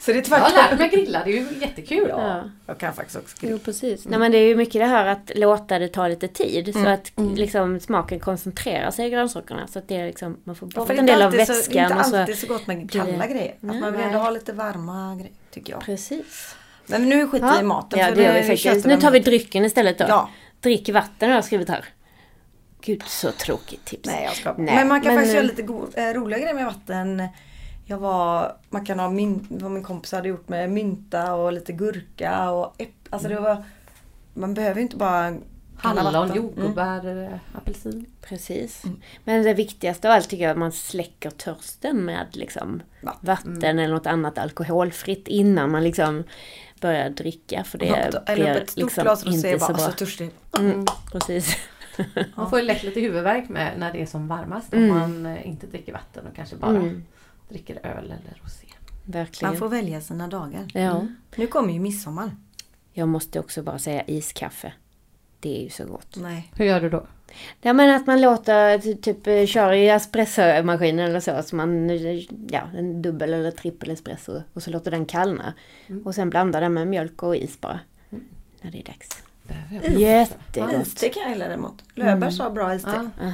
så 0.00 0.12
det 0.12 0.18
är 0.18 0.30
Jag 0.30 0.38
har 0.38 0.50
lärt 0.52 0.52
tvärtom. 0.68 0.78
mig 0.78 0.88
grilla, 0.88 1.22
det 1.24 1.30
är 1.38 1.40
ju 1.40 1.58
jättekul. 1.60 2.06
Ja. 2.08 2.42
Jag 2.66 2.78
kan 2.78 2.92
faktiskt 2.94 3.18
också 3.18 3.36
Jo 3.40 3.48
grilla. 3.48 3.60
precis. 3.64 4.04
Nej 4.08 4.18
men 4.18 4.32
det 4.32 4.38
är 4.38 4.48
ju 4.48 4.56
mycket 4.56 4.80
det 4.80 4.86
här 4.86 5.06
att 5.06 5.30
låta 5.34 5.78
det 5.78 5.88
ta 5.88 6.08
lite 6.08 6.28
tid 6.28 6.72
så 6.72 6.78
Mm. 6.78 6.92
att 6.92 7.12
liksom 7.38 7.80
smaken 7.80 8.20
koncentrerar 8.20 8.90
sig 8.90 9.06
i 9.06 9.10
grönsakerna. 9.10 9.66
Så 9.66 9.78
att 9.78 9.88
det 9.88 9.96
är 9.96 10.06
liksom, 10.06 10.36
man 10.44 10.54
får 10.56 10.66
bort 10.66 10.90
är 10.90 10.94
en 10.94 11.06
del 11.06 11.22
av 11.22 11.30
så- 11.30 11.36
Det 11.36 11.42
är 11.42 11.46
vätskan 11.46 11.92
inte 11.92 12.04
så. 12.04 12.16
alltid 12.16 12.38
så 12.38 12.46
gott 12.46 12.66
med 12.66 12.90
kalla 12.90 13.26
grejer. 13.26 13.54
Att 13.56 13.62
man 13.80 13.92
vill 13.92 14.00
ändå 14.00 14.18
ha 14.18 14.30
lite 14.30 14.52
varma 14.52 15.14
grejer, 15.14 15.32
tycker 15.56 15.72
jag. 15.72 15.82
Precis. 15.82 16.54
Men 16.86 17.08
nu 17.08 17.28
skiter 17.28 17.52
vi 17.52 17.58
i 17.60 17.62
maten. 17.62 17.98
ja 17.98 18.06
för 18.06 18.14
det 18.16 18.22
gör 18.22 18.34
vi 18.34 18.42
faktiskt. 18.42 18.86
Nu 18.86 18.96
tar 19.00 19.10
vi 19.10 19.18
drycken 19.18 19.64
istället 19.64 19.98
då. 19.98 20.04
Ja, 20.08 20.30
Drick 20.60 20.88
vatten 20.88 21.28
har 21.28 21.36
jag 21.36 21.44
skrivit 21.44 21.68
här. 21.68 21.84
Gud 22.80 23.02
så 23.02 23.30
tråkigt 23.32 23.84
tips. 23.84 24.06
nej 24.08 24.24
jag 24.24 24.34
ska 24.36 24.54
Nej, 24.58 24.74
Men 24.74 24.88
man 24.88 25.00
kan 25.00 25.08
men, 25.08 25.16
faktiskt 25.16 25.34
göra 25.34 25.46
lite 25.46 25.62
go- 25.62 25.88
eh, 25.94 26.02
roliga 26.14 26.38
grejer 26.38 26.54
med 26.54 26.64
vatten. 26.66 27.28
Jag 27.84 27.98
var, 27.98 28.56
man 28.70 28.84
kan 28.84 28.98
ha 28.98 29.10
min, 29.10 29.46
vad 29.50 29.70
min 29.70 29.82
kompis 29.82 30.12
hade 30.12 30.28
gjort 30.28 30.48
med 30.48 30.70
mynta 30.70 31.34
och 31.34 31.52
lite 31.52 31.72
gurka 31.72 32.50
och 32.50 32.74
äpp, 32.78 32.88
alltså 33.10 33.28
det 33.28 33.40
var 33.40 33.64
Man 34.34 34.54
behöver 34.54 34.76
ju 34.76 34.82
inte 34.82 34.96
bara 34.96 35.36
Hallon, 35.78 36.34
jordgubbar, 36.36 37.22
eh, 37.24 37.38
apelsin. 37.54 38.06
Precis. 38.22 38.84
Mm. 38.84 39.00
Men 39.24 39.42
det 39.42 39.54
viktigaste 39.54 40.08
av 40.08 40.14
allt 40.14 40.28
tycker 40.28 40.42
jag 40.44 40.48
är 40.48 40.54
att 40.54 40.58
man 40.58 40.72
släcker 40.72 41.30
törsten 41.30 42.04
med 42.04 42.26
liksom 42.32 42.82
Vatten. 43.00 43.20
vatten 43.26 43.78
eller 43.78 43.94
något 43.94 44.06
annat 44.06 44.38
alkoholfritt 44.38 45.28
innan 45.28 45.70
man 45.70 45.84
liksom 45.84 46.24
börjar 46.80 47.10
dricka. 47.10 47.64
För 47.64 47.78
det 47.78 47.86
Mm. 47.88 48.22
Eller 48.26 48.60
ett 48.60 48.70
stort 48.70 48.84
liksom 48.84 49.02
glas 49.02 49.26
rosé 49.26 49.56
bara, 49.58 49.72
bra. 49.72 49.78
så 49.78 49.92
törstig. 49.92 50.30
Mm, 50.58 50.84
precis. 51.12 51.56
Man 52.34 52.50
får 52.50 52.58
ju 52.58 52.64
lätt 52.64 52.82
lite 52.82 53.00
huvudvärk 53.00 53.48
med 53.48 53.78
när 53.78 53.92
det 53.92 54.02
är 54.02 54.06
som 54.06 54.28
varmast. 54.28 54.72
Mm. 54.74 54.90
Om 54.90 54.98
man 54.98 55.26
eh, 55.26 55.46
inte 55.48 55.66
dricker 55.66 55.92
vatten 55.92 56.26
och 56.26 56.36
kanske 56.36 56.56
bara 56.56 56.70
Mm, 56.70 57.04
dricker 57.48 57.74
öl 57.86 58.04
eller 58.04 58.40
rosé. 58.44 58.66
verkligen. 59.04 59.52
Man 59.52 59.58
får 59.58 59.68
välja 59.68 60.00
sina 60.00 60.28
dagar. 60.28 60.66
Ja. 60.74 61.06
Nu 61.36 61.46
kommer 61.46 61.72
ju 61.72 61.80
midsommar. 61.80 62.30
Jag 62.92 63.08
måste 63.08 63.40
också 63.40 63.62
bara 63.62 63.78
säga 63.78 64.04
iskaffe. 64.06 64.72
Det 65.46 65.58
är 65.58 65.62
ju 65.62 65.70
så 65.70 65.84
gott. 65.84 66.16
Nej. 66.16 66.52
Hur 66.56 66.64
gör 66.64 66.80
du 66.80 66.90
då? 66.90 67.06
Ja 67.60 67.72
men 67.72 67.94
att 67.96 68.06
man 68.06 68.20
låter 68.20 68.78
ty- 68.78 68.94
typ 68.96 69.26
eh, 69.26 69.46
köra 69.46 69.76
i 69.76 69.88
espressomaskinen 69.88 71.08
eller 71.10 71.20
så. 71.20 71.42
Så 71.42 71.56
man, 71.56 71.88
ja 72.50 72.60
en 72.76 73.02
dubbel 73.02 73.34
eller 73.34 73.50
trippel 73.50 73.90
espresso. 73.90 74.42
Och 74.52 74.62
så 74.62 74.70
låter 74.70 74.90
den 74.90 75.06
kallna. 75.06 75.54
Mm. 75.86 76.02
Och 76.06 76.14
sen 76.14 76.30
blandar 76.30 76.60
den 76.60 76.74
med 76.74 76.88
mjölk 76.88 77.22
och 77.22 77.36
is 77.36 77.60
bara. 77.60 77.80
När 78.60 78.70
det 78.70 78.78
är 78.80 78.84
dags. 78.84 79.22
Jättegott. 79.98 80.86
Iste 80.86 81.08
kan 81.08 81.22
jag 81.22 81.32
gilla 81.32 81.48
däremot. 81.48 81.84
Löfbergs 81.94 82.38
har 82.38 82.50
bra 82.50 82.74
iste. 82.74 83.10
Ja. 83.20 83.30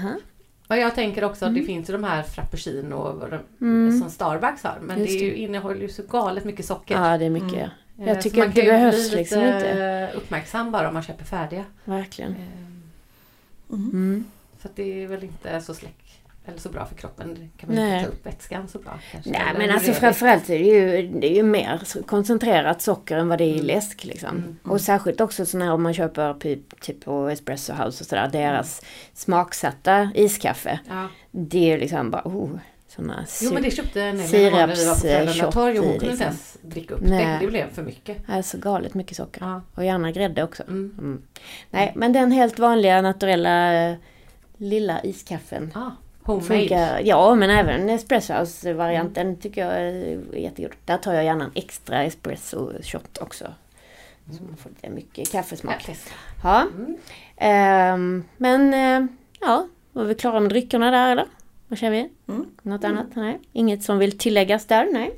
Och 0.69 0.77
jag 0.77 0.95
tänker 0.95 1.25
också 1.25 1.47
att 1.47 1.55
det 1.55 1.63
finns 1.63 1.89
ju 1.89 1.93
de 1.93 2.05
här 2.05 2.23
frappuccino 2.23 3.27
de, 3.31 3.39
Mm. 3.65 4.01
som 4.01 4.11
Starbucks 4.11 4.63
har. 4.63 4.79
Men 4.83 4.99
Just 4.99 5.13
det 5.13 5.19
är 5.19 5.25
ju, 5.25 5.35
innehåller 5.35 5.81
ju 5.81 5.89
så 5.89 6.03
galet 6.03 6.45
mycket 6.45 6.67
socker. 6.67 6.95
Ja 6.95 7.19
det 7.19 7.25
är 7.25 7.31
mycket. 7.31 7.53
Mm. 7.53 7.71
Eh, 7.99 8.09
Jag 8.09 8.21
tycker 8.23 8.39
man 8.39 8.49
att 8.49 8.55
kan 8.55 8.65
det 8.65 8.71
ju 8.71 8.73
behövs 8.73 9.11
bli 9.11 9.19
liksom 9.19 9.39
lite 9.41 9.55
inte. 9.57 10.11
uppmärksam 10.15 10.73
bara 10.73 10.89
om 10.89 10.95
man 10.95 11.03
köper 11.03 11.25
färdiga. 11.25 11.65
Verkligen. 11.85 12.31
Eh, 12.33 12.37
Mm. 13.73 13.91
Mm. 13.93 14.25
Så 14.63 14.69
att 14.69 14.77
det 14.77 15.03
är 15.03 15.07
väl 15.07 15.25
inte 15.25 15.61
så 15.61 15.75
släck 15.75 16.23
eller 16.47 16.59
så 16.59 16.69
bra 16.69 16.87
för 16.87 16.95
kroppen. 16.95 17.35
Det 17.35 17.49
kan 17.61 17.69
man 17.75 17.77
Nej. 17.85 17.99
inte 17.99 18.11
ta 18.11 18.17
upp 18.17 18.27
vätskan 18.27 18.69
så 18.69 18.79
bra. 18.79 18.99
Kanske. 19.13 19.31
Nej 19.31 19.41
Eller 19.51 19.59
men 19.59 19.71
alltså 19.71 19.91
det? 19.91 19.95
framförallt 19.97 20.51
är 20.51 20.59
det 20.59 20.65
ju, 20.65 21.09
det 21.21 21.27
är 21.33 21.35
ju 21.37 21.43
mer 21.43 22.03
koncentrerat 22.07 22.83
socker 22.83 23.17
än 23.17 23.29
vad 23.29 23.39
det 23.39 23.45
är 23.45 23.49
i 23.49 23.53
Mm. 23.55 23.67
läsk 23.67 24.05
liksom. 24.05 24.29
Mm. 24.37 24.59
Och 24.63 24.81
särskilt 24.81 25.21
också 25.21 25.47
sådana 25.47 25.65
här 25.65 25.73
om 25.73 25.83
man 25.83 25.95
köper 25.95 26.35
typ, 26.35 26.81
typ 26.81 27.05
på 27.05 27.29
Espresso 27.29 27.73
House 27.73 28.03
och 28.05 28.07
sådär, 28.09 28.29
deras 28.33 28.83
smaksatta 29.15 30.11
iskaffe. 30.15 30.81
Ja. 30.89 31.09
Det 31.31 31.59
är 31.59 31.75
ju 31.75 31.79
liksom 31.79 32.11
bara, 32.11 32.23
oh, 32.25 32.51
sådana 32.97 33.27
Jo 33.43 33.53
men 33.53 33.63
det 33.63 33.71
köpte 33.71 34.03
en 34.03 34.17
när 34.17 34.27
vi 34.27 34.51
var 34.51 34.67
på 34.69 34.77
Siraps, 34.77 35.03
föräldratorg 35.03 35.79
och 35.79 35.85
hon 35.87 35.99
kunde 35.99 36.13
inte 36.13 36.25
ens 36.25 36.59
dricka 36.63 36.95
upp 36.95 37.01
Nej. 37.03 37.27
det. 37.27 37.39
Det 37.41 37.47
blev 37.47 37.75
för 37.75 37.83
mycket. 37.83 38.17
är 38.29 38.43
så 38.43 38.59
galet 38.59 38.95
mycket 38.95 39.17
socker. 39.17 39.41
Ja. 39.41 39.63
Och 39.75 39.85
gärna 39.85 40.11
grädde 40.11 40.43
också. 40.43 40.63
Mm. 40.63 40.95
Mm. 40.99 41.23
Nej 41.71 41.93
men 41.97 42.13
den 42.13 42.33
helt 42.33 42.59
vanliga 42.59 43.03
naturella 43.03 43.75
eh, 43.89 43.97
lilla 44.57 45.03
iskaffen 45.03 45.73
Ah, 45.75 45.91
homemade. 46.23 46.59
funkar. 46.61 47.01
Ja 47.05 47.35
men 47.35 47.51
även 47.51 47.91
Espresso 47.91 48.33
House-varianten 48.33 49.37
tycker 49.37 49.67
jag 49.67 49.79
är 49.81 50.19
jättegod. 50.37 50.73
Där 50.85 50.97
tar 50.99 51.13
jag 51.15 51.25
gärna 51.25 51.45
en 51.45 51.51
extra 51.55 52.03
espresso 52.05 52.73
shot 52.83 53.19
också. 53.19 53.45
Så 54.39 54.43
man 54.43 54.57
får 54.57 54.71
lite 54.71 54.89
mycket 54.91 55.33
kaffesmak. 55.33 55.85
Ja. 55.89 55.95
Ja. 56.43 56.67
Mm. 56.77 56.97
Ehm, 57.37 58.25
men 58.37 58.75
eh, 58.75 59.07
ja, 59.41 59.67
var 59.93 60.05
vi 60.05 60.15
klara 60.15 60.41
med 60.41 60.51
dryckerna 60.51 60.91
där 60.91 61.13
eller? 61.13 61.27
Vad 61.73 61.79
känner 61.79 61.93
vi? 61.97 62.33
Mm. 62.33 62.47
Något 62.63 62.85
annat? 62.85 63.07
Nej. 63.15 63.41
Inget 63.53 63.83
som 63.83 63.99
vill 63.99 64.19
tilläggas 64.19 64.67
där? 64.67 64.89
Nej. 64.93 65.11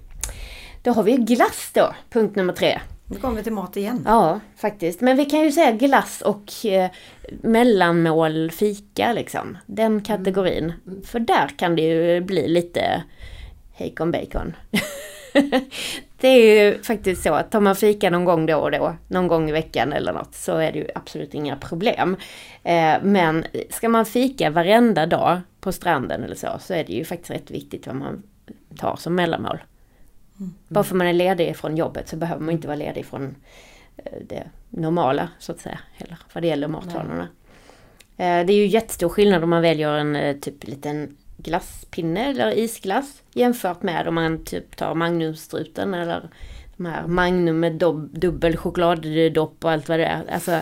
Då 0.83 0.93
har 0.93 1.03
vi 1.03 1.17
glass 1.17 1.71
då, 1.75 1.95
punkt 2.11 2.37
nummer 2.37 2.53
tre. 2.53 2.81
Nu 3.11 3.19
kommer 3.19 3.37
vi 3.37 3.43
till 3.43 3.53
mat 3.53 3.77
igen. 3.77 4.03
Ja, 4.07 4.41
faktiskt. 4.57 5.01
Men 5.01 5.17
vi 5.17 5.25
kan 5.25 5.41
ju 5.41 5.53
säga 5.53 5.73
glass 5.73 6.21
och 6.21 6.67
eh, 6.67 6.91
mellanmål 7.43 8.51
fika 8.51 9.13
liksom. 9.13 9.59
Den 9.67 10.01
kategorin. 10.01 10.73
För 11.05 11.21
där 11.21 11.49
kan 11.57 11.77
det 11.77 11.83
ju 11.83 12.21
bli 12.21 12.49
lite 12.49 13.03
hejkon 13.73 14.11
bacon. 14.11 14.57
det 16.21 16.29
är 16.29 16.65
ju 16.65 16.83
faktiskt 16.83 17.23
så 17.23 17.35
att 17.35 17.51
tar 17.51 17.61
man 17.61 17.77
fika 17.77 18.11
någon 18.11 18.25
gång 18.25 18.47
då 18.47 18.57
och 18.57 18.71
då, 18.71 18.97
någon 19.09 19.29
gång 19.29 19.49
i 19.49 19.53
veckan 19.53 19.93
eller 19.93 20.13
något, 20.13 20.35
så 20.35 20.57
är 20.57 20.73
det 20.73 20.79
ju 20.79 20.89
absolut 20.95 21.35
inga 21.35 21.57
problem. 21.57 22.17
Eh, 22.63 22.95
men 23.03 23.45
ska 23.71 23.89
man 23.89 24.07
fika 24.07 24.51
varenda 24.51 25.07
dag 25.07 25.41
på 25.65 25.73
stranden 25.73 26.25
eller 26.25 26.35
så, 26.35 26.49
så 26.61 26.75
är 26.75 26.85
det 26.85 26.93
ju 26.93 27.05
faktiskt 27.05 27.31
rätt 27.31 27.51
viktigt 27.51 27.87
vad 27.87 27.97
man 27.97 28.23
tar 28.77 28.97
som 28.97 29.15
mellanmål. 29.15 29.59
Bara 30.69 30.85
för 30.85 30.95
man 30.97 31.07
är 31.07 31.13
ledig 31.13 31.57
från 31.57 31.77
jobbet 31.77 32.09
så 32.09 32.17
behöver 32.17 32.43
man 32.43 32.55
inte 32.55 32.67
vara 32.69 32.77
ledig 32.77 33.07
från 33.07 33.35
eh, 33.97 34.13
det 34.29 34.43
normala 34.71 35.29
så 35.39 35.53
att 35.53 35.61
säga. 35.61 35.79
Heller, 35.93 36.19
vad 36.33 36.43
det 36.43 36.49
gäller 36.49 36.69
matvanorna. 36.69 37.29
Eh, 38.17 38.47
Det 38.47 38.53
är 38.53 38.57
ju 38.57 38.67
jättestor 38.67 39.09
skillnad 39.09 39.43
om 39.45 39.51
man 39.51 39.63
väljer 39.63 39.93
en 39.95 40.17
eh, 40.17 40.37
typ 40.37 40.65
liten 40.65 41.17
glasspinne 41.37 42.31
eller 42.31 42.59
isglass 42.59 43.23
jämfört 43.33 43.83
med 43.83 44.09
om 44.09 44.15
man 44.15 44.45
typ 44.45 44.77
tar 44.77 44.95
Magnumstruten 44.95 45.95
eller 45.95 46.29
de 46.77 46.87
här 46.87 47.07
Magnum 47.07 47.61
med 47.61 47.73
dubbel 48.13 48.57
chokladdopp 48.57 49.65
och 49.65 49.71
allt 49.71 49.89
vad 49.89 49.99
det 49.99 50.07
är. 50.07 50.25
Alltså, 50.31 50.61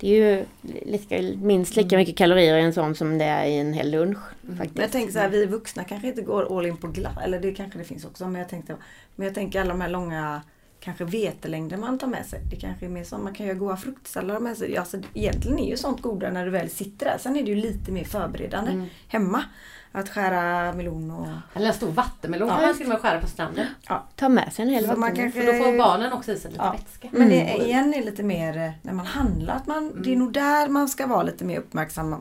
det 0.00 0.06
är 0.06 0.36
ju 0.36 0.44
lika, 0.86 1.22
minst 1.42 1.76
lika 1.76 1.96
mycket 1.96 2.16
kalorier 2.16 2.58
i 2.58 2.62
en 2.62 2.72
sån 2.72 2.94
som 2.94 3.18
det 3.18 3.24
är 3.24 3.44
i 3.46 3.58
en 3.58 3.72
hel 3.72 3.90
lunch. 3.90 4.18
Faktiskt. 4.48 4.74
Men 4.74 4.82
jag 4.82 4.92
tänker 4.92 5.12
så 5.12 5.18
här, 5.18 5.28
vi 5.28 5.46
vuxna 5.46 5.84
kanske 5.84 6.08
inte 6.08 6.22
går 6.22 6.58
all 6.58 6.66
in 6.66 6.76
på 6.76 6.86
glass. 6.88 7.18
Eller 7.24 7.40
det 7.40 7.52
kanske 7.52 7.78
det 7.78 7.84
finns 7.84 8.04
också. 8.04 8.28
Men 8.28 8.40
jag 8.40 8.48
tänkte, 8.48 8.76
men 9.16 9.26
jag 9.26 9.34
tänker 9.34 9.60
alla 9.60 9.70
de 9.70 9.80
här 9.80 9.88
långa 9.88 10.42
kanske 10.80 11.04
vetelängder 11.04 11.76
man 11.76 11.98
tar 11.98 12.06
med 12.06 12.26
sig. 12.26 12.40
Det 12.50 12.56
kanske 12.56 12.86
är 12.86 12.90
mer 12.90 13.04
som 13.04 13.24
man 13.24 13.34
kan 13.34 13.46
göra 13.46 13.58
goda 13.58 13.76
fruktsallader 13.76 14.40
med 14.40 14.56
sig. 14.56 14.76
Alltså, 14.76 14.98
egentligen 15.14 15.58
är 15.58 15.70
ju 15.70 15.76
sånt 15.76 16.02
godare 16.02 16.32
när 16.32 16.44
du 16.44 16.50
väl 16.50 16.70
sitter 16.70 17.06
där. 17.06 17.18
Sen 17.20 17.36
är 17.36 17.42
det 17.42 17.48
ju 17.50 17.54
lite 17.56 17.92
mer 17.92 18.04
förberedande 18.04 18.70
Mm. 18.70 18.86
hemma. 19.08 19.44
Att 19.92 20.08
skära 20.08 20.72
melon 20.72 21.10
och... 21.10 21.26
Eller 21.54 21.66
en 21.66 21.74
stor 21.74 21.90
vattenmelon 21.90 22.48
Ja. 22.48 22.54
kan 22.56 22.66
man 22.66 22.74
till 22.76 22.86
och 22.86 22.88
med 22.92 22.98
skära 23.00 23.20
på 23.20 23.26
stranden. 23.26 23.66
Ta 24.16 24.28
med 24.28 24.52
sig 24.52 24.62
en 24.64 24.68
hel 24.70 24.86
vattenmelon. 24.86 25.16
kanske- 25.16 25.40
För 25.40 25.52
då 25.58 25.64
får 25.64 25.78
barnen 25.78 26.12
också 26.12 26.32
i 26.32 26.36
sig 26.36 26.50
lite 26.50 26.64
Ja. 26.64 26.72
vätska. 26.72 27.08
Men 27.12 27.28
det 27.28 27.40
Mm. 27.40 27.60
är 27.60 27.64
igen 27.66 27.94
är 27.94 28.04
lite 28.04 28.22
mer 28.22 28.56
eh, 28.56 28.70
när 28.82 28.92
man 28.92 29.06
handlar. 29.06 29.54
Att 29.56 29.66
man, 29.66 30.02
Det 30.02 30.12
är 30.12 30.16
nog 30.16 30.32
där 30.32 30.68
man 30.68 30.88
ska 30.88 31.06
vara 31.06 31.22
lite 31.22 31.44
mer 31.44 31.58
uppmärksam. 31.58 32.16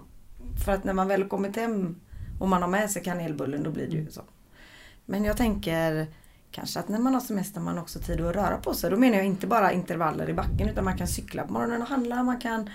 För 0.66 0.72
att 0.72 0.84
när 0.84 0.94
man 0.94 1.08
väl 1.08 1.28
kommit 1.30 1.56
hem 1.56 2.00
och 2.40 2.48
man 2.48 2.62
har 2.62 2.70
med 2.70 2.92
sig 2.92 3.04
kanelbullen 3.04 3.64
då 3.64 3.72
blir 3.72 3.88
det 3.88 3.96
ju 3.98 4.12
så. 4.12 4.22
Men 5.06 5.24
jag 5.24 5.38
tänker 5.38 6.08
kanske 6.52 6.80
att 6.80 6.90
när 6.90 7.00
man 7.00 7.14
har 7.14 7.22
semester 7.22 7.62
man 7.62 7.74
har 7.76 7.82
också 7.82 8.00
tid 8.00 8.22
att 8.22 8.36
röra 8.36 8.58
på 8.58 8.74
sig. 8.74 8.90
Då 8.90 8.98
menar 8.98 9.18
jag 9.18 9.26
inte 9.26 9.48
bara 9.48 9.72
intervaller 9.72 10.30
i 10.30 10.34
backen 10.34 10.70
utan 10.70 10.84
man 10.84 10.98
kan 10.98 11.08
cykla 11.08 11.44
på 11.44 11.54
morgonen 11.54 11.82
och 11.82 11.88
handla. 11.88 12.24
Man 12.24 12.40
kan 12.40 12.70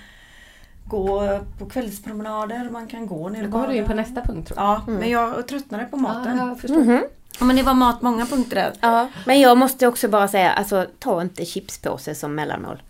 gå 0.84 1.40
på 1.58 1.66
kvällspromenader. 1.66 2.70
Man 2.70 2.86
kan 2.86 3.06
gå 3.06 3.28
ner 3.28 3.44
och 3.44 3.50
kommer 3.52 3.68
du 3.68 3.74
in 3.76 3.84
på 3.84 3.94
nästa 3.94 4.20
punkt 4.22 4.48
tror 4.48 4.58
jag. 4.60 4.66
Ja, 4.66 4.82
men 4.86 5.10
jag 5.10 5.48
tröttnade 5.48 5.84
på 5.84 5.96
maten. 5.96 6.36
Ja, 6.36 6.42
Ja, 6.42 6.48
jag 6.48 6.60
förstår. 6.60 6.80
Mhm. 6.84 7.02
men 7.40 7.56
det 7.56 7.62
var 7.62 7.74
mat, 7.74 8.02
många 8.02 8.26
punkter 8.26 8.56
där. 8.56 8.72
Ja, 8.80 9.08
men 9.26 9.40
jag 9.40 9.58
måste 9.58 9.86
också 9.86 10.08
bara 10.08 10.28
säga, 10.28 10.50
alltså 10.52 10.86
ta 10.98 11.22
inte 11.22 11.44
chipspåse 11.44 12.14
som 12.14 12.34
mellanmål. 12.34 12.82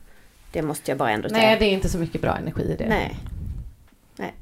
Det 0.52 0.62
måste 0.62 0.90
jag 0.90 0.98
bara 0.98 1.10
ändå 1.10 1.28
säga. 1.28 1.40
Nej, 1.40 1.56
det 1.58 1.64
är 1.64 1.72
inte 1.72 1.88
så 1.88 1.98
mycket 1.98 2.20
bra 2.20 2.36
energi 2.36 2.62
i 2.62 2.76
det. 2.76 2.88
Nej. 2.88 3.16
Nej. 4.16 4.34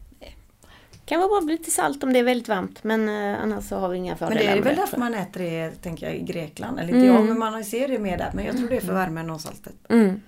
Kan 1.04 1.18
vara 1.20 1.28
bra 1.28 1.40
med 1.40 1.52
lite 1.52 1.70
salt 1.70 2.02
om 2.04 2.12
det 2.12 2.18
är 2.18 2.22
väldigt 2.22 2.48
varmt, 2.48 2.84
men 2.84 3.08
eh, 3.08 3.42
annars 3.42 3.64
så 3.64 3.76
har 3.78 3.88
vi 3.88 3.96
inga 3.98 4.10
Men 4.10 4.18
fördelar 4.18 4.52
det 4.52 4.58
är 4.58 4.62
väl 4.62 4.76
därför 4.76 4.98
man 4.98 5.14
äter 5.14 5.40
det, 5.42 5.70
tänker 5.82 6.06
jag, 6.06 6.16
i 6.16 6.20
Grekland. 6.22 6.78
Eller 6.78 6.88
inte 6.94 7.06
Mm. 7.06 7.14
jag, 7.14 7.24
men 7.24 7.38
man 7.38 7.64
ser 7.64 7.88
det 7.88 7.98
mer 7.98 8.18
där. 8.18 8.30
Men 8.34 8.44
jag 8.44 8.56
tror 8.56 8.68
det 8.68 8.76
är 8.76 8.80
för 8.80 8.92
värmen 8.94 9.30
och 9.30 9.40
saltet. 9.40 9.74
Mm. 9.88 10.20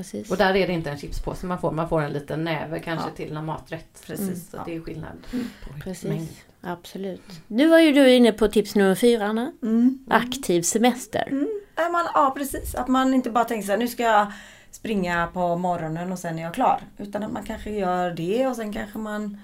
Precis. 0.00 0.30
Och 0.30 0.36
där 0.36 0.56
är 0.56 0.66
det 0.66 0.72
inte 0.72 0.90
en 0.90 0.98
chipspåse 0.98 1.46
man 1.46 1.58
får. 1.60 1.72
Man 1.72 1.88
får 1.88 2.02
en 2.02 2.12
liten 2.12 2.44
näve 2.44 2.80
kanske 2.80 3.08
Ja. 3.08 3.16
till 3.16 3.34
någon 3.34 3.44
maträtt. 3.46 4.02
Precis, 4.06 4.50
Så 4.50 4.56
ja. 4.56 4.62
det 4.66 4.76
är 4.76 4.80
skillnad 4.80 5.12
på 5.30 5.36
mängd. 5.36 5.82
Precis. 5.84 6.42
Absolut. 6.60 7.22
Nu 7.46 7.68
var 7.68 7.78
ju 7.78 7.92
du 7.92 8.10
inne 8.10 8.32
på 8.32 8.48
tips 8.48 8.74
nummer 8.74 8.94
fyra, 8.94 9.26
Anna. 9.26 9.52
Mm. 9.62 9.98
Aktiv 10.10 10.62
semester. 10.62 11.28
Mm. 11.30 11.48
Är 11.76 11.92
man, 11.92 12.06
ja 12.14 12.34
precis, 12.36 12.74
att 12.74 12.88
man 12.88 13.14
inte 13.14 13.30
bara 13.30 13.44
tänker 13.44 13.66
så 13.66 13.72
här, 13.72 13.78
nu 13.78 13.88
ska 13.88 14.02
jag 14.02 14.32
springa 14.70 15.26
på 15.32 15.56
morgonen 15.56 16.12
och 16.12 16.18
sen 16.18 16.38
är 16.38 16.42
jag 16.42 16.54
klar. 16.54 16.80
Utan 16.98 17.22
att 17.22 17.32
man 17.32 17.42
kanske 17.44 17.70
gör 17.70 18.10
det 18.10 18.46
och 18.46 18.56
sen 18.56 18.72
kanske 18.72 18.98
man... 18.98 19.38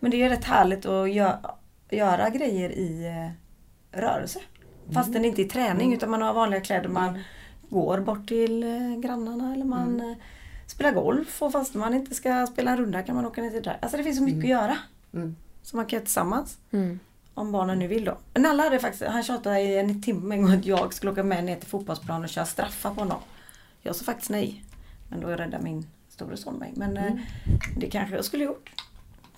Men 0.00 0.10
det 0.10 0.22
är 0.22 0.28
rätt 0.28 0.44
härligt 0.44 0.86
att 0.86 1.12
gö 1.12 1.32
göra 1.90 2.30
grejer 2.30 2.70
i 2.70 3.06
eh, 3.06 4.00
rörelse. 4.00 4.38
Fastän 4.94 5.22
det 5.22 5.28
inte 5.28 5.42
är 5.42 5.48
träning 5.48 5.94
utan 5.94 6.10
man 6.10 6.22
har 6.22 6.32
vanliga 6.34 6.60
kläder. 6.60 6.88
Man 6.88 7.18
går 7.70 8.00
bort 8.00 8.28
till 8.28 8.62
eh, 8.62 9.00
grannarna 9.00 9.54
eller 9.54 9.64
man 9.64 10.00
eh, 10.00 10.16
spelar 10.66 10.92
golf 10.92 11.42
och 11.42 11.52
fast 11.52 11.74
man 11.74 11.94
inte 11.94 12.14
ska 12.14 12.46
spela 12.46 12.70
en 12.70 12.76
runda 12.76 13.02
kan 13.02 13.16
man 13.16 13.26
åka 13.26 13.42
ner 13.42 13.50
till 13.50 13.62
där. 13.62 13.78
Alltså 13.82 13.96
det 13.96 14.04
finns 14.04 14.16
så 14.16 14.22
mycket 14.22 14.44
att 14.44 14.50
göra. 14.50 14.76
Mm. 15.14 15.36
Som 15.62 15.76
man 15.76 15.86
kan 15.86 15.96
göra 15.96 16.04
tillsammans. 16.04 16.58
Mm. 16.70 17.00
Om 17.34 17.52
barnen 17.52 17.78
nu 17.78 17.86
vill 17.86 18.04
då. 18.04 18.18
Nalla 18.40 18.62
hade 18.62 18.78
faktiskt, 18.78 19.04
han 19.04 19.22
tjatade 19.22 19.60
i 19.60 19.78
en 19.78 20.02
timme 20.02 20.34
en 20.34 20.42
gång 20.42 20.52
att 20.52 20.66
jag 20.66 20.94
skulle 20.94 21.12
åka 21.12 21.22
med 21.22 21.44
ner 21.44 21.56
till 21.56 21.68
fotbollsplanen 21.68 22.24
och 22.24 22.28
köra 22.28 22.44
straffar 22.44 22.94
på 22.94 23.00
honom. 23.00 23.20
Jag 23.82 23.96
sa 23.96 24.04
faktiskt 24.04 24.30
nej. 24.30 24.64
Men 25.08 25.20
då 25.20 25.28
räddade 25.28 25.64
min 25.64 25.86
store 26.08 26.36
son 26.36 26.54
mig. 26.54 26.72
Men 26.76 26.96
eh, 26.96 27.12
det 27.76 27.90
kanske 27.90 28.16
jag 28.16 28.24
skulle 28.24 28.44
gjort. 28.44 28.70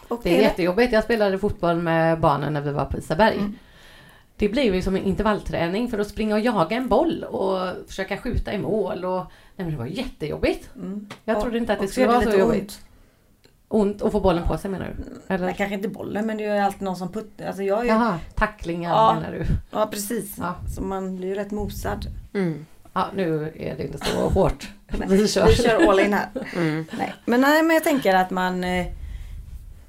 Och 0.09 0.21
Det 0.23 0.39
är 0.39 0.43
jättejobbigt. 0.43 0.93
Jag 0.93 1.05
spelade 1.05 1.39
fotboll 1.39 1.77
med 1.77 2.21
barnen 2.21 2.53
när 2.53 2.61
vi 2.61 2.71
var 2.71 2.85
på 2.85 2.99
Isaberg. 2.99 3.37
Mm. 3.39 3.55
Det 4.41 4.49
blev 4.49 4.75
ju 4.75 4.83
som 4.83 4.97
en 4.97 5.03
intervallträning 5.05 5.89
för 5.89 5.99
att 5.99 6.09
springa 6.09 6.35
och 6.35 6.41
jaga 6.41 6.77
en 6.77 6.89
boll 6.89 7.25
och 7.25 7.59
försöka 7.89 8.17
skjuta 8.17 8.53
i 8.53 8.59
mål. 8.59 9.05
Och, 9.05 9.17
nej 9.57 9.67
men 9.67 9.71
det 9.71 9.77
var 9.77 9.87
jättejobbigt. 9.87 10.71
Mm. 10.77 11.09
Jag 11.25 11.37
Och- 11.37 11.43
trodde 11.43 11.59
inte 11.59 11.73
att 11.73 11.81
det 11.81 11.89
skulle 11.89 12.07
vara 12.07 12.21
så 12.21 12.27
lite 12.27 12.39
jobbigt. 12.39 12.63
ont. 12.63 12.81
Ont 13.69 14.03
att 14.03 14.13
få 14.13 14.21
bollen 14.21 14.45
på 14.47 14.59
sig 14.59 14.71
menar 14.71 14.87
du? 14.97 15.05
Nej, 15.05 15.39
Eller? 15.39 15.53
kanske 15.53 15.75
inte 15.75 15.89
bollen 15.89 16.27
men 16.27 16.37
det 16.37 16.45
är 16.45 16.55
ju 16.55 16.61
alltid 16.61 16.83
någon 16.83 16.97
som 16.97 17.13
puttar. 17.13 17.47
Alltså 17.47 17.63
jag 17.63 17.79
är 17.79 17.83
ju, 17.85 17.89
Jaha, 17.89 18.19
tacklingar 18.35 18.91
Ja. 18.91 19.15
menar 19.15 19.33
du? 19.39 19.45
ja 19.71 19.87
precis. 19.87 20.37
Ja. 20.39 20.55
Så 20.75 20.83
man 20.83 21.17
blir 21.17 21.29
ju 21.29 21.35
rätt 21.35 21.51
mosad. 21.51 22.07
Mm. 22.35 22.67
Ja, 22.93 23.07
nu 23.15 23.53
är 23.57 23.77
det 23.77 23.83
inte 23.85 23.99
så 24.07 24.29
hårt. 24.29 24.69
Vi 25.09 25.29
kör. 25.29 25.47
Vi 25.47 25.55
kör 25.55 25.89
all 25.89 26.01
in 26.01 26.13
här. 26.13 26.29
Mm. 26.57 26.85
Nej. 26.99 27.15
Men, 27.25 27.41
nej, 27.41 27.63
men 27.63 27.75
jag 27.75 27.85
tänker 27.85 28.15
att 28.15 28.31
man 28.31 28.65
eh, 28.65 28.87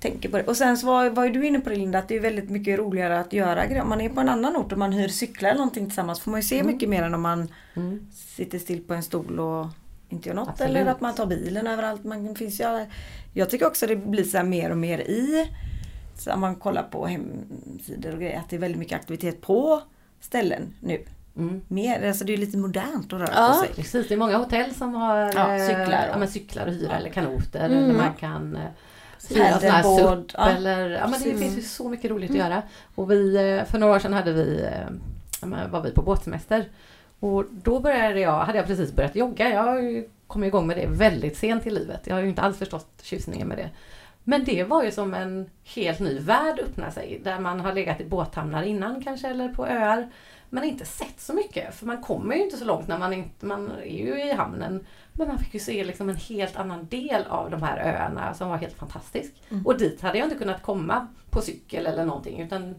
tänker 0.01 0.29
på 0.29 0.37
det. 0.37 0.43
Och 0.43 0.57
sen 0.57 0.77
så 0.77 0.87
var, 0.87 1.09
var 1.09 1.23
ju 1.25 1.31
du 1.31 1.45
inne 1.47 1.59
på 1.59 1.69
det 1.69 1.75
Linda, 1.75 1.99
att 1.99 2.07
det 2.07 2.15
är 2.15 2.19
väldigt 2.19 2.49
mycket 2.49 2.79
roligare 2.79 3.19
att 3.19 3.33
göra 3.33 3.65
grejer. 3.65 3.81
Om 3.81 3.89
man 3.89 4.01
är 4.01 4.09
på 4.09 4.19
en 4.21 4.29
annan 4.29 4.55
ort 4.57 4.71
och 4.71 4.77
man 4.77 4.91
hyr 4.91 5.07
cyklar 5.07 5.49
eller 5.49 5.57
någonting 5.59 5.85
tillsammans 5.85 6.19
får 6.19 6.31
man 6.31 6.39
ju 6.39 6.47
se 6.47 6.63
mycket 6.63 6.89
mer 6.89 7.03
än 7.03 7.13
om 7.13 7.21
man 7.21 7.47
Mm. 7.73 8.07
sitter 8.11 8.59
still 8.59 8.81
på 8.81 8.93
en 8.93 9.03
stol 9.03 9.39
och 9.39 9.67
inte 10.09 10.29
gör 10.29 10.35
något. 10.35 10.49
Absolut. 10.49 10.69
Eller 10.77 10.91
att 10.91 11.01
man 11.01 11.15
tar 11.15 11.25
bilen 11.25 11.67
överallt. 11.67 12.03
Man 12.03 12.35
finns 12.35 12.61
ju, 12.61 12.85
jag 13.33 13.49
tycker 13.49 13.67
också 13.67 13.87
det 13.87 13.95
blir 13.95 14.23
så 14.23 14.37
här 14.37 14.43
mer 14.43 14.69
och 14.71 14.77
mer 14.77 14.99
i, 14.99 15.49
så 16.17 16.33
om 16.33 16.39
man 16.39 16.55
kollar 16.55 16.83
på 16.83 17.05
hemsidor 17.05 18.13
och 18.13 18.19
grejer, 18.19 18.39
att 18.39 18.49
det 18.49 18.55
är 18.55 18.59
väldigt 18.59 18.79
mycket 18.79 18.95
aktivitet 18.99 19.41
på 19.41 19.81
ställen 20.21 20.73
nu. 20.79 21.01
Mm. 21.37 21.61
Mer, 21.67 22.07
alltså 22.07 22.25
det 22.25 22.33
är 22.33 22.37
lite 22.37 22.57
modernt 22.57 23.13
att 23.13 23.19
röra 23.19 23.29
Ja. 23.35 23.47
på 23.53 23.65
sig. 23.65 23.75
Precis, 23.75 24.07
det 24.07 24.13
är 24.13 24.17
många 24.17 24.37
hotell 24.37 24.73
som 24.73 24.93
har 24.93 25.17
Ja, 25.35 25.55
eh, 25.55 25.67
cyklar 25.67 26.11
och- 26.15 26.21
ja, 26.23 26.27
cyklar 26.27 26.65
och 26.65 26.71
hyra 26.73 26.97
eller 26.97 27.09
kanoter. 27.09 27.65
Mm. 27.69 27.77
Eller 27.83 27.93
man 27.93 28.13
kan 28.19 28.57
hyra 29.29 29.59
sån 29.59 29.69
här 29.69 29.83
Paddleboard, 29.83 30.31
SUP 30.31 30.35
ja. 30.37 30.49
eller... 30.49 30.89
Ja, 30.89 31.07
men 31.07 31.21
det 31.23 31.37
finns 31.37 31.57
ju 31.57 31.61
så 31.61 31.89
mycket 31.89 32.11
roligt 32.11 32.31
att 32.31 32.37
göra. 32.37 32.61
Och 32.95 33.11
vi, 33.11 33.35
eh, 33.35 33.65
för 33.65 33.79
några 33.79 33.95
år 33.95 33.99
sedan 33.99 34.13
hade 34.13 34.33
vi, 34.33 34.61
eh, 35.41 35.67
var 35.69 35.81
vi 35.81 35.91
på 35.91 36.01
båtsemester. 36.01 36.65
Och 37.19 37.45
då 37.51 37.79
började 37.79 38.19
jag, 38.19 38.39
hade 38.39 38.57
jag 38.57 38.67
precis 38.67 38.93
börjat 38.93 39.15
jogga. 39.15 39.49
Jag 39.49 40.03
kommit 40.27 40.47
igång 40.47 40.67
med 40.67 40.77
det 40.77 40.87
väldigt 40.87 41.37
sent 41.37 41.67
i 41.67 41.69
livet. 41.69 42.07
Jag 42.07 42.15
har 42.15 42.21
ju 42.21 42.29
inte 42.29 42.41
alls 42.41 42.57
förstått 42.57 42.99
tjusningen 43.01 43.47
med 43.47 43.57
det. 43.57 43.69
Men 44.23 44.43
det 44.43 44.63
var 44.63 44.83
ju 44.83 44.91
som 44.91 45.13
en 45.13 45.49
helt 45.75 45.99
ny 45.99 46.19
värld 46.19 46.59
öppna 46.59 46.91
sig. 46.91 47.21
Där 47.23 47.39
man 47.39 47.59
har 47.59 47.73
legat 47.73 48.01
i 48.01 48.05
båthamnar 48.05 48.63
innan 48.63 49.03
kanske 49.03 49.27
eller 49.27 49.49
på 49.49 49.67
öar. 49.67 50.09
Men 50.53 50.63
inte 50.63 50.85
sett 50.85 51.19
så 51.19 51.33
mycket. 51.33 51.75
För 51.75 51.85
man 51.85 52.01
kommer 52.01 52.35
ju 52.35 52.43
inte 52.43 52.57
så 52.57 52.65
långt 52.65 52.87
när 52.87 52.97
man 52.97 53.13
inte, 53.13 53.45
man 53.45 53.71
är 53.71 53.97
ju 53.97 54.23
i 54.23 54.31
hamnen. 54.33 54.85
Men 55.13 55.27
man 55.27 55.37
fick 55.37 55.53
ju 55.53 55.59
se 55.59 55.83
liksom 55.83 56.09
en 56.09 56.15
helt 56.15 56.55
annan 56.55 56.87
del 56.87 57.25
av 57.29 57.51
de 57.51 57.63
här 57.63 57.77
öarna 57.77 58.33
som 58.33 58.49
var 58.49 58.57
helt 58.57 58.73
fantastisk. 58.77 59.33
Mm. 59.49 59.65
Och 59.65 59.77
dit 59.77 60.01
hade 60.01 60.17
jag 60.17 60.25
inte 60.25 60.37
kunnat 60.37 60.61
komma 60.61 61.07
på 61.29 61.41
cykel 61.41 61.85
eller 61.85 62.05
någonting. 62.05 62.41
Utan 62.41 62.75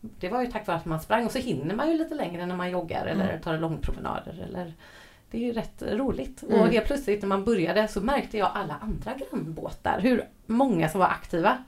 det 0.00 0.28
var 0.28 0.40
ju 0.42 0.46
tack 0.46 0.66
vare 0.66 0.76
att 0.76 0.84
man 0.84 1.00
sprang. 1.00 1.26
Och 1.26 1.32
så 1.32 1.38
hinner 1.38 1.74
man 1.74 1.90
ju 1.90 1.98
lite 1.98 2.14
längre 2.14 2.46
när 2.46 2.56
man 2.56 2.70
joggar 2.70 3.06
eller 3.06 3.28
Mm. 3.28 3.40
tar 3.42 3.58
långpromenader. 3.58 4.44
Eller, 4.48 4.72
det 5.30 5.38
är 5.38 5.42
ju 5.42 5.52
rätt 5.52 5.82
roligt. 5.82 6.42
Mm. 6.42 6.60
Och 6.60 6.68
helt 6.68 6.86
plötsligt 6.86 7.22
när 7.22 7.28
man 7.28 7.44
började 7.44 7.88
så 7.88 8.00
märkte 8.00 8.38
jag 8.38 8.50
alla 8.54 8.76
andra 8.80 9.12
grannbåtar. 9.14 10.00
Hur 10.00 10.24
många 10.46 10.88
som 10.88 11.00
var 11.00 11.06
aktiva. 11.08 11.58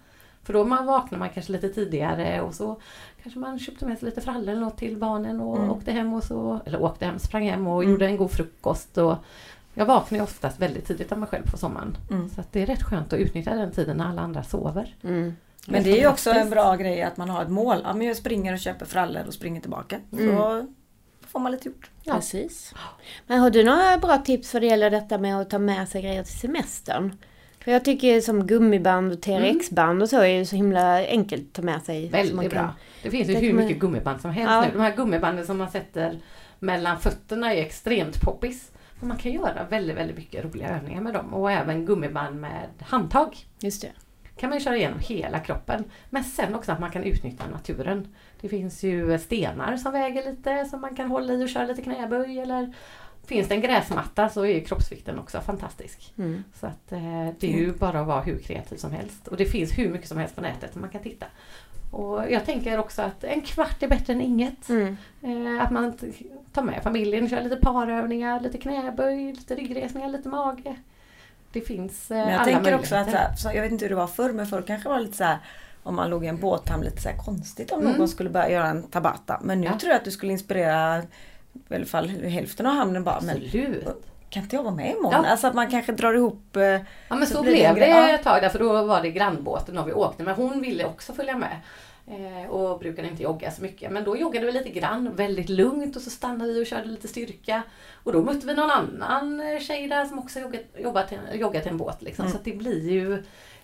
För 0.42 0.52
då 0.52 0.64
man 0.64 0.86
vaknar 0.86 1.18
man 1.18 1.28
kanske 1.30 1.52
lite 1.52 1.68
tidigare 1.68 2.40
och 2.40 2.54
så 2.54 2.80
kanske 3.26 3.38
man 3.40 3.58
köpte 3.58 3.86
med 3.86 3.98
sig 3.98 4.06
lite 4.08 4.20
frallor 4.20 4.48
eller 4.48 4.60
något 4.60 4.78
till 4.78 4.96
barnen 4.96 5.40
och 5.40 5.56
Mm. 5.58 5.70
åkte 5.70 5.92
hem 5.92 6.12
och 6.14 6.24
så, 6.24 6.60
eller 6.66 6.82
åkte 6.82 7.04
hem, 7.06 7.18
sprang 7.18 7.48
hem 7.50 7.66
och 7.66 7.82
Mm. 7.82 7.92
gjorde 7.92 8.06
en 8.06 8.16
god 8.16 8.30
frukost. 8.30 8.98
Och 8.98 9.16
jag 9.74 9.86
vaknar 9.86 10.18
ju 10.18 10.22
oftast 10.24 10.60
väldigt 10.60 10.86
tidigt 10.86 11.12
av 11.12 11.18
mig 11.18 11.28
själv 11.28 11.50
på 11.50 11.56
sommaren. 11.58 11.96
Mm. 12.10 12.28
Så 12.28 12.40
att 12.40 12.52
det 12.52 12.62
är 12.62 12.66
rätt 12.66 12.82
skönt 12.82 13.12
att 13.12 13.18
utnyttja 13.18 13.54
den 13.54 13.70
tiden 13.72 13.96
när 13.96 14.06
alla 14.08 14.22
andra 14.22 14.42
sover. 14.42 14.94
Mm. 15.04 15.36
Men 15.66 15.82
det 15.82 15.90
är 15.90 16.00
ju 16.00 16.08
också 16.08 16.30
en 16.30 16.50
bra 16.50 16.76
grej 16.76 17.02
att 17.02 17.16
man 17.16 17.30
har 17.30 17.42
ett 17.42 17.50
mål. 17.50 17.80
Ja, 17.84 17.94
men 17.94 18.06
jag 18.06 18.16
springer 18.16 18.52
och 18.52 18.58
köper 18.58 18.86
frallor 18.86 19.22
och 19.26 19.34
springer 19.34 19.60
tillbaka. 19.60 20.00
Mm. 20.12 20.36
Så 20.36 20.66
får 21.26 21.40
man 21.40 21.52
lite 21.52 21.68
gjort. 21.68 21.90
Ja. 22.02 22.14
Precis. 22.14 22.74
Men 23.26 23.40
har 23.40 23.50
du 23.50 23.64
några 23.64 23.98
bra 23.98 24.18
tips 24.18 24.52
vad 24.54 24.62
det 24.62 24.66
gäller 24.66 24.90
detta 24.90 25.18
med 25.18 25.40
att 25.40 25.50
ta 25.50 25.58
med 25.58 25.88
sig 25.88 26.02
grejer 26.02 26.22
till 26.22 26.38
semestern? 26.38 27.16
För 27.64 27.72
jag 27.72 27.84
tycker 27.84 28.20
som 28.20 28.46
gummiband 28.46 29.12
och 29.12 29.20
TRX-band 29.22 30.02
och 30.02 30.08
så 30.08 30.16
är 30.20 30.26
ju 30.26 30.44
så 30.46 30.56
himla 30.56 31.06
enkelt 31.06 31.42
att 31.48 31.52
ta 31.52 31.62
med 31.62 31.82
sig. 31.82 32.08
Väldigt 32.08 32.40
kan- 32.40 32.48
bra. 32.48 32.74
Det 33.10 33.10
finns 33.10 33.28
ju 33.28 33.34
hur 33.34 33.52
mycket 33.52 33.78
gummiband 33.78 34.20
som 34.20 34.30
helst 34.30 34.50
Ja. 34.50 34.60
nu. 34.60 34.70
De 34.72 34.80
här 34.80 34.96
gummibanden 34.96 35.46
som 35.46 35.58
man 35.58 35.70
sätter 35.70 36.18
mellan 36.58 37.00
fötterna 37.00 37.54
är 37.54 37.62
extremt 37.62 38.20
poppis. 38.20 38.72
Och 39.00 39.06
man 39.06 39.16
kan 39.16 39.32
göra 39.32 39.66
väldigt, 39.70 39.96
väldigt 39.96 40.16
mycket 40.16 40.44
roliga 40.44 40.68
övningar 40.68 41.00
med 41.00 41.14
dem. 41.14 41.34
Och 41.34 41.50
även 41.52 41.86
gummiband 41.86 42.40
med 42.40 42.68
handtag. 42.80 43.36
Just 43.60 43.82
det. 43.82 43.90
kan 44.36 44.50
man 44.50 44.58
ju 44.58 44.64
köra 44.64 44.76
igenom 44.76 44.98
hela 44.98 45.38
kroppen. 45.40 45.84
Men 46.10 46.24
sen 46.24 46.54
också 46.54 46.72
att 46.72 46.80
man 46.80 46.90
kan 46.90 47.02
utnyttja 47.04 47.44
naturen. 47.52 48.14
Det 48.40 48.48
finns 48.48 48.82
ju 48.82 49.18
stenar 49.18 49.76
som 49.76 49.92
väger 49.92 50.30
lite 50.30 50.64
som 50.64 50.80
man 50.80 50.96
kan 50.96 51.08
hålla 51.10 51.32
i 51.32 51.44
och 51.44 51.48
köra 51.48 51.66
lite 51.66 51.82
knäböj. 51.82 52.38
Eller 52.38 52.72
finns 53.26 53.48
det 53.48 53.54
en 53.54 53.60
gräsmatta 53.60 54.28
så 54.28 54.46
är 54.46 54.60
kroppsvikten 54.60 55.18
också 55.18 55.40
fantastisk. 55.40 56.12
Mm. 56.18 56.44
Så 56.60 56.66
att 56.66 56.92
eh, 56.92 57.28
det 57.38 57.52
är 57.54 57.58
ju 57.58 57.72
bara 57.72 58.00
att 58.00 58.06
vara 58.06 58.20
hur 58.22 58.38
kreativ 58.38 58.76
som 58.76 58.92
helst. 58.92 59.28
Och 59.28 59.36
det 59.36 59.44
finns 59.46 59.78
hur 59.78 59.88
mycket 59.90 60.08
som 60.08 60.18
helst 60.18 60.34
på 60.36 60.40
nätet 60.40 60.72
som 60.72 60.80
man 60.80 60.90
kan 60.90 61.02
titta. 61.02 61.26
Och 61.96 62.30
jag 62.30 62.44
tänker 62.44 62.78
också 62.78 63.02
att 63.02 63.24
en 63.24 63.40
kvart 63.40 63.82
är 63.82 63.88
bättre 63.88 64.12
än 64.12 64.20
inget. 64.20 64.68
Mm. 64.68 64.96
Eh, 65.22 65.64
att 65.64 65.70
man 65.70 65.98
tar 66.52 66.62
med 66.62 66.82
familjen, 66.82 67.28
kör 67.28 67.40
lite 67.42 67.56
parövningar, 67.56 68.40
lite 68.40 68.58
knäböj, 68.58 69.32
lite 69.32 69.54
ryggresningar, 69.54 70.08
lite 70.08 70.28
mage. 70.28 70.76
Det 71.52 71.60
finns 71.60 72.10
eh, 72.10 72.16
Men 72.16 72.28
jag 72.28 72.34
alla 72.34 72.44
tänker 72.44 72.74
också 72.74 72.94
att, 72.96 73.06
så 73.06 73.10
möjligheter. 73.12 73.54
jag 73.54 73.62
vet 73.62 73.72
inte 73.72 73.84
hur 73.84 73.90
det 73.90 73.96
var 73.96 74.06
förr, 74.06 74.32
men 74.32 74.46
förr 74.46 74.62
kanske 74.66 74.88
det 74.88 74.92
var 74.92 75.00
lite 75.00 75.16
så 75.16 75.24
här 75.24 75.38
om 75.82 75.96
man 75.96 76.10
låg 76.10 76.24
i 76.24 76.28
en 76.28 76.40
båthamn 76.40 76.84
lite 76.84 77.02
så 77.02 77.08
konstigt 77.24 77.72
om 77.72 77.80
Mm. 77.80 77.92
någon 77.92 78.08
skulle 78.08 78.30
börja 78.30 78.50
göra 78.50 78.66
en 78.68 78.82
tabata. 78.82 79.40
Men 79.42 79.60
nu 79.60 79.66
Ja. 79.66 79.78
tror 79.78 79.90
jag 79.90 79.98
att 79.98 80.04
du 80.04 80.10
skulle 80.10 80.32
inspirera 80.32 81.02
i 81.68 81.74
alla 81.74 81.84
fall 81.86 82.08
hälften 82.08 82.66
av 82.66 82.74
hamnen 82.74 83.04
bara. 83.04 83.20
Men 83.20 83.36
Absolut. 83.36 83.84
kan 84.30 84.42
inte 84.42 84.56
jag 84.56 84.62
vara 84.62 84.74
med 84.74 84.90
imorgon? 84.90 85.24
Ja. 85.24 85.30
Alltså 85.30 85.46
att 85.46 85.54
man 85.54 85.70
kanske 85.70 85.92
drar 85.92 86.14
ihop. 86.14 86.56
eh, 86.56 86.62
Ja 86.62 86.80
men 87.08 87.26
Så 87.26 87.34
så, 87.34 87.42
det 87.42 87.50
blev 87.50 87.74
det 87.74 87.88
ja. 87.88 88.08
ett 88.08 88.22
tag 88.22 88.42
där 88.42 88.48
för 88.48 88.58
då 88.58 88.84
var 88.84 89.02
det 89.02 89.10
grannbåten 89.10 89.78
och 89.78 89.88
vi 89.88 89.92
åkte 89.92 90.22
men 90.22 90.34
hon 90.34 90.60
ville 90.60 90.84
också 90.84 91.12
följa 91.12 91.36
med. 91.36 91.56
Eh, 92.08 92.50
och 92.50 92.78
brukade 92.78 93.08
inte 93.08 93.22
jogga 93.22 93.50
så 93.50 93.62
mycket. 93.62 93.92
Men 93.92 94.04
då 94.04 94.16
joggade 94.16 94.46
vi 94.46 94.52
lite 94.52 94.70
grann, 94.70 95.14
väldigt 95.16 95.48
lugnt 95.48 95.96
och 95.96 96.02
så 96.02 96.10
stannade 96.10 96.52
vi 96.52 96.62
och 96.62 96.66
körde 96.66 96.88
lite 96.88 97.08
styrka. 97.08 97.62
Och 98.04 98.12
då 98.12 98.22
mötte 98.22 98.46
vi 98.46 98.54
någon 98.54 98.70
annan 98.70 99.40
eh, 99.40 99.60
tjej 99.60 99.88
där 99.88 100.04
som 100.04 100.18
också 100.18 100.40
joggat, 100.40 100.62
jobbat 100.78 101.12
joggat 101.34 101.62
till 101.62 101.72
en 101.72 101.78
båt. 101.78 102.02
Liksom. 102.02 102.24
Mm. 102.24 102.36
Så 102.36 102.42
det 102.44 102.52
blir 102.52 102.90
ju 102.90 103.14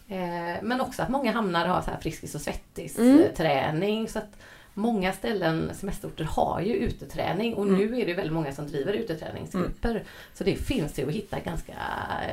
eh, 0.08 0.62
Men 0.62 0.80
också 0.80 1.02
att 1.02 1.08
många 1.08 1.32
hamnar 1.32 1.66
har 1.66 1.82
så 1.82 1.90
här 1.90 1.98
Friskis 2.00 2.34
och 2.34 2.40
Svettis 2.40 2.98
Mm. 2.98 3.18
eh, 3.20 3.32
träning. 3.36 4.08
Så 4.08 4.18
att 4.18 4.36
många 4.74 5.12
ställen, 5.12 5.70
semesterorter, 5.74 6.24
har 6.24 6.60
ju 6.60 6.74
uteträning. 6.74 7.54
Och 7.54 7.64
Mm. 7.64 7.76
nu 7.76 8.00
är 8.00 8.06
det 8.06 8.14
väldigt 8.14 8.32
många 8.32 8.52
som 8.52 8.66
driver 8.66 8.92
uteträningsgrupper. 8.92 10.02
Så 10.34 10.44
det 10.44 10.56
finns 10.56 10.98
ju 10.98 11.08
att 11.08 11.14
hitta 11.14 11.40
ganska, 11.40 11.72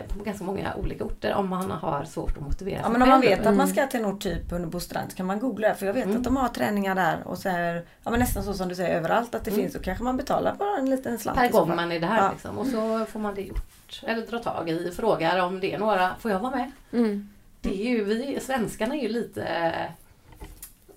på 0.08 0.24
ganska 0.24 0.44
många 0.44 0.74
olika 0.76 1.04
orter 1.04 1.34
om 1.34 1.50
man 1.50 1.72
har 1.72 2.04
svårt 2.06 2.38
att 2.38 2.44
motivera 2.44 2.78
Ja 2.78 2.84
sig 2.84 2.92
men 2.92 3.02
om 3.02 3.10
man 3.10 3.22
vet 3.22 3.46
att 3.46 3.56
man 3.56 3.68
ska 3.68 3.88
till 3.88 4.00
en 4.00 4.06
ort 4.06 4.22
typ 4.22 4.52
Hunnebostrand 4.52 5.12
så 5.12 5.18
kan 5.18 5.26
man 5.26 5.40
googla 5.40 5.76
för 5.76 5.86
jag 5.86 5.94
vet 5.94 6.06
Mm. 6.06 6.18
att 6.18 6.24
de 6.24 6.38
har 6.38 6.48
träningar 6.50 6.96
där 6.96 7.18
och 7.26 7.38
så 7.38 7.50
här, 7.50 7.86
ja 8.04 8.12
men 8.12 8.20
nästan 8.20 8.44
så 8.44 8.54
som 8.54 8.68
du 8.70 8.76
säger 8.76 8.96
överallt 8.98 9.36
att 9.36 9.44
det 9.46 9.52
Mm. 9.52 9.62
finns 9.62 9.74
så 9.74 9.80
kanske 9.80 10.04
man 10.04 10.18
betalar 10.18 10.56
bara 10.56 10.78
en 10.78 10.90
liten 10.90 11.18
slant. 11.20 11.38
Per 11.40 11.50
gång 11.52 11.76
man 11.76 11.92
är 11.92 12.00
där 12.00 12.18
Ja. 12.18 12.32
liksom. 12.32 12.58
Och 12.58 12.68
så 12.68 13.06
får 13.06 13.20
man 13.20 13.36
det 13.36 13.42
gjort. 13.42 14.02
Eller 14.06 14.28
dra 14.28 14.40
tag 14.40 14.70
i, 14.70 14.92
frågar 14.96 15.44
om 15.46 15.60
det 15.60 15.74
är 15.74 15.80
några, 15.80 16.16
får 16.20 16.32
jag 16.32 16.40
vara 16.40 16.56
med? 16.56 16.72
Mm. 16.94 17.30
Det 17.62 17.70
är 17.88 17.90
ju, 17.90 18.04
vi 18.04 18.40
svenskarna 18.42 18.96
är 18.96 19.02
ju 19.02 19.08
lite 19.08 19.74
ja, 20.08 20.09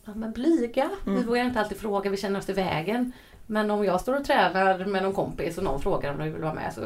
men 0.05 0.33
blyga. 0.33 0.91
Vi 1.05 1.11
Mm. 1.11 1.27
vågar 1.27 1.45
inte 1.45 1.61
alltid 1.61 1.79
fråga, 1.79 2.11
vi 2.11 2.17
känner 2.17 2.39
oss 2.39 2.49
i 2.49 2.53
vägen. 2.53 3.13
Men 3.47 3.71
om 3.71 3.85
jag 3.85 4.01
står 4.01 4.17
och 4.21 4.25
tränar 4.25 4.85
med 4.85 5.03
någon 5.03 5.13
kompis 5.13 5.59
och 5.59 5.65
någon 5.65 5.81
frågar 5.83 6.13
om 6.13 6.19
de 6.19 6.33
vill 6.33 6.43
vara 6.43 6.55
med 6.55 6.73
så, 6.75 6.81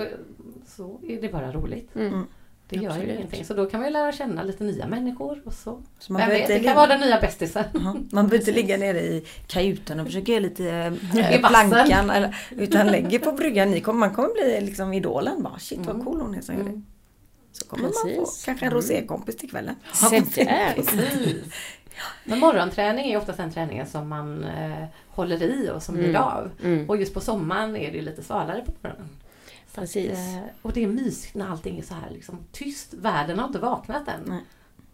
så 0.67 1.01
är 1.09 1.21
det 1.21 1.29
bara 1.29 1.53
roligt. 1.53 1.95
Mm. 1.97 2.07
Mm. 2.13 2.27
Det 2.69 2.77
gör 2.77 2.83
ju 2.83 2.89
Absolut. 2.91 3.15
ingenting. 3.19 3.45
Så 3.45 3.55
då 3.55 3.67
kan 3.67 3.81
man 3.81 3.89
ju 3.89 3.93
lära 3.93 4.13
känna 4.13 4.43
lite 4.43 4.65
nya 4.65 4.87
människor 4.87 5.43
och 5.45 5.53
så. 5.53 5.83
Så 5.99 6.13
man 6.13 6.29
vet, 6.29 6.49
det 6.49 6.61
kan 6.61 6.77
vara 6.77 6.87
den 6.87 7.01
nya 7.01 7.21
bästisen. 7.21 7.65
Ja, 7.75 7.81
Man 7.81 8.11
behöver 8.11 8.37
inte 8.37 8.53
ligga 8.53 8.77
nere 8.77 9.01
i 9.01 9.25
kajuten 9.47 10.01
och 10.01 10.07
försöka 10.07 10.33
göra 10.33 10.41
lite 10.43 10.63
I 11.15 11.35
äh, 11.35 11.49
plankan. 11.49 12.11
Eller, 12.11 12.37
utan 12.51 12.87
lägger 12.87 13.19
på 13.19 13.33
bryggan. 13.33 13.71
Ni 13.71 13.81
kommer, 13.81 13.99
man 14.01 14.15
kommer 14.15 14.29
bli 14.35 14.61
liksom 14.61 14.93
idolen. 14.93 15.43
Bara, 15.43 15.59
Shit 15.59 15.87
vad 15.87 16.05
cool 16.05 16.21
hon 16.21 16.35
är 16.35 16.41
som 16.41 16.55
gör 16.55 16.63
det. 16.63 16.69
Mm. 16.71 16.85
Så 17.53 17.67
kommer 17.67 17.83
man 17.83 17.93
få 17.93 18.09
Precis. 18.25 18.45
kanske 18.45 18.67
en 18.67 18.73
rosékompis 18.73 19.37
till 19.37 19.51
kvällen. 19.51 19.75
Se 19.93 20.45
där! 20.45 20.75
Men 22.25 22.39
morgonträning 22.39 23.13
är 23.13 23.17
oftast 23.19 23.39
den 23.39 23.51
träningen 23.53 23.87
som 23.87 24.09
man 24.09 24.45
eh, 24.45 24.85
håller 25.09 25.43
i 25.43 25.71
och 25.71 25.83
som 25.83 25.95
blir 25.95 26.09
Mm. 26.09 26.23
av. 26.23 26.51
Mm, 26.65 26.89
Och 26.91 26.97
just 26.97 27.15
på 27.15 27.21
sommaren 27.21 27.77
är 27.77 27.93
det 27.93 28.03
lite 28.03 28.23
svalare 28.23 28.63
på 28.67 28.73
morgonen. 28.83 29.09
Så 29.75 29.81
precis. 29.81 30.11
att, 30.11 30.19
eh, 30.19 30.43
och 30.63 30.73
det 30.73 30.83
är 30.85 30.89
mysigt 30.89 31.35
när 31.35 31.49
allting 31.49 31.79
är 31.79 31.83
så 31.83 31.95
här 31.95 32.11
liksom 32.11 32.39
tyst. 32.53 32.95
Världen 32.95 33.39
har 33.39 33.47
inte 33.47 33.59
vaknat 33.59 34.09
än. 34.09 34.21
Nej. 34.27 34.41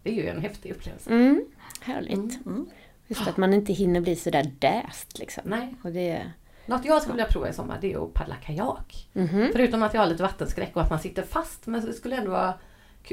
Det 0.02 0.10
är 0.10 0.14
ju 0.14 0.28
en 0.28 0.40
häftig 0.40 0.70
upplevelse. 0.72 1.10
Mm, 1.10 1.44
härligt. 1.80 2.46
Mm. 2.46 2.66
Just 3.06 3.28
att 3.28 3.36
man 3.36 3.54
inte 3.54 3.72
hinner 3.72 4.00
bli 4.00 4.16
sådär 4.16 4.50
däst 4.58 5.18
liksom. 5.18 5.42
Nej. 5.46 5.74
Och 5.82 5.92
det... 5.92 6.22
Något 6.66 6.84
jag 6.84 7.02
skulle 7.02 7.12
vilja 7.14 7.26
prova 7.26 7.48
i 7.48 7.52
sommar 7.52 7.78
det 7.80 7.92
är 7.92 8.04
att 8.04 8.14
paddla 8.14 8.34
kajak. 8.36 9.08
Mhm. 9.12 9.48
Förutom 9.52 9.82
att 9.82 9.94
jag 9.94 10.00
har 10.00 10.06
lite 10.08 10.22
vattenskräck 10.22 10.76
och 10.76 10.82
att 10.82 10.90
man 10.90 10.98
sitter 11.00 11.22
fast. 11.22 11.66
Men 11.66 11.86
det 11.86 11.92
skulle 11.92 12.16
ändå 12.16 12.30
vara. 12.30 12.54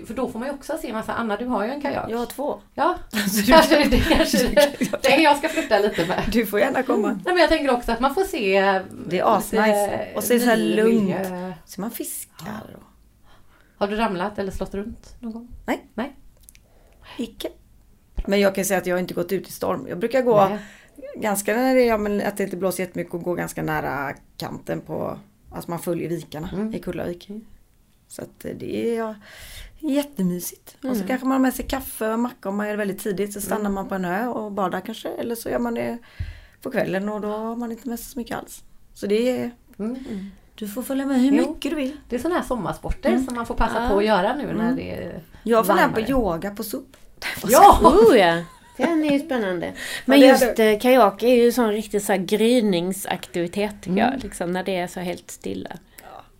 För 0.08 0.14
då 0.14 0.30
får 0.30 0.40
man 0.40 0.48
ju 0.48 0.54
också 0.54 0.78
se 0.82 0.94
massa, 0.94 1.14
Anna 1.14 1.38
du 1.38 1.46
har 1.46 1.66
ju 1.66 1.72
en 1.72 1.82
kajak. 1.82 2.10
Jag 2.10 2.18
har 2.18 2.26
två. 2.26 2.62
Ja, 2.74 2.96
Så 3.12 3.42
du, 3.42 3.44
kanske 3.52 3.90
det 3.90 4.00
kanske 4.00 4.48
det, 5.02 5.16
jag 5.22 5.38
ska 5.38 5.50
flytta 5.50 5.80
lite 5.80 6.06
med. 6.06 6.24
du 6.32 6.46
får 6.46 6.60
gärna 6.60 6.84
komma. 6.84 7.08
Nej, 7.08 7.20
men 7.26 7.38
jag 7.38 7.50
tänker 7.50 7.72
också 7.74 7.92
att 7.92 8.00
man 8.00 8.14
får 8.16 8.24
se 8.24 8.62
Det 9.08 9.20
är 9.20 9.38
asnice. 9.38 10.08
Och 10.16 10.24
så 10.24 10.34
är 10.34 10.38
det 10.38 10.44
så 10.44 10.50
här 10.50 10.58
lugnt. 10.58 11.16
Så 11.66 11.82
man 11.82 11.92
fiskar. 11.92 12.76
Och, 12.78 12.84
Har 13.78 13.88
du 13.88 13.96
ramlat 13.96 14.40
eller 14.40 14.52
slått 14.52 14.74
runt 14.74 15.16
någon 15.20 15.32
gång? 15.34 15.48
icke. 17.18 17.50
Men 18.28 18.40
jag 18.40 18.56
kan 18.56 18.66
säga 18.66 18.78
att 18.78 18.86
jag 18.86 19.00
inte 19.00 19.14
gått 19.14 19.32
ut 19.32 19.48
i 19.48 19.52
storm. 19.52 19.86
Jag 19.90 20.00
brukar 20.00 20.22
gå 20.22 20.48
Nej. 20.50 20.60
ganska 21.16 21.56
när 21.56 21.76
det 21.76 21.82
ja, 21.86 21.98
men 21.98 22.22
att 22.22 22.38
det 22.38 22.44
inte 22.44 22.58
blåser 22.58 22.84
jättemycket 22.84 23.14
och 23.14 23.24
gå 23.24 23.34
ganska 23.34 23.64
nära 23.64 24.14
kanten 24.38 24.82
på, 24.82 25.18
alltså 25.52 25.70
man 25.70 25.80
följer 25.80 26.10
vikarna 26.10 26.50
Mm. 26.54 26.74
i 26.74 26.80
Kullavik. 26.80 27.30
Så 28.10 28.22
att 28.22 28.40
det 28.56 28.90
är 28.92 28.98
ja, 28.98 29.16
jättemysigt. 29.80 30.76
Och 30.76 30.82
så 30.82 30.88
Mm. 30.96 31.08
kanske 31.08 31.26
man 31.28 31.32
har 31.32 31.40
med 31.40 31.54
sig 31.54 31.66
kaffe 31.68 32.14
och 32.14 32.20
macka 32.20 32.50
om 32.50 32.56
man 32.58 32.68
det 32.72 32.78
väldigt 32.78 33.00
tidigt. 33.04 33.34
Så 33.34 33.42
stannar 33.42 33.60
Mm. 33.60 33.74
man 33.74 33.88
på 33.90 33.96
en 33.96 34.06
ö 34.06 34.28
och 34.28 34.52
badar 34.52 34.82
kanske. 34.82 35.10
Eller 35.10 35.36
så 35.36 35.50
gör 35.50 35.60
man 35.60 35.74
det 35.74 35.98
på 36.62 36.72
kvällen 36.72 37.10
och 37.10 37.22
då 37.22 37.28
har 37.28 37.56
man 37.56 37.72
inte 37.72 37.90
med 37.90 38.00
sig 38.00 38.12
så 38.14 38.20
mycket 38.20 38.38
alls. 38.38 38.64
Så 38.94 39.08
det 39.08 39.30
är, 39.40 39.52
Mm. 39.80 40.32
du 40.56 40.68
får 40.68 40.82
följa 40.84 41.06
med 41.06 41.22
hur 41.22 41.32
Jo. 41.32 41.48
mycket 41.50 41.72
du 41.72 41.76
vill. 41.78 41.98
Det 42.10 42.16
är 42.16 42.20
sådana 42.20 42.40
här 42.40 42.46
sommarsporter 42.48 43.10
Mm. 43.10 43.26
som 43.26 43.36
man 43.36 43.46
får 43.46 43.56
passa 43.56 43.84
Ja. 43.84 43.90
på 43.90 43.98
att 43.98 44.06
göra 44.06 44.36
nu 44.36 44.46
när 44.46 44.52
Mm. 44.64 44.76
det 44.76 44.92
är 44.92 45.24
Jag 45.44 45.66
funderar 45.68 45.90
på 45.90 46.02
yoga 46.02 46.52
på 46.52 46.64
SUP. 46.64 46.98
Ja! 47.48 47.80
Oh 47.84 48.18
ja! 48.18 48.44
Den 48.78 49.04
är 49.04 49.12
ju 49.14 49.20
spännande. 49.20 49.74
Men 50.06 50.24
är 50.24 50.28
just 50.28 50.60
eh, 50.60 50.80
kajak 50.80 51.24
är 51.24 51.36
ju 51.36 51.46
en 51.46 51.54
sån 51.54 51.72
riktig 51.72 52.02
så 52.02 52.12
här 52.12 52.20
gryningsaktivitet 52.20 53.76
tycker 53.82 53.92
Mm. 54.02 54.14
jag. 54.14 54.24
Liksom, 54.24 54.52
när 54.52 54.64
det 54.64 54.76
är 54.76 54.88
så 54.88 55.00
helt 55.00 55.32
stilla. 55.32 55.70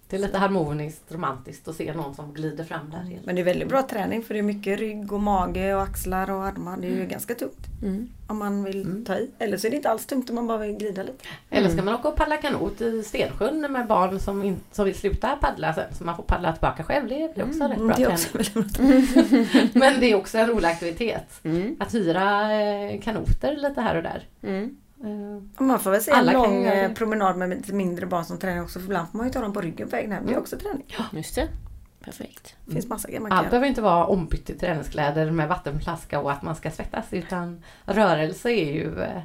Det 0.10 0.16
är 0.16 0.20
lite 0.20 0.38
harmoniskt, 0.38 1.12
romantiskt 1.12 1.68
att 1.68 1.76
se 1.76 1.94
någon 1.94 2.16
som 2.16 2.34
glider 2.34 2.64
fram 2.64 2.90
där. 2.92 3.20
Men 3.26 3.36
det 3.36 3.42
är 3.42 3.46
väldigt 3.46 3.68
bra 3.70 3.82
träning 3.82 4.24
för 4.24 4.34
det 4.34 4.40
är 4.40 4.44
mycket 4.44 4.80
rygg 4.80 5.14
och 5.14 5.20
mage 5.20 5.76
och 5.76 5.82
axlar 5.82 6.30
och 6.32 6.46
armar. 6.46 6.78
Det 6.78 6.88
är 6.88 6.92
Mm. 6.92 7.02
ju 7.04 7.08
ganska 7.10 7.36
tungt 7.36 7.68
Mm. 7.84 8.10
om 8.28 8.38
man 8.38 8.64
vill 8.64 9.06
ta 9.06 9.16
i. 9.16 9.30
Eller 9.40 9.58
så 9.58 9.68
är 9.68 9.72
det 9.72 9.76
inte 9.78 9.90
alls 9.90 10.06
tungt 10.06 10.30
om 10.30 10.36
man 10.36 10.48
bara 10.48 10.58
vill 10.58 10.78
glida 10.78 11.04
lite. 11.04 11.24
Eller 11.50 11.70
ska 11.70 11.82
man 11.84 11.94
åka 11.96 12.08
och 12.08 12.16
paddla 12.16 12.38
kanot 12.38 12.82
i 12.82 13.04
Stensjön 13.04 13.72
med 13.72 13.88
barn 13.88 14.20
som, 14.20 14.44
in, 14.44 14.56
som 14.72 14.86
vill 14.86 14.96
sluta 14.96 15.36
paddla 15.36 15.74
sen 15.74 15.94
så 15.98 16.04
man 16.04 16.16
får 16.16 16.24
paddla 16.24 16.52
tillbaka 16.54 16.84
själv. 16.84 17.10
Det 17.10 17.34
blir 17.36 17.46
också 17.46 17.64
rätt 17.64 17.78
bra 17.78 17.94
Mm, 17.94 17.94
det 17.98 18.04
är 18.04 18.16
träning. 18.18 18.46
också 18.46 18.60
bra. 18.60 19.70
Men 19.74 20.00
det 20.00 20.12
är 20.12 20.16
också 20.16 20.38
en 20.38 20.48
rolig 20.48 20.68
aktivitet. 20.68 21.40
Mm. 21.44 21.76
Att 21.80 21.94
hyra 21.94 22.54
eh, 22.62 23.02
kanoter 23.02 23.56
lite 23.56 23.82
här 23.82 23.96
och 23.96 24.04
där. 24.04 24.28
Eh, 25.04 25.64
Man 25.66 25.80
får 25.80 25.92
väl 25.92 26.02
se 26.02 26.12
Alla 26.12 26.32
en 26.34 26.44
kan 26.44 26.84
lång 26.86 26.96
promenad 26.96 27.38
med 27.38 27.50
lite 27.50 27.74
mindre 27.74 28.06
barn 28.06 28.26
som 28.26 28.38
tränar 28.38 28.62
också. 28.64 28.80
För 28.80 28.86
ibland 28.86 29.10
får 29.10 29.18
man 29.18 29.28
ju 29.28 29.34
ta 29.34 29.42
dem 29.42 29.54
på 29.54 29.62
ryggen 29.62 29.88
på 29.90 29.96
vägen 29.96 30.12
hem. 30.12 30.24
Det 30.24 30.30
är 30.30 30.34
Mm. 30.34 30.42
också 30.42 30.58
träning. 30.58 30.96
Just 31.12 31.36
det. 31.36 31.48
Perfekt. 32.04 32.56
Det 32.66 32.72
finns 32.72 32.88
massa 32.88 33.08
grejer 33.08 33.22
man 33.22 33.32
kan 33.32 33.40
Allt 33.40 33.50
behöver 33.50 33.68
inte 33.68 33.82
vara 33.82 34.06
ombytt 34.06 34.50
i 34.50 34.58
träningskläder 34.58 35.32
med 35.32 35.48
vattenflaska 35.48 36.20
och 36.20 36.32
att 36.32 36.42
man 36.44 36.56
ska 36.56 36.72
svettas 36.72 37.06
utan 37.14 37.64
rörelse 37.86 38.50
är 38.52 38.74
ju 38.74 39.02
eh, 39.02 39.22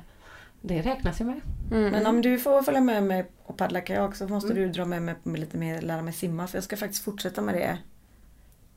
det 0.60 0.82
räknas 0.82 1.20
ju 1.20 1.24
med. 1.24 1.40
Mm. 1.72 1.90
Men 1.90 2.06
om 2.06 2.22
du 2.22 2.38
får 2.38 2.62
följa 2.62 2.80
med 2.80 3.02
mig 3.02 3.30
och 3.44 3.56
paddla 3.56 3.80
kajak 3.80 4.16
så 4.16 4.28
måste 4.28 4.52
Mm. 4.52 4.62
du 4.62 4.68
dra 4.72 4.84
med 4.84 5.02
mig 5.02 5.16
lite 5.40 5.56
mer, 5.56 5.82
lära 5.82 6.02
mig 6.02 6.12
simma. 6.12 6.46
För 6.46 6.56
jag 6.56 6.64
ska 6.64 6.76
faktiskt 6.76 7.04
fortsätta 7.04 7.42
med 7.42 7.54
det. 7.54 7.78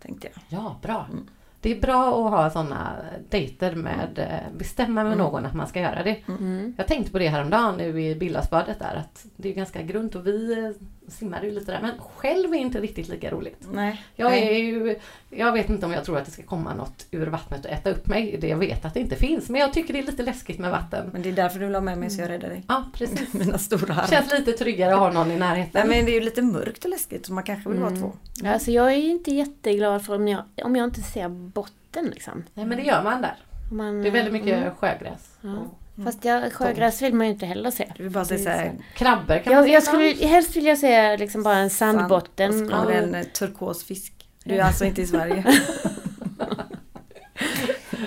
Tänkte 0.01 0.27
jag. 0.33 0.59
Ja, 0.59 0.79
bra. 0.81 1.07
Mm. 1.11 1.27
Det 1.67 1.77
är 1.77 1.81
bra 1.81 2.25
att 2.25 2.31
ha 2.31 2.49
sådana 2.49 2.95
dejter 3.29 3.75
med 3.75 4.19
eh, 4.19 4.57
bestämma 4.57 5.03
med 5.03 5.13
Mm. 5.13 5.17
någon 5.25 5.45
att 5.45 5.53
man 5.53 5.67
ska 5.67 5.79
göra 5.79 6.03
det. 6.03 6.17
Mm. 6.27 6.73
Jag 6.77 6.87
tänkte 6.87 7.11
på 7.11 7.19
det 7.19 7.27
häromdagen 7.27 7.77
nu 7.77 8.01
i 8.01 8.15
Billasbadet 8.15 8.79
där 8.79 8.95
att 8.95 9.25
det 9.35 9.49
är 9.49 9.53
ganska 9.53 9.81
grunt 9.81 10.15
och 10.15 10.27
vi 10.27 10.51
eh, 10.63 10.69
simmade 11.07 11.45
ju 11.45 11.51
lite 11.51 11.71
där 11.71 11.81
men 11.81 11.91
själv 12.15 12.53
är 12.53 12.57
inte 12.57 12.79
riktigt 12.81 13.07
lika 13.07 13.31
roligt. 13.31 13.67
Nej. 13.71 14.01
Jag, 14.15 14.37
är 14.37 14.51
ju, 14.57 14.95
jag 15.29 15.51
vet 15.51 15.69
inte 15.69 15.85
om 15.85 15.91
jag 15.91 16.05
tror 16.05 16.17
att 16.17 16.25
det 16.25 16.31
ska 16.31 16.43
komma 16.43 16.73
något 16.73 17.05
ur 17.11 17.27
vattnet 17.27 17.65
och 17.65 17.71
äta 17.71 17.89
upp 17.89 18.07
mig. 18.07 18.37
Det 18.41 18.47
jag 18.47 18.57
vet 18.57 18.85
att 18.85 18.93
det 18.93 18.99
inte 18.99 19.15
finns. 19.15 19.49
Men 19.49 19.61
jag 19.61 19.73
tycker 19.73 19.93
det 19.93 19.99
är 19.99 20.03
lite 20.03 20.23
läskigt 20.23 20.59
med 20.59 20.71
vatten. 20.71 21.09
Men 21.13 21.21
det 21.21 21.29
är 21.29 21.33
därför 21.33 21.59
du 21.59 21.65
vill 21.65 21.75
ha 21.75 21.81
med 21.81 21.97
mig 21.97 22.09
så 22.09 22.21
jag 22.21 22.29
räddar 22.29 22.49
dig. 22.49 22.63
Ja, 22.67 22.85
precis. 22.93 23.33
Mina 23.33 23.57
stora 23.57 23.93
armar. 23.93 24.07
Känns 24.07 24.31
lite 24.33 24.51
tryggare 24.51 24.93
att 24.93 24.99
ha 24.99 25.11
någon 25.11 25.31
i 25.31 25.37
närheten. 25.37 25.87
Nej 25.87 25.97
men 25.97 26.05
det 26.05 26.11
är 26.11 26.13
ju 26.19 26.21
lite 26.21 26.41
mörkt 26.41 26.83
och 26.83 26.89
läskigt 26.89 27.25
så 27.25 27.33
man 27.33 27.43
kanske 27.43 27.69
vill 27.69 27.77
Mm. 27.77 27.89
vara 28.01 28.01
två. 28.01 28.47
Alltså 28.47 28.71
jag 28.71 28.91
är 28.93 28.97
inte 28.97 29.31
jätteglad 29.31 30.05
för 30.05 30.15
om 30.15 30.27
jag, 30.27 30.43
om 30.63 30.75
jag 30.75 30.83
inte 30.83 31.01
ser 31.01 31.29
botten 31.29 32.05
liksom. 32.05 32.43
Nej, 32.53 32.65
men 32.65 32.77
det 32.77 32.83
gör 32.83 33.03
man 33.03 33.21
där. 33.21 33.35
Man, 33.71 34.01
Det 34.01 34.07
är 34.09 34.11
väldigt 34.11 34.33
mycket 34.33 34.57
Mm. 34.57 34.75
sjögräs. 34.75 35.37
Ja. 35.41 35.57
Och 35.97 36.03
Fast 36.03 36.25
jag, 36.25 36.53
sjögräs 36.53 37.01
vill 37.01 37.13
man 37.13 37.27
ju 37.27 37.33
inte 37.33 37.45
heller 37.45 37.71
se. 37.71 37.91
Du 37.97 38.03
vill 38.03 38.11
bara 38.11 38.25
säga 38.25 38.39
såhär. 38.43 38.71
Krabbor 38.93 39.39
kan 39.43 39.53
man 39.53 39.53
Jag, 39.53 39.65
se 39.65 39.71
jag 39.71 39.83
skulle 39.83 40.27
helst 40.27 40.55
vilja 40.55 40.75
se 40.75 41.17
liksom 41.17 41.43
bara 41.43 41.57
en 41.57 41.69
sandbotten. 41.69 42.49
Och 42.49 42.55
så 42.55 42.65
kommer 42.65 42.85
och- 42.85 42.91
det 42.91 42.97
en 42.97 43.15
eh, 43.15 43.23
turkosfisk. 43.23 44.13
Du 44.43 44.55
är 44.55 44.63
alltså 44.63 44.85
inte 44.85 45.01
i 45.01 45.07
Sverige. 45.07 45.43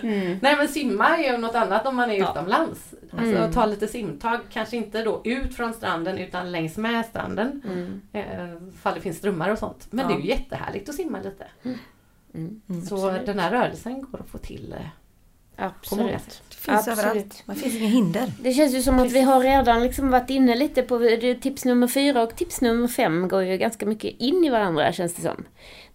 Mm. 0.02 0.38
Nej 0.42 0.56
men 0.56 0.68
simma 0.68 1.16
är 1.18 1.32
ju 1.32 1.38
något 1.38 1.54
annat 1.54 1.86
om 1.86 1.96
man 1.96 2.10
är 2.10 2.14
Ja. 2.18 2.30
utomlands. 2.30 2.94
Alltså 3.12 3.36
Mm. 3.36 3.52
ta 3.52 3.66
lite 3.66 3.88
simtag, 3.88 4.40
kanske 4.50 4.76
inte 4.76 5.02
då 5.02 5.20
ut 5.24 5.54
från 5.56 5.74
stranden 5.74 6.18
utan 6.18 6.52
längs 6.52 6.76
med 6.76 7.06
stranden. 7.06 7.62
Mm. 7.64 8.00
Eh, 8.12 8.72
fall 8.82 8.94
det 8.94 9.00
finns 9.00 9.16
strömmar 9.18 9.48
och 9.50 9.58
sånt. 9.58 9.86
Men 9.90 10.02
Ja. 10.04 10.08
det 10.08 10.20
är 10.20 10.24
ju 10.24 10.28
jättehärligt 10.28 10.88
att 10.88 10.94
simma 10.94 11.18
lite. 11.18 11.46
Mm. 11.64 11.78
Mm. 12.34 12.82
Så 12.82 12.94
Absolut. 13.06 13.26
den 13.26 13.38
här 13.38 13.50
rörelsen 13.50 14.02
går 14.10 14.20
att 14.20 14.28
få 14.28 14.38
till 14.38 14.74
eh, 15.56 15.70
på 15.88 15.96
många 15.96 16.08
Absolut. 16.14 16.22
sätt. 16.32 16.42
Finns 16.60 16.88
Absolut. 16.88 16.98
överallt. 16.98 17.42
Det 17.46 17.54
finns 17.54 17.74
inga 17.74 17.88
hinder. 17.88 18.32
Det 18.42 18.52
känns 18.52 18.74
ju 18.74 18.82
som 18.82 18.98
att 18.98 19.12
vi 19.12 19.20
har 19.20 19.40
redan 19.40 19.82
liksom 19.82 20.10
varit 20.10 20.30
inne 20.30 20.54
lite 20.54 20.82
på 20.82 20.98
tips 21.40 21.64
nummer 21.64 21.86
fyra 21.86 22.22
och 22.22 22.36
tips 22.36 22.60
nummer 22.60 22.88
fem 22.88 23.28
går 23.28 23.42
ju 23.42 23.56
ganska 23.56 23.86
mycket 23.86 24.14
in 24.18 24.44
i 24.44 24.50
varandra 24.50 24.92
känns 24.92 25.14
det 25.14 25.22
som. 25.22 25.44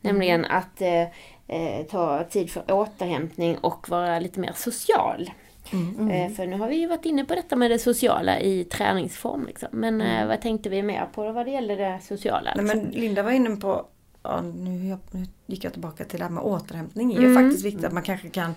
Nämligen 0.02 0.46
att 0.46 0.82
eh, 0.82 1.02
eh, 1.48 1.86
ta 1.92 2.24
tid 2.24 2.50
för 2.52 2.72
återhämtning 2.72 3.58
och 3.58 3.90
vara 3.90 4.20
lite 4.20 4.40
mer 4.40 4.52
social. 4.56 5.30
Mm. 5.74 6.12
Eh, 6.12 6.32
för 6.32 6.48
nu 6.48 6.58
har 6.58 6.68
vi 6.68 6.76
ju 6.76 6.88
varit 6.88 7.06
inne 7.06 7.26
på 7.26 7.36
detta 7.36 7.56
med 7.56 7.72
det 7.72 7.80
sociala 7.80 8.40
i 8.40 8.64
träningsform. 8.64 9.46
Liksom. 9.48 9.70
Men 9.72 10.02
eh, 10.02 10.28
vad 10.28 10.42
tänkte 10.42 10.70
vi 10.70 10.84
mer 10.84 11.06
på 11.16 11.32
vad 11.32 11.46
det 11.46 11.52
gäller 11.52 11.78
det 11.78 12.00
sociala? 12.04 12.54
Nej, 12.56 12.64
Liksom? 12.66 12.80
men 12.82 12.90
Linda 12.92 13.24
var 13.24 13.32
inne 13.32 13.56
på, 13.56 13.86
ja, 14.24 14.42
nu, 14.42 14.88
jag, 14.88 15.00
nu 15.12 15.26
gick 15.46 15.64
jag 15.64 15.72
tillbaka 15.74 16.04
till 16.06 16.20
det 16.20 16.26
här 16.26 16.32
med 16.32 16.44
återhämtning. 16.44 17.10
Det 17.16 17.22
är 17.22 17.26
Mm. 17.26 17.44
faktiskt 17.44 17.66
viktigt 17.66 17.86
att 17.86 17.94
man 17.94 18.04
kanske 18.04 18.30
kan, 18.30 18.54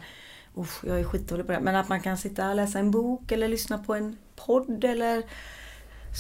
usch, 0.57 0.85
jag 0.85 1.01
är 1.01 1.05
skitdålig 1.05 1.47
på 1.47 1.53
det, 1.53 1.61
men 1.61 1.77
att 1.77 1.89
man 1.89 2.01
kan 2.01 2.17
sitta 2.19 2.49
och 2.51 2.57
läsa 2.57 2.79
en 2.79 2.91
bok 2.91 3.33
eller 3.33 3.49
lyssna 3.49 3.79
på 3.79 3.95
en 3.95 4.17
podd 4.37 4.85
eller 4.85 5.23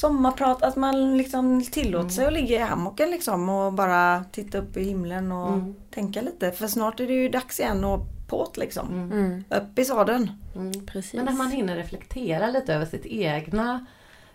sommarprat. 0.00 0.62
Att 0.62 0.76
man 0.76 1.16
liksom 1.18 1.64
tillåter 1.64 2.08
sig 2.08 2.26
att 2.26 2.32
ligga 2.32 2.56
i 2.56 2.62
hammocken 2.62 3.10
liksom 3.10 3.48
och 3.48 3.72
bara 3.72 4.24
titta 4.32 4.58
upp 4.58 4.76
i 4.76 4.84
himlen 4.84 5.32
och 5.32 5.52
Mm. 5.52 5.74
tänka 5.90 6.20
lite. 6.22 6.50
För 6.52 6.66
snart 6.66 7.00
är 7.00 7.06
det 7.06 7.12
ju 7.14 7.28
dags 7.28 7.60
igen 7.60 7.84
och 7.84 8.06
påt 8.28 8.56
liksom. 8.56 8.88
Mm. 8.88 9.12
Mm, 9.12 9.44
Upp 9.50 9.78
i 9.78 9.84
sadeln. 9.84 10.30
Mm. 10.54 10.72
Men 11.14 11.28
att 11.28 11.36
man 11.38 11.50
hinner 11.50 11.76
reflektera 11.76 12.50
lite 12.50 12.74
över 12.74 12.86
sitt 12.86 13.06
egna 13.06 13.86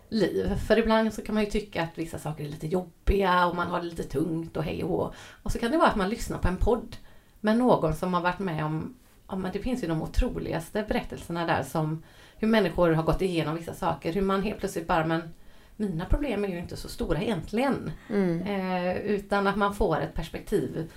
liv. 0.09 0.55
För 0.67 0.77
ibland 0.79 1.13
så 1.13 1.21
kan 1.21 1.35
man 1.35 1.43
ju 1.43 1.49
tycka 1.49 1.83
att 1.83 1.97
vissa 1.97 2.19
saker 2.19 2.43
är 2.45 2.49
lite 2.49 2.67
jobbiga 2.67 3.45
och 3.45 3.55
man 3.55 3.67
har 3.67 3.79
det 3.79 3.85
lite 3.85 4.03
tungt 4.03 4.57
och 4.57 4.63
hej 4.63 4.83
och. 4.83 5.13
Och 5.43 5.51
så 5.51 5.59
kan 5.59 5.71
det 5.71 5.77
vara 5.77 5.89
att 5.89 5.95
man 5.95 6.09
lyssnar 6.09 6.37
på 6.37 6.47
en 6.47 6.57
podd 6.57 6.95
med 7.41 7.57
någon 7.57 7.95
som 7.95 8.13
har 8.13 8.21
varit 8.21 8.39
med 8.39 8.65
om, 8.65 8.95
ja 9.33 9.37
men 9.37 9.51
det 9.51 9.59
finns 9.59 9.83
ju 9.83 9.87
de 9.87 10.01
otroligaste 10.01 10.85
berättelserna 10.87 11.45
där 11.45 11.63
som 11.63 12.03
hur 12.37 12.47
människor 12.47 12.91
har 12.91 13.03
gått 13.03 13.21
igenom 13.21 13.55
vissa 13.55 13.73
saker, 13.73 14.13
hur 14.13 14.21
man 14.21 14.43
helt 14.43 14.59
plötsligt 14.59 14.87
bara 14.87 15.05
men 15.05 15.33
mina 15.75 16.05
problem 16.05 16.45
är 16.45 16.47
ju 16.47 16.59
inte 16.59 16.77
så 16.77 16.89
stora 16.89 17.21
egentligen. 17.21 17.91
Mm. 18.09 18.41
Eh, 18.41 18.97
utan 18.97 19.47
att 19.47 19.55
man 19.55 19.75
får 19.75 19.99
ett 19.99 20.13
perspektiv 20.13 20.91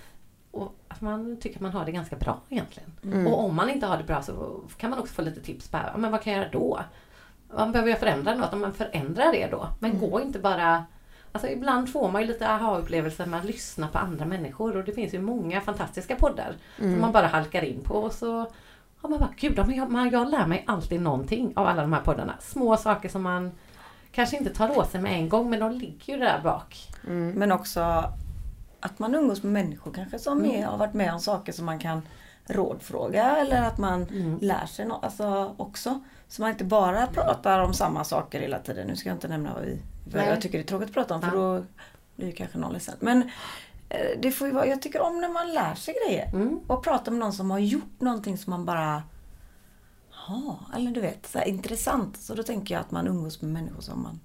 och 0.50 0.74
att 0.88 1.00
man 1.00 1.36
tycker 1.40 1.56
att 1.56 1.62
man 1.62 1.72
har 1.72 1.84
det 1.84 1.92
ganska 1.92 2.16
bra 2.16 2.40
egentligen. 2.48 2.92
Mm. 3.04 3.26
Och 3.26 3.44
om 3.44 3.54
man 3.54 3.70
inte 3.70 3.86
har 3.86 3.98
det 3.98 4.04
bra 4.04 4.22
så 4.22 4.60
kan 4.76 4.90
man 4.90 4.98
också 4.98 5.14
få 5.14 5.22
lite 5.22 5.40
tips 5.40 5.68
på 5.68 5.78
men 5.96 6.10
vad 6.12 6.22
kan 6.22 6.32
jag 6.32 6.42
göra 6.42 6.52
då? 6.52 6.80
Vad 7.50 7.70
behöver 7.70 7.90
jag 7.90 8.00
förändra 8.00 8.34
något? 8.34 8.52
Om 8.52 8.60
man 8.60 8.72
förändrar 8.74 9.32
det 9.32 9.48
då. 9.50 9.68
Men 9.80 9.90
Mm. 9.90 10.10
gå 10.10 10.20
inte 10.20 10.38
bara... 10.38 10.84
Alltså 11.36 11.48
ibland 11.48 11.92
får 11.92 12.10
man 12.10 12.22
ju 12.22 12.28
lite 12.28 12.48
aha-upplevelser 12.48 13.26
med 13.26 13.40
att 13.40 13.46
lyssna 13.46 13.88
på 13.88 13.98
andra 13.98 14.24
människor 14.24 14.76
och 14.76 14.84
det 14.84 14.92
finns 14.92 15.14
ju 15.14 15.20
många 15.20 15.60
fantastiska 15.60 16.16
poddar 16.16 16.54
som 16.76 17.00
man 17.00 17.12
bara 17.12 17.26
halkar 17.26 17.64
in 17.64 17.80
på 17.84 17.94
och 17.94 18.12
så 18.12 18.38
har 19.00 19.08
man 19.10 19.18
bara, 19.18 19.30
gud, 19.36 19.58
jag, 19.76 19.90
man, 19.90 20.10
jag 20.10 20.30
lär 20.30 20.46
mig 20.46 20.64
alltid 20.66 21.00
någonting 21.00 21.52
av 21.56 21.66
alla 21.66 21.82
de 21.82 21.92
här 21.92 22.00
poddarna. 22.00 22.34
Små 22.40 22.76
saker 22.76 23.08
som 23.08 23.22
man 23.22 23.52
kanske 24.12 24.36
inte 24.36 24.50
tar 24.54 24.78
åt 24.78 24.90
sig 24.90 25.00
med 25.00 25.12
en 25.12 25.28
gång 25.28 25.50
men 25.50 25.60
de 25.60 25.72
ligger 25.72 26.12
ju 26.14 26.18
där 26.18 26.40
bak. 26.44 26.88
Men 27.34 27.52
också 27.52 27.80
att 28.80 28.98
man 28.98 29.14
umgås 29.14 29.42
med 29.42 29.52
människor 29.52 29.92
kanske 29.92 30.18
som 30.18 30.38
Mm. 30.38 30.50
är, 30.50 30.66
har 30.66 30.78
varit 30.78 30.94
med 30.94 31.12
om 31.14 31.20
saker 31.20 31.52
som 31.52 31.66
man 31.66 31.78
kan 31.78 32.02
rådfråga 32.46 33.36
eller 33.36 33.62
att 33.62 33.78
man 33.78 34.02
Mm. 34.02 34.38
lär 34.42 34.66
sig 34.66 34.86
något 34.86 35.04
alltså, 35.04 35.54
också. 35.56 36.00
Så 36.28 36.42
man 36.42 36.50
inte 36.50 36.64
bara 36.64 37.06
pratar 37.06 37.60
om 37.60 37.74
samma 37.74 38.04
saker 38.04 38.40
hela 38.40 38.58
tiden. 38.58 38.86
Nu 38.86 38.96
ska 38.96 39.08
jag 39.08 39.16
inte 39.16 39.28
nämna 39.28 39.54
vad 39.54 39.62
vi 39.62 39.78
Nej. 40.12 40.28
jag 40.28 40.40
tycker 40.40 40.58
det 40.58 40.64
är 40.64 40.66
tråkigt 40.66 40.88
att 40.88 40.94
prata 40.94 41.14
om 41.14 41.20
för 41.20 41.28
Ja. 41.28 41.34
då 41.34 41.64
blir 42.16 42.32
kanske 42.32 42.58
någon 42.58 42.72
ledsen. 42.72 42.94
Men 43.00 43.22
eh, 43.88 44.20
det 44.22 44.30
får 44.30 44.48
vara, 44.50 44.66
jag 44.66 44.82
tycker 44.82 45.00
om 45.00 45.20
när 45.20 45.28
man 45.28 45.54
lär 45.54 45.74
sig 45.74 45.94
grejer. 46.06 46.28
Mm. 46.32 46.58
Och 46.66 46.84
pratar 46.84 47.12
med 47.12 47.18
någon 47.18 47.32
som 47.32 47.50
har 47.50 47.58
gjort 47.58 48.00
någonting 48.00 48.38
som 48.38 48.50
man 48.50 48.64
bara 48.64 49.02
Ja, 50.28 50.58
eller 50.76 50.90
du 50.90 51.00
vet, 51.00 51.26
så 51.26 51.42
intressant. 51.42 52.16
Så 52.16 52.34
då 52.34 52.42
tänker 52.42 52.74
jag 52.74 52.80
att 52.80 52.90
man 52.90 53.06
umgås 53.06 53.42
med 53.42 53.50
människor 53.52 53.80
som 53.80 54.02
man 54.02 54.20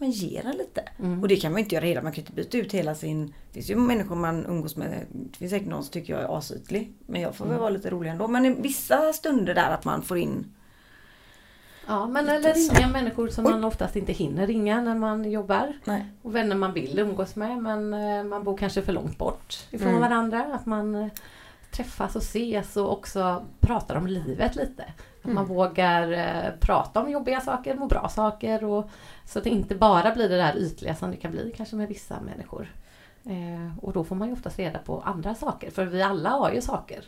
men 0.00 0.10
ger 0.10 0.46
en 0.46 0.56
lite. 0.56 0.80
Mm. 0.98 1.22
Och 1.22 1.28
det 1.28 1.36
kan 1.36 1.52
man 1.52 1.58
inte 1.58 1.74
göra 1.74 1.84
hela, 1.84 2.02
man 2.02 2.12
kan 2.12 2.20
inte 2.22 2.32
byta 2.32 2.58
ut 2.58 2.72
hela 2.74 2.94
sin... 2.94 3.26
Det 3.26 3.52
finns 3.52 3.70
ju 3.70 3.76
människor 3.76 4.16
man 4.16 4.46
umgås 4.46 4.76
med, 4.76 5.06
det 5.12 5.36
finns 5.38 5.50
säkert 5.50 5.68
någon 5.68 5.82
som 5.84 5.92
tycker 5.92 6.12
jag 6.12 6.22
är 6.22 6.38
asytlig. 6.38 6.92
Men 7.06 7.20
jag 7.20 7.34
får 7.34 7.44
Mm. 7.44 7.52
väl 7.54 7.60
vara 7.60 7.70
lite 7.70 7.90
rolig 7.90 8.10
ändå. 8.10 8.28
Men 8.28 8.46
i 8.46 8.50
vissa 8.50 9.12
stunder 9.12 9.54
där 9.54 9.70
att 9.70 9.84
man 9.84 10.02
får 10.02 10.18
in... 10.18 10.54
Ja, 11.88 12.06
men 12.06 12.28
eller 12.28 12.54
ringa 12.54 12.88
människor 12.88 13.28
som 13.28 13.44
man 13.44 13.64
oftast 13.64 13.96
inte 13.96 14.12
hinner 14.12 14.46
ringa 14.46 14.80
när 14.80 14.94
man 14.94 15.30
jobbar. 15.30 15.72
Nej. 15.84 16.06
Och 16.22 16.34
vänner 16.36 16.56
man 16.56 16.72
vill 16.72 16.98
umgås 16.98 17.36
med 17.36 17.58
men 17.62 17.94
eh, 17.94 18.24
man 18.24 18.44
bor 18.44 18.56
kanske 18.56 18.82
för 18.82 18.92
långt 18.92 19.18
bort 19.18 19.56
ifrån 19.70 19.88
Mm. 19.88 20.00
varandra. 20.00 20.44
Att 20.54 20.66
man 20.66 20.94
eh, 20.94 21.08
träffas 21.70 22.16
och 22.16 22.22
ses 22.22 22.76
och 22.76 22.92
också 22.92 23.44
pratar 23.60 23.94
om 23.96 24.06
livet 24.06 24.56
lite. 24.56 24.84
Att 25.24 25.32
man 25.32 25.46
vågar 25.46 26.12
eh, 26.12 26.50
prata 26.60 27.00
om 27.00 27.10
jobbiga 27.10 27.40
saker, 27.40 27.74
må 27.74 27.86
bra 27.86 28.08
saker. 28.08 28.64
Och, 28.64 28.90
så 29.24 29.38
att 29.38 29.44
det 29.44 29.50
inte 29.50 29.74
bara 29.74 30.10
blir 30.14 30.28
det 30.28 30.36
där 30.36 30.56
ytliga 30.58 30.94
som 30.94 31.10
det 31.10 31.16
kan 31.16 31.30
bli 31.30 31.54
kanske 31.56 31.76
med 31.76 31.88
vissa 31.88 32.20
människor. 32.20 32.72
Eh, 33.24 33.78
och 33.84 33.92
då 33.92 34.04
får 34.04 34.16
man 34.16 34.28
ju 34.28 34.34
oftast 34.34 34.58
reda 34.58 34.78
på 34.78 35.00
andra 35.00 35.34
saker. 35.34 35.70
För 35.70 35.84
vi 35.84 36.02
alla 36.02 36.28
har 36.30 36.50
ju 36.52 36.60
saker 36.60 37.04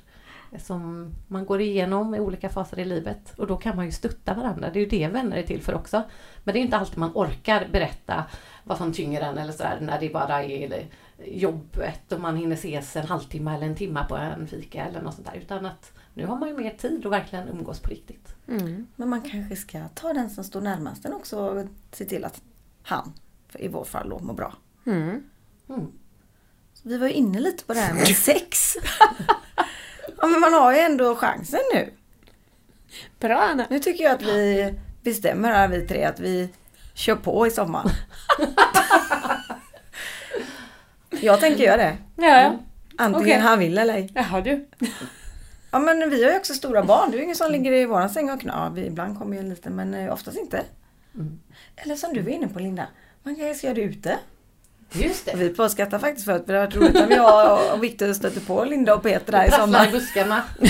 som 0.59 1.13
man 1.29 1.47
går 1.47 1.61
igenom 1.61 2.15
i 2.15 2.21
olika 2.21 2.49
faser 2.49 2.79
i 2.79 2.85
livet. 2.85 3.39
Och 3.39 3.47
då 3.47 3.57
kan 3.57 3.77
man 3.77 3.85
ju 3.85 3.93
stötta 3.93 4.35
varandra. 4.35 4.71
Det 4.71 4.79
är 4.79 4.81
ju 4.81 4.89
det 4.89 5.09
vänner 5.09 5.37
är 5.37 5.43
till 5.43 5.63
för 5.63 5.75
också. 5.75 6.03
Men 6.45 6.53
det 6.53 6.59
är 6.59 6.63
inte 6.63 6.77
alltid 6.77 6.99
man 6.99 7.13
orkar 7.15 7.69
berätta 7.73 8.25
vad 8.65 8.79
som 8.79 8.93
tynger 8.93 9.21
en 9.21 9.39
eller 9.39 9.53
sådär 9.53 9.79
när 9.81 10.01
det 10.01 10.09
bara 10.09 10.45
är 10.45 10.87
jobbet 11.25 12.13
och 12.13 12.21
man 12.21 12.37
hinner 12.37 12.57
ses 12.57 12.97
en 12.97 13.07
halvtimme 13.07 13.55
eller 13.55 13.67
en 13.67 13.77
timme 13.77 14.05
på 14.09 14.17
en 14.17 14.47
fika 14.47 14.85
eller 14.85 15.03
något 15.03 15.15
sånt 15.15 15.27
där. 15.33 15.41
Utan 15.41 15.67
att 15.67 15.93
nu 16.15 16.27
har 16.27 16.37
man 16.37 16.49
ju 16.49 16.57
mer 16.57 16.71
tid 16.71 17.07
och 17.07 17.13
verkligen 17.13 17.49
umgås 17.49 17.81
på 17.81 17.91
riktigt. 17.91 18.35
Mm. 18.49 18.87
Men 18.97 19.09
man 19.09 19.23
kanske 19.23 19.57
ska 19.57 19.89
ta 19.95 20.13
den 20.13 20.31
som 20.31 20.45
står 20.45 20.61
närmast 20.61 21.05
en 21.05 21.13
också 21.13 21.39
och 21.39 21.67
se 21.93 22.05
till 22.05 22.25
att 22.25 22.43
han, 22.83 23.13
i 23.55 23.69
vårt 23.69 23.87
fall 23.87 24.09
då, 24.09 24.19
mår 24.19 24.35
bra. 24.35 24.55
Mm. 24.87 25.25
Mm. 25.69 25.93
Vi 26.83 26.99
var 26.99 27.07
ju 27.07 27.13
inne 27.13 27.41
lite 27.41 27.65
på 27.65 27.75
det 27.75 27.81
här 27.81 27.95
med 27.95 28.07
sex. 28.17 28.77
Ja, 30.21 30.27
men 30.27 30.41
man 30.41 30.53
har 30.53 30.73
ju 30.73 30.79
ändå 30.79 31.17
chansen 31.17 31.61
nu. 31.75 31.93
Bra 33.21 33.37
Anna! 33.37 33.67
Nu 33.71 33.79
tycker 33.79 34.05
jag 34.05 34.13
att 34.13 34.23
vi 34.23 34.75
bestämmer 35.03 35.53
här 35.53 35.69
vi 35.69 35.87
tre 35.87 36.05
att 36.05 36.21
vi 36.21 36.49
kör 36.95 37.17
på 37.17 37.47
i 37.47 37.51
sommar. 37.51 37.85
jag 41.21 41.41
tänker 41.41 41.65
göra 41.65 41.77
det. 41.77 41.97
Ja, 42.17 42.43
ja. 42.43 42.59
Antingen 42.97 43.27
Okej. 43.27 43.39
han 43.39 43.59
vill 43.59 43.79
eller 43.79 43.95
ej. 43.95 44.13
Jaha 44.15 44.41
du. 44.41 44.69
Ja 45.71 45.79
men 45.79 46.11
vi 46.11 46.25
har 46.25 46.31
ju 46.31 46.39
också 46.39 46.55
stora 46.55 46.83
barn. 46.83 47.11
Det 47.11 47.17
är 47.17 47.19
ju 47.19 47.25
ingen 47.25 47.37
som 47.37 47.53
ligger 47.53 47.73
i 47.73 47.87
våran 47.87 48.11
säng 48.11 48.31
och 48.31 48.77
vi 48.77 48.87
ibland 48.87 49.19
kommer 49.19 49.37
ju 49.37 49.43
lite 49.43 49.71
men 49.71 49.95
eh, 49.95 50.13
oftast 50.13 50.39
inte. 50.39 50.63
Mm. 51.15 51.41
Eller 51.77 51.97
som 51.97 52.15
du 52.15 52.23
var 52.23 52.31
inne 52.31 52.49
på 52.49 52.59
Linda. 52.59 52.87
Man 53.23 53.37
kanske 53.37 53.55
ska 53.55 53.67
göra 53.67 53.75
det 53.75 53.83
ute. 53.83 54.19
Just 54.93 55.25
det! 55.27 55.37
Vi 55.37 55.49
påskattar 55.49 55.99
faktiskt 55.99 56.25
för 56.27 56.33
att 56.33 56.47
det 56.47 56.53
har 56.53 56.61
varit 56.61 56.77
roligt 56.77 56.95
när 56.95 57.07
vi 57.07 57.17
har 57.17 57.73
och 57.73 57.85
Viktor 57.85 58.13
stöter 58.13 58.41
på 58.41 58.65
Linda 58.65 58.95
och 58.95 59.03
Peter 59.03 59.33
där 59.33 59.49
i 59.49 59.51
sommar. 59.51 59.89
i 59.89 59.91
buskarna. 59.93 60.43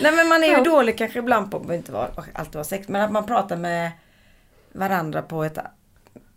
Nej 0.00 0.12
men 0.12 0.28
man 0.28 0.42
är 0.44 0.46
ju 0.48 0.52
Ja. 0.52 0.64
dålig 0.64 0.98
kanske 0.98 1.18
ibland 1.18 1.50
på, 1.50 1.74
inte 1.74 1.92
vara, 1.92 2.10
alltid 2.34 2.54
vara 2.54 2.64
sex, 2.64 2.88
men 2.88 3.02
att 3.02 3.12
man 3.12 3.26
pratar 3.26 3.56
med 3.56 3.90
varandra 4.72 5.22
på 5.22 5.44
ett... 5.44 5.58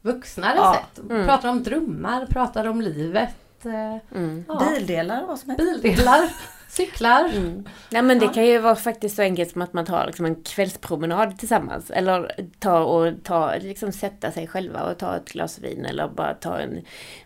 Vuxnare 0.01 0.55
Ja. 0.55 0.73
sätt. 0.95 1.03
Mm. 1.09 1.25
Pratar 1.25 1.49
om 1.49 1.63
drömmar, 1.63 2.25
pratar 2.25 2.65
om 2.67 2.81
livet. 2.81 3.29
eh, 3.65 4.17
Mm. 4.17 4.45
Ja. 4.47 4.63
Bildelar 4.73 5.21
och 5.21 5.27
vad 5.27 5.39
som 5.39 5.49
helst. 5.49 5.81
Bildelar, 5.81 6.29
cyklar. 6.75 7.25
Mm. 7.35 7.65
Nej 7.89 8.01
men 8.01 8.19
det 8.19 8.25
Ja. 8.25 8.33
kan 8.33 8.45
ju 8.45 8.57
vara 8.59 8.75
faktiskt 8.75 9.15
så 9.15 9.21
enkelt 9.21 9.51
som 9.51 9.61
att 9.61 9.73
man 9.73 9.85
tar 9.85 10.05
liksom 10.07 10.25
en 10.25 10.35
kvällspromenad 10.43 11.37
tillsammans. 11.39 11.89
Eller 11.91 12.31
ta 12.59 12.79
och 12.79 13.13
ta, 13.23 13.55
liksom 13.61 13.91
sätta 13.91 14.31
sig 14.31 14.47
själva 14.47 14.81
och 14.83 14.97
ta 14.97 15.15
ett 15.15 15.29
glas 15.31 15.59
vin 15.59 15.85
eller 15.85 16.07
bara 16.07 16.33
ta 16.33 16.59
en... 16.59 16.81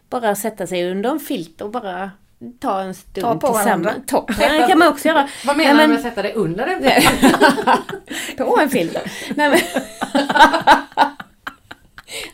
Bara 0.10 0.36
sätta 0.36 0.68
sig 0.68 0.92
under 0.92 1.10
en 1.10 1.20
filt 1.20 1.62
och 1.62 1.72
bara 1.72 2.12
ta 2.60 2.82
en 2.82 2.94
stund 2.96 3.26
Ta 3.26 3.36
på 3.36 3.54
tillsammans. 3.54 3.96
Ta 4.08 4.22
på 4.22 4.34
varandra 4.34 4.68
kan 4.68 4.80
man 4.80 4.88
också 4.88 5.08
göra. 5.08 5.30
Vad 5.46 5.58
menar 5.58 5.74
Nej, 5.74 5.82
du 5.84 5.88
men- 5.88 5.90
med 5.90 5.98
att 5.98 6.04
sätta 6.04 6.22
dig 6.22 6.34
under 6.34 6.68
en 6.68 6.82
Nej. 6.82 7.08
på 8.38 8.60
en 8.62 8.70
filt. 8.70 8.98
Nej 9.36 9.50
men... 9.50 9.60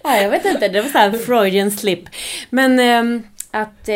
ja, 0.03 0.17
jag 0.21 0.29
vet 0.29 0.45
inte, 0.45 0.67
det 0.67 0.81
var 0.81 0.89
så 0.89 0.97
här 0.97 1.09
en 1.09 1.19
Freudian 1.19 1.71
slip. 1.71 2.03
Men 2.49 2.79
ehm, 2.79 3.23
att 3.61 3.89
eh, 3.89 3.95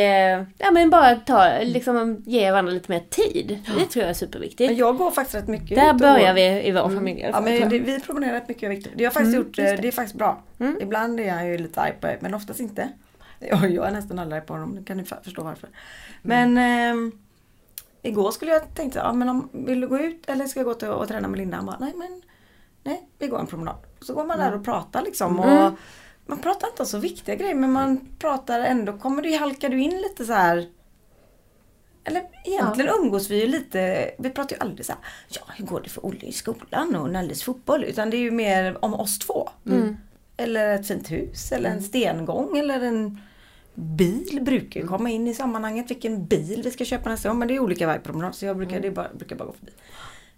ja, 0.57 0.72
men 0.72 0.89
bara 0.89 1.16
ta, 1.16 1.60
liksom, 1.62 2.24
ge 2.26 2.51
varandra 2.51 2.72
lite 2.74 2.91
mer 2.91 2.99
tid. 3.10 3.60
Det 3.78 3.86
tror 3.86 4.01
jag 4.03 4.10
är 4.10 4.14
superviktigt. 4.14 4.70
Men 4.70 4.78
jag 4.78 4.97
går 4.97 5.12
faktiskt 5.12 5.36
rätt 5.36 5.47
mycket 5.47 5.76
Där 5.76 5.86
ut 5.88 5.91
och 5.93 5.97
börjar 5.99 6.34
vi 6.34 6.68
i 6.68 6.72
vår 6.72 6.89
familj. 6.89 7.20
i 7.20 7.24
alla 7.24 7.38
Ja 7.38 7.41
men 7.60 7.70
det, 7.70 7.80
vi 7.80 7.99
promenerar 7.99 8.34
rätt 8.34 8.47
mycket 8.47 8.64
och 8.64 8.72
Viktor. 8.72 8.91
Det 8.95 9.03
har 9.05 9.12
faktiskt 9.12 9.36
Mm, 9.36 9.47
gjort, 9.47 9.60
eh, 9.60 9.64
det. 9.66 9.76
det 9.76 9.88
är 9.88 9.91
faktiskt 9.91 10.18
bra. 10.18 10.41
Mm. 10.60 10.78
Ibland 10.82 11.20
är 11.20 11.32
han 11.32 11.47
ju 11.47 11.57
lite 11.57 11.82
arg 11.82 11.93
på 12.01 12.07
det, 12.07 12.18
men 12.22 12.34
oftast 12.34 12.60
inte. 12.60 12.89
Jag, 13.39 13.72
jag 13.72 13.88
är 13.88 13.91
nästan 13.91 14.20
aldrig 14.20 14.38
arg 14.41 14.47
på 14.47 14.53
honom, 14.53 14.84
kan 14.86 14.97
ni 14.97 15.03
förstå 15.24 15.43
varför. 15.43 15.70
Men 16.22 16.57
ehm, 16.57 17.12
igår 18.01 18.32
skulle 18.32 18.51
jag 18.51 18.62
här, 18.78 18.91
ja, 18.95 19.14
men 19.14 19.30
om, 19.30 19.49
vill 19.51 19.82
du 19.82 19.88
gå 19.88 19.99
ut 19.99 20.30
eller 20.30 20.45
ska 20.45 20.60
jag 20.60 20.68
gå 20.68 20.74
till 20.74 20.88
och 20.88 21.07
träna 21.07 21.28
med 21.28 21.38
Linda? 21.38 21.57
Han 21.57 21.66
bara, 21.66 21.78
nej 21.80 21.93
men 21.97 22.22
nej, 22.84 23.07
vi 23.20 23.28
går 23.28 23.39
en 23.39 23.47
promenad. 23.47 23.76
Så 24.01 24.14
går 24.14 24.26
man 24.26 24.39
där 24.39 24.53
och 24.55 24.66
pratar 24.66 25.01
liksom. 25.01 25.39
Och 25.39 25.45
Mm. 25.45 25.76
Man 26.30 26.39
pratar 26.39 26.67
inte 26.67 26.82
om 26.82 26.88
så 26.88 26.97
viktiga 26.97 27.36
grejer 27.36 27.55
men 27.55 27.71
man 27.71 27.99
pratar 28.19 28.59
ändå, 28.59 28.97
kommer 28.97 29.21
du, 29.21 29.36
halkar 29.36 29.69
du 29.69 29.82
in 29.82 29.97
lite 30.01 30.25
så 30.25 30.34
här 30.34 30.67
eller 32.03 32.23
egentligen 32.45 32.95
umgås 32.99 33.30
vi 33.30 33.41
ju 33.41 33.47
lite, 33.47 34.11
vi 34.17 34.30
pratar 34.30 34.55
ju 34.55 34.61
aldrig 34.61 34.86
så 34.86 34.91
här, 34.91 35.01
ja 35.30 35.41
hur 35.55 35.65
går 35.65 35.82
det 35.82 35.89
för 35.89 36.05
Olle 36.05 36.25
i 36.25 36.32
skolan 36.32 36.95
och 36.95 37.09
Nalles 37.09 37.43
fotboll? 37.43 37.84
Utan 37.84 38.09
det 38.09 38.17
är 38.17 38.21
ju 38.21 38.32
mer 38.32 38.86
om 38.86 38.93
oss 38.93 39.19
två. 39.19 39.49
Mm. 39.65 39.97
Eller 40.38 40.75
ett 40.75 40.88
fint 40.88 41.11
hus 41.11 41.51
eller 41.51 41.69
en 41.69 41.84
stengång 41.84 42.57
eller 42.57 42.82
en 42.82 43.21
bil 43.73 44.39
brukar 44.41 44.82
ju 44.82 44.88
komma 44.88 45.09
in 45.09 45.27
i 45.27 45.34
sammanhanget. 45.34 45.89
Vilken 45.89 46.25
bil 46.25 46.61
vi 46.63 46.71
ska 46.71 46.86
köpa 46.86 47.09
nästa 47.09 47.30
gång. 47.30 47.39
Men 47.39 47.47
det 47.47 47.55
är 47.55 47.59
olika 47.59 47.88
varje 47.88 47.99
promenad 47.99 48.36
så 48.36 48.45
jag 48.45 48.57
brukar, 48.57 48.80
det 48.80 48.91
bara, 48.91 49.09
brukar 49.13 49.36
bara 49.36 49.45
gå 49.45 49.53
förbi. 49.53 49.71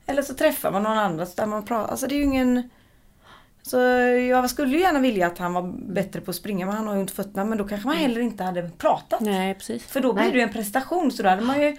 Eller 0.05 0.21
så 0.21 0.33
träffar 0.33 0.71
man 0.71 0.83
någon 0.83 0.97
annan 0.97 1.27
så 1.27 1.33
där 1.35 1.45
man 1.45 1.65
pratar. 1.65 1.91
Alltså 1.91 2.07
det 2.07 2.15
är 2.15 2.17
ju 2.17 2.23
ingen... 2.23 2.69
Så 3.71 3.77
jag 4.29 4.49
skulle 4.49 4.77
gärna 4.77 4.99
vilja 4.99 5.27
att 5.27 5.37
han 5.37 5.53
var 5.53 5.73
bättre 5.93 6.21
på 6.21 6.31
att 6.31 6.35
springa 6.35 6.65
men 6.65 6.75
han 6.75 6.87
har 6.87 6.95
ju 6.95 7.01
inte 7.01 7.13
fötterna. 7.13 7.45
Men 7.45 7.57
då 7.57 7.67
kanske 7.67 7.87
man 7.87 7.97
heller 7.97 8.21
inte 8.21 8.43
hade 8.43 8.69
pratat. 8.77 9.21
Nej, 9.21 9.53
precis. 9.53 9.83
För 9.83 9.99
då 10.01 10.13
blir 10.13 10.23
Nej. 10.23 10.31
det 10.31 10.37
ju 10.37 10.43
en 10.43 10.53
prestation. 10.53 11.11
Så 11.11 11.23
då 11.23 11.29
hade 11.29 11.41
man 11.41 11.61
ju... 11.61 11.77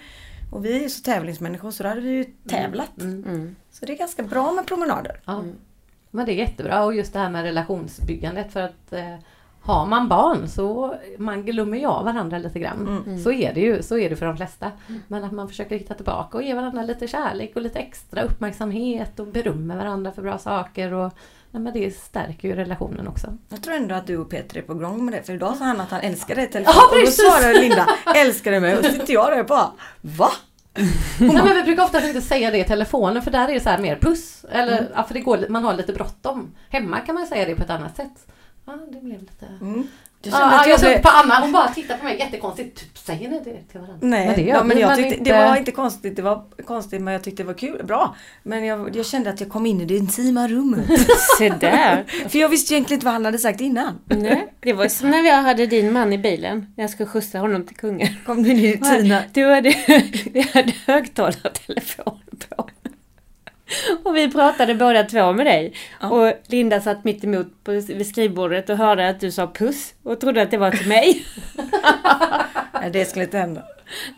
Och 0.51 0.65
vi 0.65 0.77
är 0.77 0.81
ju 0.81 0.89
så 0.89 1.03
tävlingsmänniskor 1.03 1.71
så 1.71 1.83
då 1.83 1.89
hade 1.89 2.01
vi 2.01 2.09
ju 2.09 2.23
tävlat. 2.23 3.01
Mm. 3.01 3.23
Mm. 3.23 3.55
Så 3.71 3.85
det 3.85 3.93
är 3.93 3.97
ganska 3.97 4.23
bra 4.23 4.51
med 4.51 4.65
promenader. 4.65 5.19
Ja. 5.25 5.43
Men 6.11 6.25
det 6.25 6.31
är 6.31 6.35
jättebra 6.35 6.83
och 6.83 6.95
just 6.95 7.13
det 7.13 7.19
här 7.19 7.29
med 7.29 7.43
relationsbyggandet 7.43 8.53
för 8.53 8.61
att 8.61 8.93
eh, 8.93 9.15
har 9.61 9.85
man 9.85 10.07
barn 10.07 10.47
så 10.47 10.95
man 11.17 11.45
glömmer 11.45 11.77
ju 11.77 11.85
av 11.85 12.05
varandra 12.05 12.37
lite 12.37 12.59
grann. 12.59 13.03
Mm. 13.05 13.19
Så 13.19 13.31
är 13.31 13.53
det 13.53 13.61
ju, 13.61 13.83
så 13.83 13.97
är 13.97 14.09
det 14.09 14.15
för 14.15 14.25
de 14.25 14.37
flesta. 14.37 14.71
Men 15.07 15.23
att 15.23 15.31
man 15.31 15.47
försöker 15.47 15.77
hitta 15.77 15.93
tillbaka 15.93 16.37
och 16.37 16.43
ge 16.43 16.53
varandra 16.53 16.83
lite 16.83 17.07
kärlek 17.07 17.55
och 17.55 17.61
lite 17.61 17.79
extra 17.79 18.21
uppmärksamhet 18.21 19.19
och 19.19 19.27
berömmer 19.27 19.77
varandra 19.77 20.11
för 20.11 20.21
bra 20.21 20.37
saker. 20.37 20.93
Och, 20.93 21.13
nej, 21.53 21.63
men 21.63 21.73
det 21.73 21.95
stärker 21.97 22.47
ju 22.47 22.55
relationen 22.55 23.07
också. 23.07 23.37
Jag 23.49 23.61
tror 23.63 23.73
ändå 23.75 23.95
att 23.95 24.07
du 24.07 24.17
och 24.17 24.29
Peter 24.29 24.57
är 24.57 24.61
på 24.61 24.73
gång 24.73 25.05
med 25.05 25.13
det. 25.13 25.23
För 25.23 25.33
idag 25.33 25.55
sa 25.57 25.65
han 25.65 25.81
att 25.81 25.89
han 25.91 26.01
älskar 26.01 26.35
dig 26.35 26.43
i 26.45 26.47
telefon. 26.47 26.73
Ja, 26.77 26.97
och 26.99 27.05
då 27.05 27.11
svarade 27.11 27.59
Linda, 27.61 27.87
älskar 28.15 28.51
du 28.51 28.59
mig? 28.59 28.77
Och 28.77 28.85
så 28.85 28.91
sitter 28.91 29.13
jag 29.13 29.31
där 29.31 29.39
och 29.39 29.45
bara, 29.45 29.71
va? 30.01 30.29
Nej, 31.19 31.29
men 31.43 31.55
vi 31.55 31.63
brukar 31.63 31.83
ofta 31.83 32.07
inte 32.07 32.21
säga 32.21 32.51
det 32.51 32.57
i 32.57 32.63
telefonen 32.63 33.21
för 33.21 33.31
där 33.31 33.47
är 33.49 33.53
det 33.53 33.59
så 33.59 33.69
här 33.69 33.77
mer 33.77 33.95
puss. 34.01 34.45
Eller, 34.51 34.77
Mm. 34.77 34.91
ja, 34.95 35.03
för 35.03 35.13
det 35.13 35.19
går, 35.19 35.45
man 35.49 35.63
har 35.63 35.73
lite 35.73 35.93
bråttom. 35.93 36.55
Hemma 36.69 36.99
kan 36.99 37.15
man 37.15 37.27
säga 37.27 37.45
det 37.45 37.55
på 37.55 37.63
ett 37.63 37.69
annat 37.69 37.95
sätt. 37.95 38.27
Ja, 38.65 38.73
det 38.91 38.99
blev 39.01 39.21
lite... 39.21 39.45
Mm. 39.61 39.87
Jag 40.23 40.33
kände 40.33 40.55
att 40.55 40.65
jag 40.67 40.73
jag 40.73 40.79
såg 40.79 40.89
blev... 40.89 41.01
på 41.01 41.09
Anna, 41.09 41.39
hon 41.39 41.51
bara 41.51 41.67
tittar 41.67 41.97
på 41.97 42.03
mig 42.05 42.19
jättekonstigt. 42.19 42.79
Typ, 42.79 42.97
säger 42.97 43.29
ni 43.29 43.37
det 43.39 43.43
till 43.71 43.79
varandra? 43.79 43.97
Nej, 44.01 44.25
men 44.27 44.35
det 44.35 44.41
ja, 44.41 44.63
men 44.63 44.79
jag 44.79 44.95
tyckte, 44.95 45.15
inte- 45.17 45.31
det 45.31 45.45
var 45.45 45.55
inte 45.55 45.71
konstigt. 45.71 46.15
Det 46.15 46.21
var 46.21 46.43
konstigt 46.65 47.01
men 47.01 47.13
jag 47.13 47.23
tyckte 47.23 47.43
det 47.43 47.47
var 47.47 47.53
kul. 47.53 47.81
Bra. 47.85 48.15
Men 48.43 48.65
jag, 48.65 48.95
jag 48.95 49.05
kände 49.05 49.29
att 49.29 49.39
jag 49.39 49.49
kom 49.49 49.65
in 49.65 49.81
i 49.81 49.85
det 49.85 49.97
intima 49.97 50.47
rummet. 50.47 50.85
Se 51.37 51.49
där. 51.49 52.03
För 52.29 52.39
jag 52.39 52.49
visste 52.49 52.73
egentligen 52.73 52.97
inte 52.97 53.05
vad 53.05 53.13
han 53.13 53.25
hade 53.25 53.37
sagt 53.39 53.61
innan. 53.61 53.99
Nej, 54.05 54.53
det 54.59 54.73
var 54.73 54.87
som 54.87 55.09
när 55.11 55.23
jag 55.23 55.41
hade 55.41 55.65
din 55.65 55.93
man 55.93 56.13
i 56.13 56.17
bilen. 56.17 56.73
När 56.77 56.83
jag 56.83 56.91
skulle 56.91 57.09
skjutsa 57.09 57.39
honom 57.39 57.65
till 57.67 57.75
kungen. 57.75 58.07
Kom 58.25 58.43
du 58.43 58.49
in 58.51 58.59
i 58.59 58.77
Tina. 58.77 59.19
Du 59.33 59.45
hade, 59.45 59.69
vi 60.33 60.41
hade 60.53 60.73
högtalartelefon 60.87 62.19
på. 62.49 62.69
Och 64.03 64.15
vi 64.15 64.31
pratade 64.31 64.75
båda 64.75 65.03
två 65.03 65.33
med 65.33 65.45
dig. 65.45 65.73
Ja. 66.01 66.09
Och 66.09 66.33
Linda 66.47 66.81
satt 66.81 67.03
mitt 67.03 67.23
emot 67.23 67.63
på, 67.63 67.71
vid 67.71 68.07
skrivbordet 68.07 68.69
och 68.69 68.77
hörde 68.77 69.09
att 69.09 69.19
du 69.19 69.31
sa 69.31 69.47
puss. 69.47 69.93
Och 70.03 70.19
trodde 70.19 70.41
att 70.41 70.51
det 70.51 70.57
var 70.57 70.71
till 70.71 70.87
mig. 70.87 71.25
Nej, 72.73 72.89
det 72.91 73.05
skulle 73.05 73.25
inte 73.25 73.37
hända. 73.37 73.63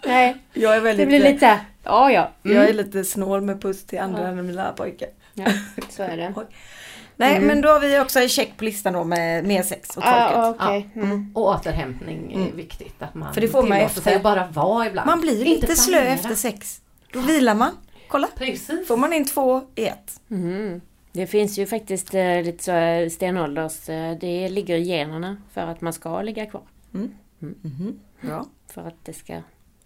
Nej, 0.05 0.35
Jag 0.53 0.71
är 0.71 0.75
det 0.75 0.81
väldigt... 0.83 1.07
blev 1.07 1.21
lite 1.21 1.39
såhär, 1.39 1.59
ja 1.83 2.11
ja. 2.11 2.31
Mm. 2.45 2.57
Jag 2.57 2.69
är 2.69 2.73
lite 2.73 3.03
snål 3.03 3.41
med 3.41 3.61
puss 3.61 3.85
till 3.85 3.99
andra 3.99 4.27
än 4.27 4.47
mina 4.47 4.71
pojkar. 4.71 5.09
ja. 5.33 5.45
Så 5.89 6.03
är 6.03 6.17
det. 6.17 6.33
Nej 7.17 7.35
Mm. 7.35 7.47
men 7.47 7.61
då 7.61 7.69
har 7.69 7.79
vi 7.79 7.99
också 7.99 8.19
en 8.19 8.29
check 8.29 8.57
på 8.57 8.63
listan 8.63 8.93
då 8.93 9.03
med 9.03 9.45
mer 9.45 9.63
sex 9.63 9.97
och 9.97 10.03
Ah, 10.05 10.29
folket. 10.45 10.61
okej. 10.67 10.89
Mm. 10.95 11.31
Och 11.35 11.43
återhämtning 11.47 12.33
är 12.51 12.55
viktigt. 12.55 12.95
Att 13.01 13.15
man 13.15 13.33
För 13.33 13.41
det 13.41 13.47
får 13.47 13.63
man 13.63 13.77
efter. 13.77 14.01
sig 14.01 14.15
att 14.15 14.23
bara 14.23 14.47
vara 14.47 14.87
ibland. 14.87 15.07
Man 15.07 15.21
blir 15.21 15.45
Inte 15.45 15.61
lite 15.67 15.75
slö 15.81 15.99
efter 15.99 16.35
sex. 16.35 16.81
Då 17.13 17.19
vilar 17.19 17.55
man. 17.55 17.71
Kolla. 18.07 18.27
Precis. 18.37 18.87
Får 18.87 18.97
man 18.97 19.13
in 19.13 19.25
två 19.25 19.61
i 19.75 19.85
ett. 19.85 20.21
Mm. 20.31 20.81
Det 21.11 21.27
finns 21.27 21.57
ju 21.57 21.65
faktiskt 21.65 22.13
eh, 22.13 22.43
lite 22.43 22.63
så 22.63 22.71
här 22.71 23.09
stenålders, 23.09 23.89
eh, 23.89 24.17
det 24.17 24.49
ligger 24.49 24.75
i 24.77 24.83
generna 24.83 25.37
för 25.51 25.61
att 25.61 25.81
man 25.81 25.93
ska 25.93 26.21
ligga 26.21 26.45
kvar. 26.45 26.63
Mhm. 26.91 27.99
Bra. 28.21 28.45
För 28.67 28.87
att 28.87 29.05
det 29.05 29.13
ska 29.13 29.41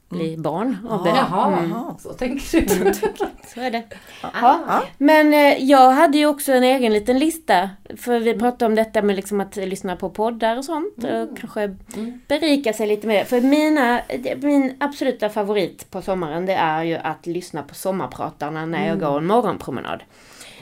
bli 0.10 0.38
barn 0.38 0.78
av 0.90 1.02
Ah. 1.02 1.04
det. 1.04 1.10
Jaha, 1.10 1.58
Mm. 1.60 1.74
så 2.00 2.14
tänker 2.14 2.62
du. 2.62 2.94
Så 3.54 3.60
är 3.62 3.72
det. 3.72 3.84
Ah. 4.22 4.30
Ja. 4.68 4.84
Men 4.98 5.34
eh, 5.34 5.64
jag 5.64 5.92
hade 5.92 6.18
ju 6.18 6.26
också 6.26 6.52
en 6.52 6.64
egen 6.64 6.94
liten 6.94 7.20
lista. 7.20 7.70
För 7.98 8.20
vi 8.20 8.34
pratade 8.34 8.66
om 8.66 8.76
detta 8.76 9.02
med 9.02 9.16
liksom 9.16 9.40
att 9.42 9.56
lyssna 9.56 9.96
på 9.96 10.10
poddar 10.10 10.58
och 10.58 10.66
sånt. 10.66 10.98
Och 10.98 11.38
kanske 11.40 11.64
Mm. 11.64 12.22
berika 12.28 12.74
sig 12.74 12.88
lite 12.88 13.08
med 13.08 13.16
det. 13.22 13.26
För 13.26 13.42
mina, 13.42 14.02
min 14.42 14.74
absoluta 14.80 15.30
favorit 15.30 15.92
på 15.92 16.02
sommaren 16.02 16.46
det 16.46 16.54
är 16.54 16.84
ju 16.84 16.96
att 16.96 17.26
lyssna 17.28 17.64
på 17.64 17.76
sommarpratarna 17.76 18.66
när 18.66 18.88
jag 18.88 19.00
går 19.00 19.18
en 19.18 19.26
morgonpromenad. 19.28 20.04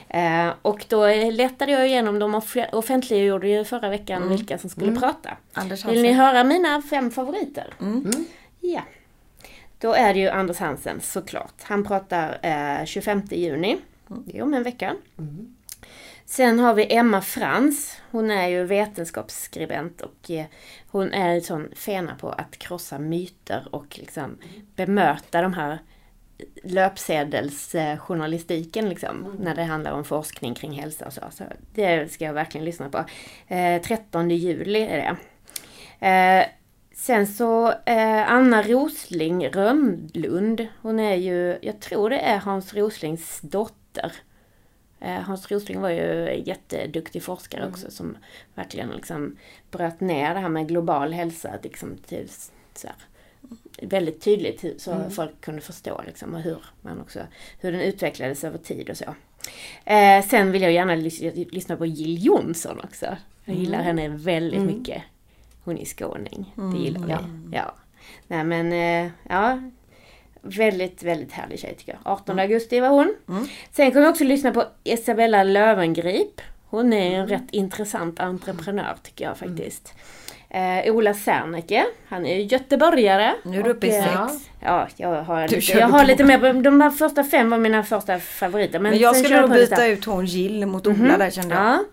Eh, 0.08 0.48
och 0.62 0.84
då 0.88 1.06
letade 1.32 1.72
jag 1.72 1.88
igenom, 1.88 2.18
de 2.18 2.34
off- 2.34 2.68
offentliggjorde 2.72 3.48
ju 3.48 3.64
förra 3.64 3.88
veckan 3.88 4.28
vilka 4.28 4.58
som 4.58 4.70
skulle 4.70 4.96
prata. 4.96 5.30
Anders 5.52 5.84
Vill 5.84 6.02
ni 6.02 6.12
höra 6.12 6.44
mina 6.44 6.82
fem 6.82 7.10
favoriter? 7.10 7.74
Mm. 7.80 8.10
Ja. 8.60 8.80
Då 9.78 9.92
är 9.92 10.14
det 10.14 10.20
ju 10.20 10.28
Anders 10.28 10.58
Hansen 10.58 11.00
såklart. 11.00 11.54
Han 11.62 11.84
pratar 11.84 12.38
eh, 12.42 12.84
25 12.84 13.22
juni. 13.30 13.78
Det 14.08 14.38
är 14.38 14.42
om 14.42 14.54
en 14.54 14.62
vecka. 14.62 14.96
Mm. 15.18 15.54
Sen 16.24 16.58
har 16.58 16.74
vi 16.74 16.94
Emma 16.94 17.20
Frans. 17.20 17.96
Hon 18.10 18.30
är 18.30 18.48
ju 18.48 18.64
vetenskapsskribent 18.64 20.00
och 20.00 20.30
eh, 20.30 20.46
hon 20.90 21.12
är 21.12 21.34
en 21.34 21.42
sån 21.42 21.68
fena 21.76 22.14
på 22.14 22.30
att 22.30 22.58
krossa 22.58 22.98
myter 22.98 23.68
och 23.70 23.98
liksom 23.98 24.38
bemöta 24.76 25.42
de 25.42 25.54
här 25.54 25.78
löpsedelsjournalistiken 26.62 28.88
liksom, 28.88 29.36
när 29.40 29.54
det 29.54 29.62
handlar 29.62 29.92
om 29.92 30.04
forskning 30.04 30.54
kring 30.54 30.72
hälsa 30.72 31.06
och 31.06 31.12
så. 31.12 31.20
så 31.30 31.44
det 31.74 32.12
ska 32.12 32.24
jag 32.24 32.32
verkligen 32.32 32.64
lyssna 32.64 32.88
på. 32.88 33.04
Eh, 33.54 33.82
13 33.82 34.30
juli 34.30 34.80
är 34.80 34.96
det. 34.96 35.16
Eh, 36.06 36.44
sen 37.00 37.26
så 37.26 37.68
eh, 37.68 38.32
Anna 38.32 38.62
Rosling 38.62 39.48
Rönnlund. 39.48 40.66
Hon 40.82 41.00
är 41.00 41.14
ju, 41.14 41.58
jag 41.62 41.80
tror 41.80 42.10
det 42.10 42.18
är 42.18 42.38
Hans 42.38 42.74
Roslings 42.74 43.40
dotter. 43.40 44.12
Eh, 45.00 45.12
Hans 45.20 45.50
Rosling 45.50 45.80
var 45.80 45.90
ju 45.90 46.28
en 46.28 46.42
jätteduktig 46.42 47.22
forskare 47.22 47.68
också 47.68 47.90
som 47.90 48.16
verkligen 48.54 48.90
liksom 48.90 49.36
bröt 49.70 50.00
ner 50.00 50.34
det 50.34 50.40
här 50.40 50.48
med 50.48 50.68
global 50.68 51.12
hälsa 51.12 51.50
liksom 51.62 51.96
till 52.06 52.28
så 52.74 52.86
här, 52.86 52.96
väldigt 53.82 54.20
tydligt 54.20 54.82
så 54.82 55.10
folk 55.10 55.40
kunde 55.40 55.60
förstå 55.60 56.02
liksom, 56.06 56.34
och 56.34 56.40
hur, 56.40 56.58
man 56.82 57.00
också, 57.00 57.20
hur 57.60 57.72
den 57.72 57.80
utvecklades 57.80 58.44
över 58.44 58.58
tid 58.58 58.90
och 58.90 58.96
så. 58.96 59.14
Eh, 59.84 60.24
sen 60.26 60.52
vill 60.52 60.62
jag 60.62 60.72
gärna 60.72 60.94
lys- 60.96 61.48
lyssna 61.52 61.76
på 61.76 61.86
Jill 61.86 62.24
Johnson 62.26 62.80
också. 62.84 63.16
Jag 63.44 63.56
gillar 63.56 63.82
henne 63.82 64.08
väldigt 64.08 64.60
mycket. 64.66 65.02
Hon 65.68 65.78
är 65.78 65.84
skåning, 65.84 66.54
det 66.72 66.78
gillar 66.78 67.00
vi. 67.06 67.12
ja. 67.12 67.18
Ja. 67.52 67.74
Nej 68.26 68.44
men, 68.44 68.72
eh, 68.72 69.10
ja. 69.28 69.60
Väldigt, 70.42 71.02
väldigt 71.02 71.32
härlig 71.32 71.58
tjej 71.60 71.74
tycker 71.78 71.92
jag. 71.92 72.12
18 72.12 72.38
augusti 72.38 72.80
var 72.80 72.88
hon. 72.88 73.14
Sen 73.72 73.90
kommer 73.90 74.02
jag 74.04 74.10
också 74.10 74.24
lyssna 74.24 74.50
på 74.52 74.64
Isabella 74.84 75.42
Lövengrip. 75.42 76.40
Hon 76.66 76.92
är 76.92 77.18
en 77.18 77.26
rätt 77.26 77.50
intressant 77.50 78.20
entreprenör 78.20 78.96
tycker 79.02 79.24
jag 79.24 79.36
faktiskt. 79.38 79.94
Eh, 80.50 80.94
Ola 80.94 81.14
Serneke, 81.14 81.84
han 82.08 82.26
är 82.26 82.36
göteborgare. 82.36 83.34
Nu 83.44 83.58
är 83.58 83.62
du 83.62 83.70
uppe 83.70 83.86
i 83.86 83.96
eh, 83.96 84.04
sex. 84.04 84.48
Ja, 84.60 84.88
jag 84.96 85.22
har 85.22 85.48
Du 85.48 85.56
lite, 85.56 85.72
jag 85.78 85.88
har 85.88 86.04
lite 86.04 86.24
mer, 86.24 86.62
de 86.62 86.80
här 86.80 86.90
första 86.90 87.24
fem 87.24 87.50
var 87.50 87.58
mina 87.58 87.82
första 87.82 88.18
favoriter. 88.18 88.78
Men, 88.78 88.90
Men 88.90 89.00
jag 89.00 89.16
skulle 89.16 89.40
nog 89.40 89.50
byta 89.50 89.86
ut 89.86 90.04
hon 90.04 90.26
Jill 90.26 90.66
mot 90.66 90.86
Ola 90.86 91.18
där 91.18 91.30
kände 91.30 91.54
jag. 91.54 91.64
Ja. 91.64 91.84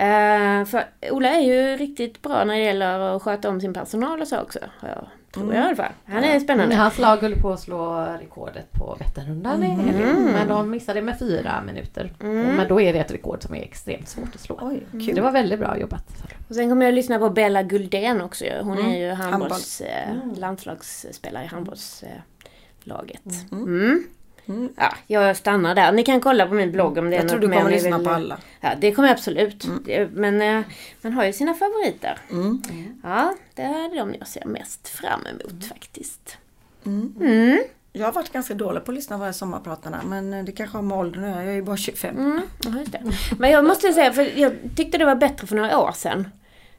Eh, 0.00 0.64
för 0.64 0.84
Ola 1.10 1.28
är 1.28 1.40
ju 1.40 1.76
riktigt 1.76 2.22
bra 2.22 2.44
när 2.44 2.54
det 2.54 2.60
gäller 2.60 2.98
att 2.98 3.22
sköta 3.22 3.48
om 3.48 3.60
sin 3.60 3.74
personal 3.74 4.20
och 4.20 4.28
så 4.28 4.40
också. 4.40 4.58
Ja, 4.82 5.06
tror 5.34 5.54
jag 5.54 5.64
i 5.64 5.66
alla 5.66 5.76
fall. 5.76 5.92
Han 6.04 6.24
är 6.24 6.40
spännande. 6.40 6.74
Hans 6.74 6.98
lag 6.98 7.16
höll 7.16 7.34
på 7.36 7.52
att 7.52 7.60
slå 7.60 8.06
rekordet 8.20 8.72
på 8.72 8.96
Vätternrundan 8.98 9.62
i 9.62 9.66
helgen. 9.66 10.24
Men 10.24 10.48
de 10.48 10.70
missade 10.70 11.02
med 11.02 11.18
fyra 11.18 11.62
minuter. 11.66 12.12
Men 12.18 12.68
då 12.68 12.80
är 12.80 12.92
det 12.92 12.98
ett 12.98 13.12
rekord 13.12 13.42
som 13.42 13.54
är 13.54 13.62
extremt 13.62 14.08
svårt 14.08 14.34
att 14.34 14.40
slå. 14.40 14.58
Oj, 14.62 14.86
kul. 14.92 15.14
det 15.14 15.20
var 15.20 15.32
väldigt 15.32 15.58
bra 15.58 15.78
jobbat. 15.78 16.04
Och 16.48 16.54
sen 16.54 16.68
kommer 16.68 16.86
jag 16.86 16.92
att 16.92 16.94
lyssna 16.94 17.18
på 17.18 17.30
Bella 17.30 17.62
Guldén 17.62 18.20
också. 18.20 18.44
Hon 18.62 18.78
är 18.78 18.98
ju 18.98 19.08
Handboll. 19.08 19.30
handbolls, 19.40 19.80
eh, 19.80 20.16
landslagsspelare 20.36 21.44
i 21.44 21.46
handbollslaget. 21.46 23.22
Mm. 23.52 24.04
Mm. 24.50 24.72
Ja, 24.76 24.92
jag 25.06 25.36
stannar 25.36 25.74
där. 25.74 25.92
Ni 25.92 26.04
kan 26.04 26.20
kolla 26.20 26.46
på 26.46 26.54
min 26.54 26.72
blogg 26.72 26.98
om 26.98 27.10
det 27.10 27.16
är 27.16 27.20
Jag 27.20 27.28
tror 27.28 27.38
något 27.38 27.42
du 27.42 27.48
mer 27.48 27.58
kommer 27.58 27.70
lyssna 27.70 27.98
vill- 27.98 28.06
på 28.06 28.12
alla. 28.12 28.38
Ja, 28.60 28.70
det 28.80 28.92
kommer 28.92 29.08
jag 29.08 29.14
absolut. 29.14 29.66
Det, 29.84 30.08
men 30.12 30.42
eh, 30.42 30.62
man 31.02 31.12
har 31.12 31.24
ju 31.24 31.32
sina 31.32 31.54
favoriter. 31.54 32.18
Mm. 32.30 32.62
Ja, 33.02 33.34
det 33.54 33.62
är 33.62 33.96
de 33.96 34.14
jag 34.18 34.28
ser 34.28 34.44
mest 34.44 34.88
fram 34.88 35.26
emot 35.26 35.64
faktiskt. 35.64 36.38
Mm. 36.86 37.14
Mm. 37.20 37.58
Jag 37.92 38.06
har 38.06 38.12
varit 38.12 38.32
ganska 38.32 38.54
dålig 38.54 38.84
på 38.84 38.90
att 38.90 38.94
lyssna 38.94 39.16
på 39.16 39.20
de 39.22 39.26
här 39.26 39.32
sommarpratarna 39.32 40.00
men 40.06 40.44
det 40.44 40.52
kanske 40.52 40.76
har 40.76 40.82
med 40.82 40.98
åldern 40.98 41.24
att 41.24 41.30
göra. 41.30 41.42
Jag 41.44 41.52
är 41.52 41.56
ju 41.56 41.62
bara 41.62 41.76
25. 41.76 42.18
Mm. 42.18 42.40
Men 43.38 43.50
jag 43.50 43.64
måste 43.64 43.92
säga, 43.92 44.12
för 44.12 44.38
jag 44.38 44.52
tyckte 44.76 44.98
det 44.98 45.04
var 45.04 45.14
bättre 45.14 45.46
för 45.46 45.56
några 45.56 45.78
år 45.78 45.92
sedan. 45.92 46.28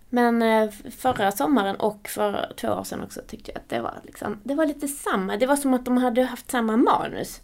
Men 0.10 0.42
eh, 0.42 0.70
förra 0.98 1.32
sommaren 1.32 1.76
och 1.76 2.08
för 2.08 2.54
två 2.58 2.68
år 2.68 2.84
sedan 2.84 3.04
också 3.04 3.22
tyckte 3.28 3.52
jag 3.52 3.58
att 3.60 3.70
det 3.70 3.82
var, 3.82 3.94
liksom, 4.04 4.38
det 4.44 4.56
var 4.56 4.66
lite 4.66 4.88
samma. 4.88 5.38
Det 5.38 5.46
var 5.46 5.56
som 5.56 5.74
att 5.74 5.86
de 5.86 5.98
hade 5.98 6.24
haft 6.24 6.52
samma 6.52 6.78
manus. 6.78 7.42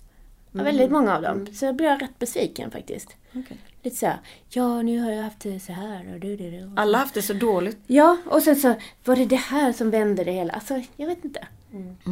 Det 0.57 0.63
var 0.63 0.71
Väldigt 0.71 0.91
många 0.91 1.15
av 1.15 1.21
dem. 1.21 1.47
Så 1.53 1.65
jag 1.65 1.75
blev 1.75 1.99
rätt 1.99 2.19
besviken 2.19 2.71
faktiskt. 2.71 3.15
Okej. 3.29 3.57
Lite 3.83 3.97
så 3.97 4.05
här, 4.05 4.17
ja 4.49 4.81
nu 4.81 4.99
har 4.99 5.11
jag 5.11 5.23
haft 5.23 5.39
det 5.39 5.59
så 5.59 5.71
här 5.71 6.13
och 6.13 6.19
du, 6.19 6.35
du, 6.37 6.51
du. 6.51 6.71
Alla 6.75 6.97
har 6.97 7.03
haft 7.03 7.13
det 7.13 7.21
så 7.21 7.33
dåligt. 7.33 7.77
Ja, 7.87 8.17
och 8.25 8.41
sen 8.41 8.55
så 8.55 8.75
var 9.05 9.15
det 9.15 9.25
det 9.25 9.35
här 9.35 9.73
som 9.73 9.91
vände 9.91 10.23
det 10.23 10.31
hela. 10.31 10.53
Alltså, 10.53 10.81
jag 10.95 11.07
vet 11.07 11.25
inte. 11.25 11.47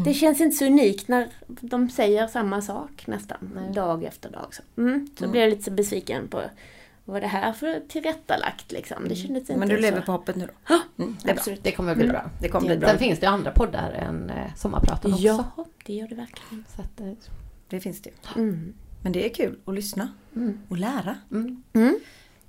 Det 0.06 0.14
känns 0.14 0.42
inte 0.42 0.56
så 0.56 0.66
unikt 0.66 1.08
när 1.08 1.28
de 1.48 1.90
säger 1.90 2.28
samma 2.28 2.62
sak 2.62 3.08
nästan, 3.08 3.72
dag 3.74 4.04
efter 4.04 4.30
dag. 4.30 4.48
Så, 4.52 4.82
mm, 4.82 5.08
så 5.20 5.28
blev 5.28 5.44
jag 5.44 5.50
lite 5.50 5.64
så 5.64 5.72
besviken 5.72 6.28
på 6.28 6.38
vad 6.38 7.14
var 7.14 7.22
det 7.22 7.28
här 7.28 7.54
för 7.54 7.82
tillrättalagt 7.88 8.72
liksom. 8.72 9.08
Det 9.08 9.16
kändes 9.16 9.42
inte 9.42 9.58
Men 9.58 9.70
du 9.70 9.78
lever 9.78 10.00
så. 10.00 10.06
på 10.06 10.12
hoppet 10.12 10.36
nu 10.36 10.46
då? 10.46 10.54
Ja, 10.70 10.80
Mm, 11.04 11.18
det 11.24 11.32
absolut. 11.32 11.64
Det 11.64 11.72
kommer 11.72 11.96
bli 11.96 12.08
bra. 12.08 12.30
Det 12.42 12.50
kommer 12.50 12.68
bli 12.68 12.78
bra. 12.78 12.90
Sen 12.90 12.98
finns 13.00 13.20
det 13.20 13.26
ju 13.26 13.32
andra 13.32 13.52
poddar 13.52 13.92
än 13.92 14.30
eh, 14.30 14.56
Sommarpraten 14.56 15.14
också. 15.14 15.24
Ja, 15.24 15.66
det 15.86 15.94
gör 15.94 16.08
det 16.08 16.16
verkligen. 16.16 16.66
Så 16.76 16.82
att, 16.82 17.00
eh, 17.00 17.14
Det 17.68 17.80
finns 17.80 18.02
det 18.02 18.10
ju. 18.10 18.42
Mm. 18.42 18.74
Men 19.04 19.12
det 19.12 19.26
är 19.26 19.34
kul 19.34 19.60
att 19.66 19.74
lyssna 19.74 20.10
och 20.70 20.78
lära. 20.78 21.16
mm. 21.32 21.64
Mm. 21.74 22.00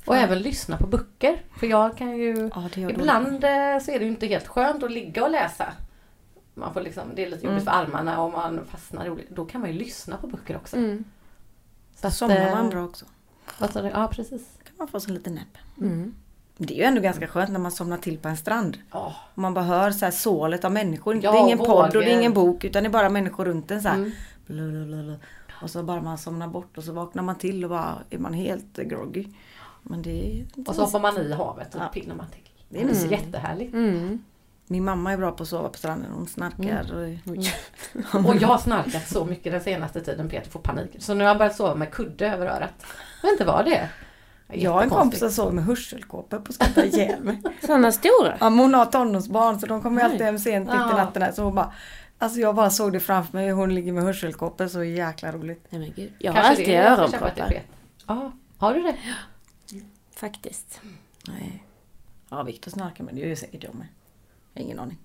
Och 0.04 0.16
även 0.16 0.38
lyssna 0.38 0.76
på 0.76 0.86
böcker. 0.86 1.42
För 1.58 1.66
jag 1.66 1.96
kan 1.96 2.16
ju... 2.16 2.50
Ja, 2.54 2.68
det. 2.74 2.80
Ibland 2.80 3.44
eh, 3.44 3.78
så 3.82 3.90
är 3.90 3.98
det 3.98 4.04
ju 4.04 4.06
inte 4.06 4.26
helt 4.26 4.46
skönt 4.46 4.82
att 4.82 4.92
ligga 4.92 5.24
och 5.24 5.30
läsa. 5.30 5.72
Man 6.54 6.74
får 6.74 6.80
liksom, 6.80 7.02
det 7.14 7.24
är 7.24 7.30
lite 7.30 7.46
jobbigt 7.46 7.64
för 7.64 7.70
armarna 7.70 8.22
och 8.22 8.32
man 8.32 8.60
fastnar 8.70 9.06
i 9.06 9.10
olika... 9.10 9.34
Då 9.34 9.44
kan 9.44 9.60
man 9.60 9.72
ju 9.72 9.78
lyssna 9.78 10.16
på 10.16 10.26
böcker 10.26 10.56
också. 10.56 10.76
Mm. 10.76 11.04
Så 11.96 12.06
att, 12.06 12.14
Somnar 12.14 12.46
eh, 12.46 12.54
man 12.54 12.70
bra 12.70 12.84
också. 12.84 13.04
Vad 13.58 13.72
sa 13.72 13.82
du? 13.82 13.88
Ja, 13.88 14.08
precis. 14.08 14.42
kan 14.64 14.74
man 14.78 14.88
få 14.88 15.00
sig 15.00 15.10
en 15.10 15.14
liten 15.14 15.34
näpp. 15.34 15.58
Mm. 15.80 16.14
Det 16.56 16.74
är 16.74 16.78
ju 16.78 16.84
ändå 16.84 17.00
ganska 17.00 17.28
skönt 17.28 17.50
när 17.50 17.58
man 17.60 17.72
somnar 17.72 17.98
till 17.98 18.18
på 18.18 18.28
en 18.28 18.36
strand. 18.36 18.78
Och 18.90 19.12
man 19.34 19.54
bara 19.54 19.64
hör 19.64 19.90
så 19.90 20.04
här 20.04 20.12
sålet 20.12 20.64
av 20.64 20.72
människor. 20.72 21.20
Ja, 21.22 21.32
det 21.32 21.38
är 21.38 21.42
ingen 21.42 21.58
vågor. 21.58 21.72
podd 21.72 21.96
och 21.96 22.02
det 22.02 22.10
är 22.10 22.18
ingen 22.18 22.34
bok 22.34 22.64
utan 22.64 22.82
det 22.82 22.88
är 22.88 22.90
bara 22.92 23.08
människor 23.08 23.44
runt 23.44 23.70
en 23.70 23.82
så 23.82 23.88
här. 23.88 23.96
Mm. 23.96 24.12
Blablabla. 24.47 25.16
Och 25.62 25.70
så 25.70 25.82
bara 25.82 26.01
man 26.03 26.18
somnar 26.18 26.49
bort 26.49 26.78
och 26.78 26.84
så 26.84 26.92
vaknar 26.92 27.22
man 27.22 27.36
till 27.38 27.64
och 27.64 27.70
bara 27.70 27.99
är 28.11 28.18
man 28.18 28.34
helt 28.34 28.76
groggy. 28.76 29.26
Men 29.82 30.03
det 30.03 30.11
är 30.40 30.47
Och 30.68 30.74
så 30.74 30.84
hoppar 30.84 31.01
man 31.01 31.18
i 31.18 31.32
havet 31.32 31.74
och 31.74 31.80
Ja. 31.80 31.88
pinnar 31.88 32.14
man 32.14 32.26
till. 32.30 32.42
Det 32.68 32.80
är 32.82 32.84
mysigt. 32.84 33.12
jättehärligt. 33.12 33.74
Mm. 33.74 34.22
Min 34.66 34.84
mamma 34.84 35.12
är 35.12 35.16
bra 35.16 35.32
på 35.32 35.42
att 35.42 35.49
sova 35.49 35.68
på 35.68 35.78
stranden. 35.78 36.11
Hon 36.12 36.26
snarkar. 36.26 36.92
Och... 36.94 38.26
Och 38.28 38.36
jag 38.36 38.49
har 38.49 38.59
snarkat 38.59 39.09
så 39.09 39.24
mycket 39.24 39.53
den 39.53 39.61
senaste 39.61 40.01
tiden 40.01 40.28
Peter 40.28 40.51
får 40.51 40.61
panik. 40.61 40.90
Så 40.99 41.14
nu 41.14 41.24
har 41.24 41.28
jag 41.28 41.38
börjat 41.38 41.57
sova 41.57 41.74
med 41.74 41.90
kudde 41.92 42.26
över 42.32 42.47
örat. 42.47 42.86
Jag 43.22 43.28
vet 43.30 43.32
inte 43.40 43.44
vad 43.44 43.64
det 43.64 43.76
är. 43.76 43.88
Jag 44.53 44.70
har 44.72 44.82
en 44.82 44.90
kompis 44.90 45.18
som 45.18 45.30
sover 45.30 45.53
med 45.53 45.64
hörselkåpor 45.64 46.38
på 46.38 46.49
att 46.49 46.55
skratta 46.55 46.84
ihjäl 46.84 47.22
mig. 47.24 47.42
Sådana 47.66 47.92
stora. 47.92 48.36
Ja, 48.40 48.51
men 48.51 48.59
hon 48.59 48.74
har 48.74 48.86
tonårsbarn 48.86 49.61
så 49.61 49.66
de 49.66 49.82
kommer 49.82 50.03
alltid 50.05 50.20
hem 50.22 50.38
sent 50.38 50.66
mitt 50.66 50.74
i 50.74 50.78
Ja. 50.78 50.97
natten. 50.97 51.22
Där, 51.22 51.32
så 51.32 51.42
hon 51.42 51.55
bara, 51.55 51.72
alltså 52.18 52.40
jag 52.40 52.54
bara 52.54 52.70
såg 52.70 52.92
det 52.92 53.00
framför 53.00 53.38
mig. 53.38 53.50
Hon 53.50 53.74
ligger 53.74 53.92
med 53.92 54.04
hörselkåpor. 54.04 54.68
Så 54.68 54.84
jäkla 54.84 55.32
roligt. 55.32 55.66
Nej 55.70 55.80
men 55.80 55.92
gud. 55.96 56.12
Jag 56.18 56.32
har 56.32 56.42
Kanske 56.42 56.62
alltid 56.62 56.74
öronproppar. 56.74 57.62
Ja, 58.06 58.32
har 58.58 58.74
du 58.74 58.82
det? 58.82 58.96
Faktiskt. 60.16 60.80
Nej. 61.28 61.64
Ja, 62.28 62.42
Viktor 62.42 62.70
snarkar 62.70 63.04
men 63.04 63.14
det 63.14 63.20
gör 63.20 63.28
ju 63.28 63.36
säkert 63.36 63.64
jag 63.64 63.74
med. 63.74 63.86
Jag 64.52 64.60
har 64.60 64.64
ingen 64.64 64.78
aning. 64.78 64.98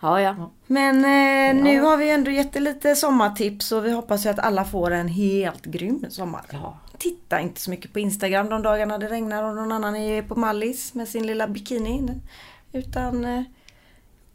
Ja, 0.00 0.20
ja. 0.20 0.50
Men 0.66 0.96
eh, 0.96 1.64
nu 1.64 1.80
har 1.80 1.96
vi 1.96 2.10
ändå 2.10 2.30
gett 2.30 2.60
lite 2.60 2.96
sommartips 2.96 3.72
och 3.72 3.86
vi 3.86 3.90
hoppas 3.92 4.26
ju 4.26 4.30
att 4.30 4.38
alla 4.38 4.64
får 4.64 4.90
en 4.90 5.08
helt 5.08 5.64
grym 5.64 6.06
sommar. 6.10 6.44
Ja. 6.52 6.78
Titta 6.98 7.40
inte 7.40 7.60
så 7.60 7.70
mycket 7.70 7.92
på 7.92 7.98
Instagram 7.98 8.48
de 8.48 8.62
dagarna 8.62 8.98
det 8.98 9.08
regnar 9.08 9.42
och 9.42 9.54
någon 9.54 9.72
annan 9.72 9.96
är 9.96 10.22
på 10.22 10.34
Mallis 10.34 10.94
med 10.94 11.08
sin 11.08 11.26
lilla 11.26 11.48
bikini. 11.48 12.20
Utan 12.72 13.24
eh, 13.24 13.42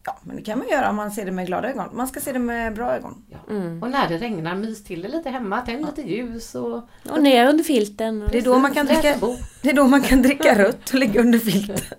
Ja, 0.08 0.18
men 0.24 0.36
det 0.36 0.42
kan 0.42 0.60
man 0.60 0.68
göra 0.68 0.90
om 0.90 0.96
man 0.96 1.12
ser 1.12 1.26
det 1.26 1.32
med 1.32 1.48
glada 1.48 1.70
ögon. 1.70 1.96
Man 1.96 2.08
ska 2.08 2.20
se 2.20 2.32
det 2.32 2.40
med 2.40 2.74
bra 2.74 2.96
ögon. 2.96 3.26
Ja. 3.30 3.38
Mm. 3.50 3.84
Och 3.84 3.90
när 3.90 4.08
det 4.08 4.18
regnar, 4.18 4.56
mys 4.56 4.84
till 4.84 5.02
det 5.02 5.08
lite 5.08 5.30
hemma, 5.30 5.62
tänd 5.62 5.86
lite 5.86 6.02
ljus 6.02 6.56
och 6.56 6.90
Och 7.10 7.24
ner 7.24 7.48
under 7.50 7.64
filten. 7.64 8.22
Och 8.22 8.30
Det 8.32 8.38
är 8.38 8.42
då 8.42 8.60
man 8.60 8.74
kan 8.74 8.86
dricka, 8.86 9.16
det 9.62 9.70
är 9.70 9.74
då 9.74 9.88
man 9.88 10.02
kan 10.02 10.22
dricka 10.22 10.60
rött 10.60 10.90
och 10.90 11.00
ligga 11.00 11.22
under 11.22 11.40
filten. 11.40 11.78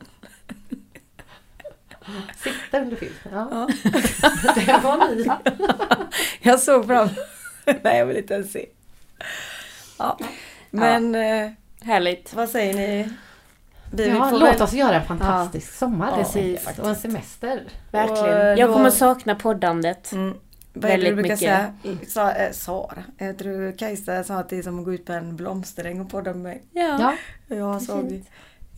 Sitta 2.36 2.80
under 2.80 2.96
filten. 2.96 3.32
Ja. 3.32 3.48
Ja. 3.50 3.68
det 4.54 4.80
var 4.84 5.14
ni. 5.14 5.30
Jag 6.40 6.60
såg 6.60 6.86
fram 6.86 7.08
Nej, 7.82 7.98
jag 7.98 8.06
vill 8.06 8.16
inte 8.16 8.34
ens 8.34 8.52
se. 8.52 8.66
Ja. 9.98 10.18
Men 10.70 11.14
eh, 11.14 11.50
Härligt. 11.80 12.34
vad 12.34 12.48
säger 12.48 12.74
ni? 12.74 13.08
Vi 13.92 14.08
Ja, 14.08 14.30
får 14.30 14.38
låt 14.38 14.54
väl- 14.54 14.62
oss 14.62 14.72
göra 14.72 14.94
en 15.00 15.06
fantastisk 15.06 15.72
sommar. 15.74 16.08
Ja, 16.10 16.16
enkelt. 16.16 16.60
faktiskt. 16.60 16.78
Och 16.84 16.88
en 16.88 16.96
semester. 16.96 17.62
Verkligen. 17.92 18.50
Och 18.52 18.58
Jag 18.58 18.72
kommer 18.72 18.90
sakna 18.90 19.34
poddandet. 19.34 20.12
Mm. 20.12 20.34
Vad 20.72 20.90
är 20.90 20.98
det 20.98 21.04
du 21.04 21.14
Väldigt 21.14 21.14
brukar 21.38 21.68
mycket. 21.82 22.08
säga? 22.08 22.08
Sa, 22.08 22.30
eh, 22.32 22.52
Sara, 22.52 23.02
jag 23.18 23.38
tror 23.38 23.78
Kajsa 23.78 24.24
sa 24.24 24.34
att 24.34 24.48
det 24.48 24.58
är 24.58 24.62
som 24.62 24.78
att 24.78 24.84
gå 24.84 24.94
ut 24.94 25.04
på 25.06 25.12
en 25.12 25.36
blomsteräng 25.36 26.00
och 26.00 26.10
podda 26.10 26.30
med 26.32 26.42
mig. 26.42 26.62
Ja. 26.72 26.82
Ja, 27.48 27.56
Jag 27.56 27.74
Det 27.76 27.80
såg 27.84 28.08
fint. 28.08 28.28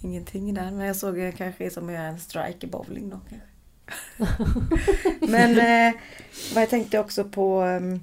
ingenting 0.02 0.54
där 0.54 0.70
men 0.70 0.86
jag 0.86 0.96
såg 0.96 1.18
eh, 1.18 1.32
kanske 1.32 1.70
som 1.70 1.88
att 1.88 1.94
göra 1.94 2.04
en 2.04 2.18
strike 2.18 2.66
i 2.66 2.70
bowling 2.70 3.10
då 3.10 3.20
men 5.20 5.58
eh, 5.58 5.94
vad 6.54 6.62
jag 6.62 6.70
tänkte 6.70 6.98
också 6.98 7.24
på 7.24 7.60
ehm, 7.60 8.02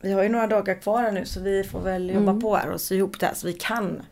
Vi 0.00 0.12
har 0.12 0.22
ju 0.22 0.28
några 0.28 0.46
dagar 0.46 0.74
kvar 0.74 1.02
här 1.02 1.12
nu 1.12 1.24
så 1.24 1.40
vi 1.40 1.64
får 1.64 1.80
väl 1.80 2.10
jobba 2.10 2.30
Mm. 2.30 2.40
på 2.40 2.56
här 2.56 2.70
och 2.70 2.80
sy 2.80 2.96
ihop 2.96 3.20
det 3.20 3.26
här 3.26 3.34
så 3.34 3.46
vi 3.46 3.52
kan 3.52 4.02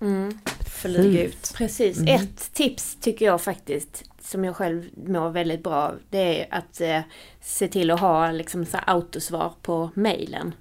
Mm. 0.00 0.38
flyga 0.66 1.22
ut. 1.24 1.52
Precis. 1.56 1.98
Mm. 1.98 2.14
Ett 2.14 2.52
tips 2.54 2.96
tycker 3.00 3.26
jag 3.26 3.40
faktiskt, 3.40 4.04
som 4.20 4.44
jag 4.44 4.56
själv 4.56 4.84
mår 5.06 5.30
väldigt 5.30 5.62
bra 5.62 5.74
av, 5.74 5.98
det 6.10 6.40
är 6.42 6.54
att 6.54 6.80
eh, 6.80 7.00
se 7.40 7.68
till 7.68 7.90
att 7.90 8.00
ha 8.00 8.30
liksom, 8.30 8.66
så 8.66 8.78
autosvar 8.86 9.52
på 9.62 9.90
mejlen. 9.94 10.54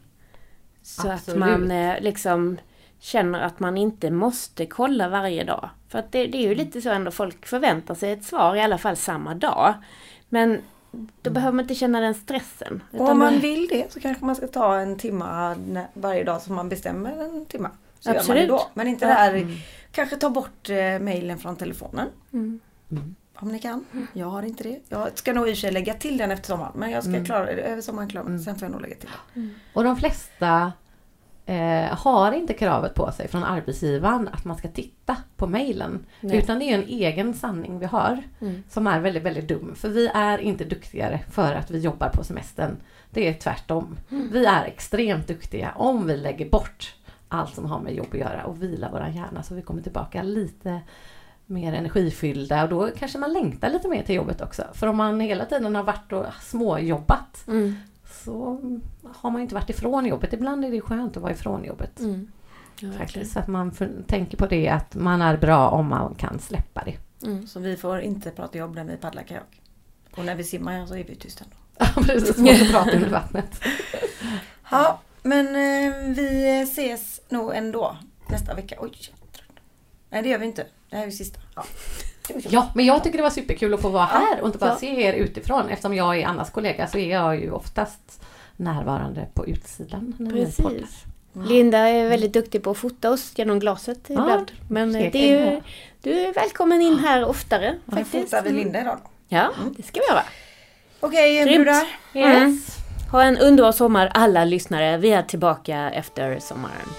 Så 0.82 1.12
Absolut. 1.12 1.44
att 1.44 1.50
man 1.50 1.72
eh, 1.72 2.02
liksom 2.02 2.58
känner 3.00 3.40
att 3.40 3.60
man 3.60 3.78
inte 3.78 4.12
måste 4.12 4.66
kolla 4.66 5.10
varje 5.10 5.44
dag. 5.44 5.70
För 5.90 6.00
att 6.00 6.12
det, 6.12 6.28
det 6.28 6.38
är 6.38 6.50
ju 6.50 6.56
lite 6.56 6.82
så 6.82 6.90
ändå, 6.90 7.12
folk 7.12 7.46
förväntar 7.46 7.96
sig 7.96 8.12
ett 8.12 8.24
svar 8.24 8.56
i 8.56 8.62
alla 8.62 8.78
fall 8.78 8.96
samma 8.96 9.36
dag. 9.36 9.74
Men 10.30 10.62
då 11.22 11.30
behöver 11.32 11.54
man 11.56 11.64
inte 11.66 11.76
känna 11.76 12.00
den 12.00 12.14
stressen. 12.16 12.84
Om 12.92 13.20
man 13.20 13.40
vill 13.40 13.68
det 13.68 13.94
så 13.94 14.00
kanske 14.00 14.26
man 14.26 14.36
ska 14.36 14.48
ta 14.48 14.76
en 14.80 14.98
timma 14.98 15.56
när- 15.68 15.88
varje 15.94 16.24
dag 16.24 16.42
som 16.42 16.56
man 16.56 16.70
bestämmer 16.70 17.24
en 17.24 17.46
timma. 17.46 17.72
Så 18.00 18.10
gör 18.10 18.14
man 18.14 18.20
Absolut. 18.20 18.42
det 18.42 18.48
då. 18.48 18.68
Men 18.74 18.88
inte 18.88 19.06
Ja. 19.06 19.10
det 19.10 19.16
här, 19.16 19.62
kanske 19.92 20.16
ta 20.16 20.30
bort 20.30 20.70
eh, 20.70 20.76
mejlen 21.00 21.38
från 21.38 21.56
telefonen. 21.56 22.08
Mm. 22.34 22.60
Om 23.42 23.48
ni 23.52 23.60
kan. 23.60 23.86
Jag 24.14 24.26
har 24.28 24.44
inte 24.44 24.64
det. 24.64 24.80
Jag 24.90 25.18
ska 25.18 25.34
nog 25.34 25.48
i 25.50 25.52
och 25.52 25.56
för 25.56 25.62
sig 25.62 25.72
lägga 25.72 25.94
till 25.94 26.18
den 26.18 26.32
efter 26.32 26.48
sommaren. 26.48 26.72
Men 26.76 26.92
jag 26.92 27.04
ska 27.04 27.24
klara 27.26 27.46
det 27.46 27.52
över 27.62 27.82
sommaren. 27.82 28.10
Klara. 28.10 28.26
Mm. 28.26 28.40
Sen 28.40 28.56
får 28.56 28.66
jag 28.66 28.72
nog 28.72 28.82
lägga 28.82 28.96
till 28.96 29.10
den. 29.34 29.56
Och 29.74 29.84
de 29.84 29.96
flesta 29.98 30.72
eh, 31.46 31.98
har 31.98 32.32
inte 32.32 32.54
kravet 32.54 32.94
på 32.96 33.12
sig 33.12 33.28
från 33.28 33.44
arbetsgivaren 33.44 34.28
att 34.34 34.46
man 34.46 34.58
ska 34.58 34.68
titta 34.68 35.18
på 35.38 35.48
mejlen. 35.48 36.06
Utan 36.22 36.60
det 36.60 36.66
är 36.66 36.76
en 36.76 36.88
egen 36.88 37.34
sanning 37.34 37.80
vi 37.80 37.86
har 37.86 38.24
Mm. 38.42 38.64
som 38.70 38.88
är 38.88 39.00
väldigt, 39.00 39.24
väldigt 39.24 39.48
dum. 39.48 39.76
För 39.76 39.90
vi 39.90 40.08
är 40.14 40.38
inte 40.38 40.64
duktigare 40.66 41.20
för 41.32 41.54
att 41.54 41.72
vi 41.72 41.80
jobbar 41.80 42.10
på 42.10 42.24
semestern. 42.24 42.78
Det 43.10 43.28
är 43.28 43.34
tvärtom. 43.34 43.98
Vi 44.10 44.46
är 44.46 44.64
extremt 44.66 45.28
duktiga 45.28 45.72
om 45.76 46.08
vi 46.08 46.18
lägger 46.18 46.50
bort 46.50 46.96
allt 47.30 47.56
som 47.56 47.66
har 47.66 47.80
med 47.80 47.96
jobb 47.96 48.08
att 48.12 48.20
göra 48.20 48.44
och 48.46 48.64
vilar 48.64 48.92
våran 48.92 49.16
hjärna 49.16 49.44
så 49.44 49.56
vi 49.56 49.62
kommer 49.62 49.82
tillbaka 49.82 50.24
lite 50.24 50.82
mer 51.46 51.74
energifyllda 51.74 52.64
och 52.64 52.70
då 52.70 52.90
kanske 52.98 53.18
man 53.18 53.34
längtar 53.34 53.70
lite 53.70 53.88
mer 53.88 54.04
till 54.04 54.16
jobbet 54.16 54.42
också. 54.42 54.64
För 54.74 54.88
om 54.88 54.98
man 54.98 55.20
hela 55.20 55.46
tiden 55.46 55.76
har 55.76 55.84
varit 55.84 56.14
och 56.14 56.26
småjobbat 56.42 57.44
Mm. 57.48 57.76
så 58.26 58.60
har 59.16 59.30
man 59.32 59.42
inte 59.42 59.56
varit 59.56 59.70
ifrån 59.70 60.06
jobbet. 60.06 60.34
Ibland 60.34 60.66
är 60.66 60.72
det 60.72 60.82
skönt 60.82 61.18
att 61.18 61.24
vara 61.24 61.32
ifrån 61.34 61.64
jobbet. 61.64 62.00
Mm. 62.00 62.32
Ja. 62.80 62.92
Faktiskt, 62.92 63.34
så 63.34 63.40
att 63.40 63.48
man 63.48 63.72
för, 63.72 63.90
tänker 64.08 64.38
på 64.38 64.46
det 64.46 64.70
att 64.70 64.96
man 64.96 65.22
är 65.22 65.38
bra 65.38 65.70
om 65.70 65.88
man 65.88 66.16
kan 66.16 66.40
släppa 66.40 66.84
det. 66.86 67.26
Mm. 67.28 67.48
Så 67.48 67.60
vi 67.60 67.78
får 67.78 68.00
inte 68.00 68.32
prata 68.32 68.58
jobb 68.58 68.76
när 68.76 68.84
vi 68.84 68.98
paddlar 68.98 69.24
kajak. 69.24 69.62
Och 70.18 70.26
när 70.26 70.36
vi 70.36 70.44
simmar 70.44 70.86
så 70.86 70.96
är 70.96 71.04
vi 71.04 71.16
tysta 71.16 71.44
ändå. 71.44 71.56
Ja, 71.96 72.02
precis. 72.04 72.38
Man 72.38 72.56
får 72.56 72.66
prata 72.66 72.92
under 72.96 73.10
vattnet. 73.10 73.62
Ja, 74.72 75.00
men 75.24 75.48
eh, 75.48 75.94
vi 76.16 76.60
ses 76.62 77.22
nog 77.30 77.56
ändå 77.56 77.98
nästa 78.30 78.54
vecka. 78.54 78.76
Oj. 78.80 78.92
Nej 80.10 80.22
det 80.24 80.30
gör 80.30 80.38
vi 80.38 80.46
inte. 80.46 80.66
Det 80.90 80.96
här 80.96 81.04
är 81.04 81.08
ju 81.08 81.12
sista. 81.12 81.40
Ja. 81.56 81.64
Ja, 82.50 82.72
men 82.76 82.86
jag 82.86 83.04
tycker 83.04 83.18
det 83.18 83.24
var 83.24 83.30
superkul 83.30 83.74
att 83.74 83.82
få 83.82 83.90
vara 83.90 84.06
här 84.06 84.42
och 84.42 84.46
inte 84.48 84.58
bara 84.58 84.70
Ja. 84.70 84.76
se 84.78 85.02
er 85.04 85.14
utifrån. 85.14 85.70
Eftersom 85.70 85.94
jag 85.94 86.18
är 86.20 86.26
Annas 86.28 86.50
kollega 86.50 86.88
så 86.88 86.98
är 86.98 87.12
jag 87.12 87.40
ju 87.42 87.52
oftast 87.52 88.22
närvarande 88.58 89.28
på 89.34 89.48
utsidan. 89.48 90.14
När 90.20 90.32
Precis. 90.32 91.04
Linda 91.34 91.78
är 91.78 92.10
väldigt 92.10 92.34
duktig 92.34 92.64
på 92.64 92.72
att 92.72 92.78
fota 92.78 93.12
oss 93.12 93.32
genom 93.36 93.60
glaset 93.60 94.10
ibland. 94.10 94.52
Men 94.70 94.96
eh, 94.96 95.12
det 95.12 95.32
är 95.34 95.52
ju, 95.52 95.62
du 96.02 96.12
är 96.12 96.34
välkommen 96.34 96.82
in 96.82 97.00
här 97.00 97.26
oftare 97.26 97.76
Då 97.86 97.96
faktiskt. 97.96 98.12
fotar 98.32 98.44
vi 98.44 98.50
Linda 98.52 98.82
idag 98.82 98.98
då. 99.04 99.10
Ja, 99.28 99.50
det 99.78 99.84
ska 99.84 100.00
vi 100.00 100.08
göra. 100.14 100.24
Okej 101.00 101.44
Grymt. 101.44 101.56
brudar. 101.56 101.88
Mm. 102.14 102.62
Ha 103.12 103.24
en 103.24 103.38
underbar 103.38 103.72
sommar 103.72 104.12
alla 104.14 104.46
lyssnare. 104.46 104.98
Vi 104.98 105.12
är 105.12 105.24
tillbaka 105.24 105.90
efter 105.90 106.40
sommaren. 106.40 106.90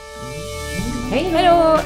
Hej 1.10 1.30
Hej 1.32 1.44
då! 1.44 1.78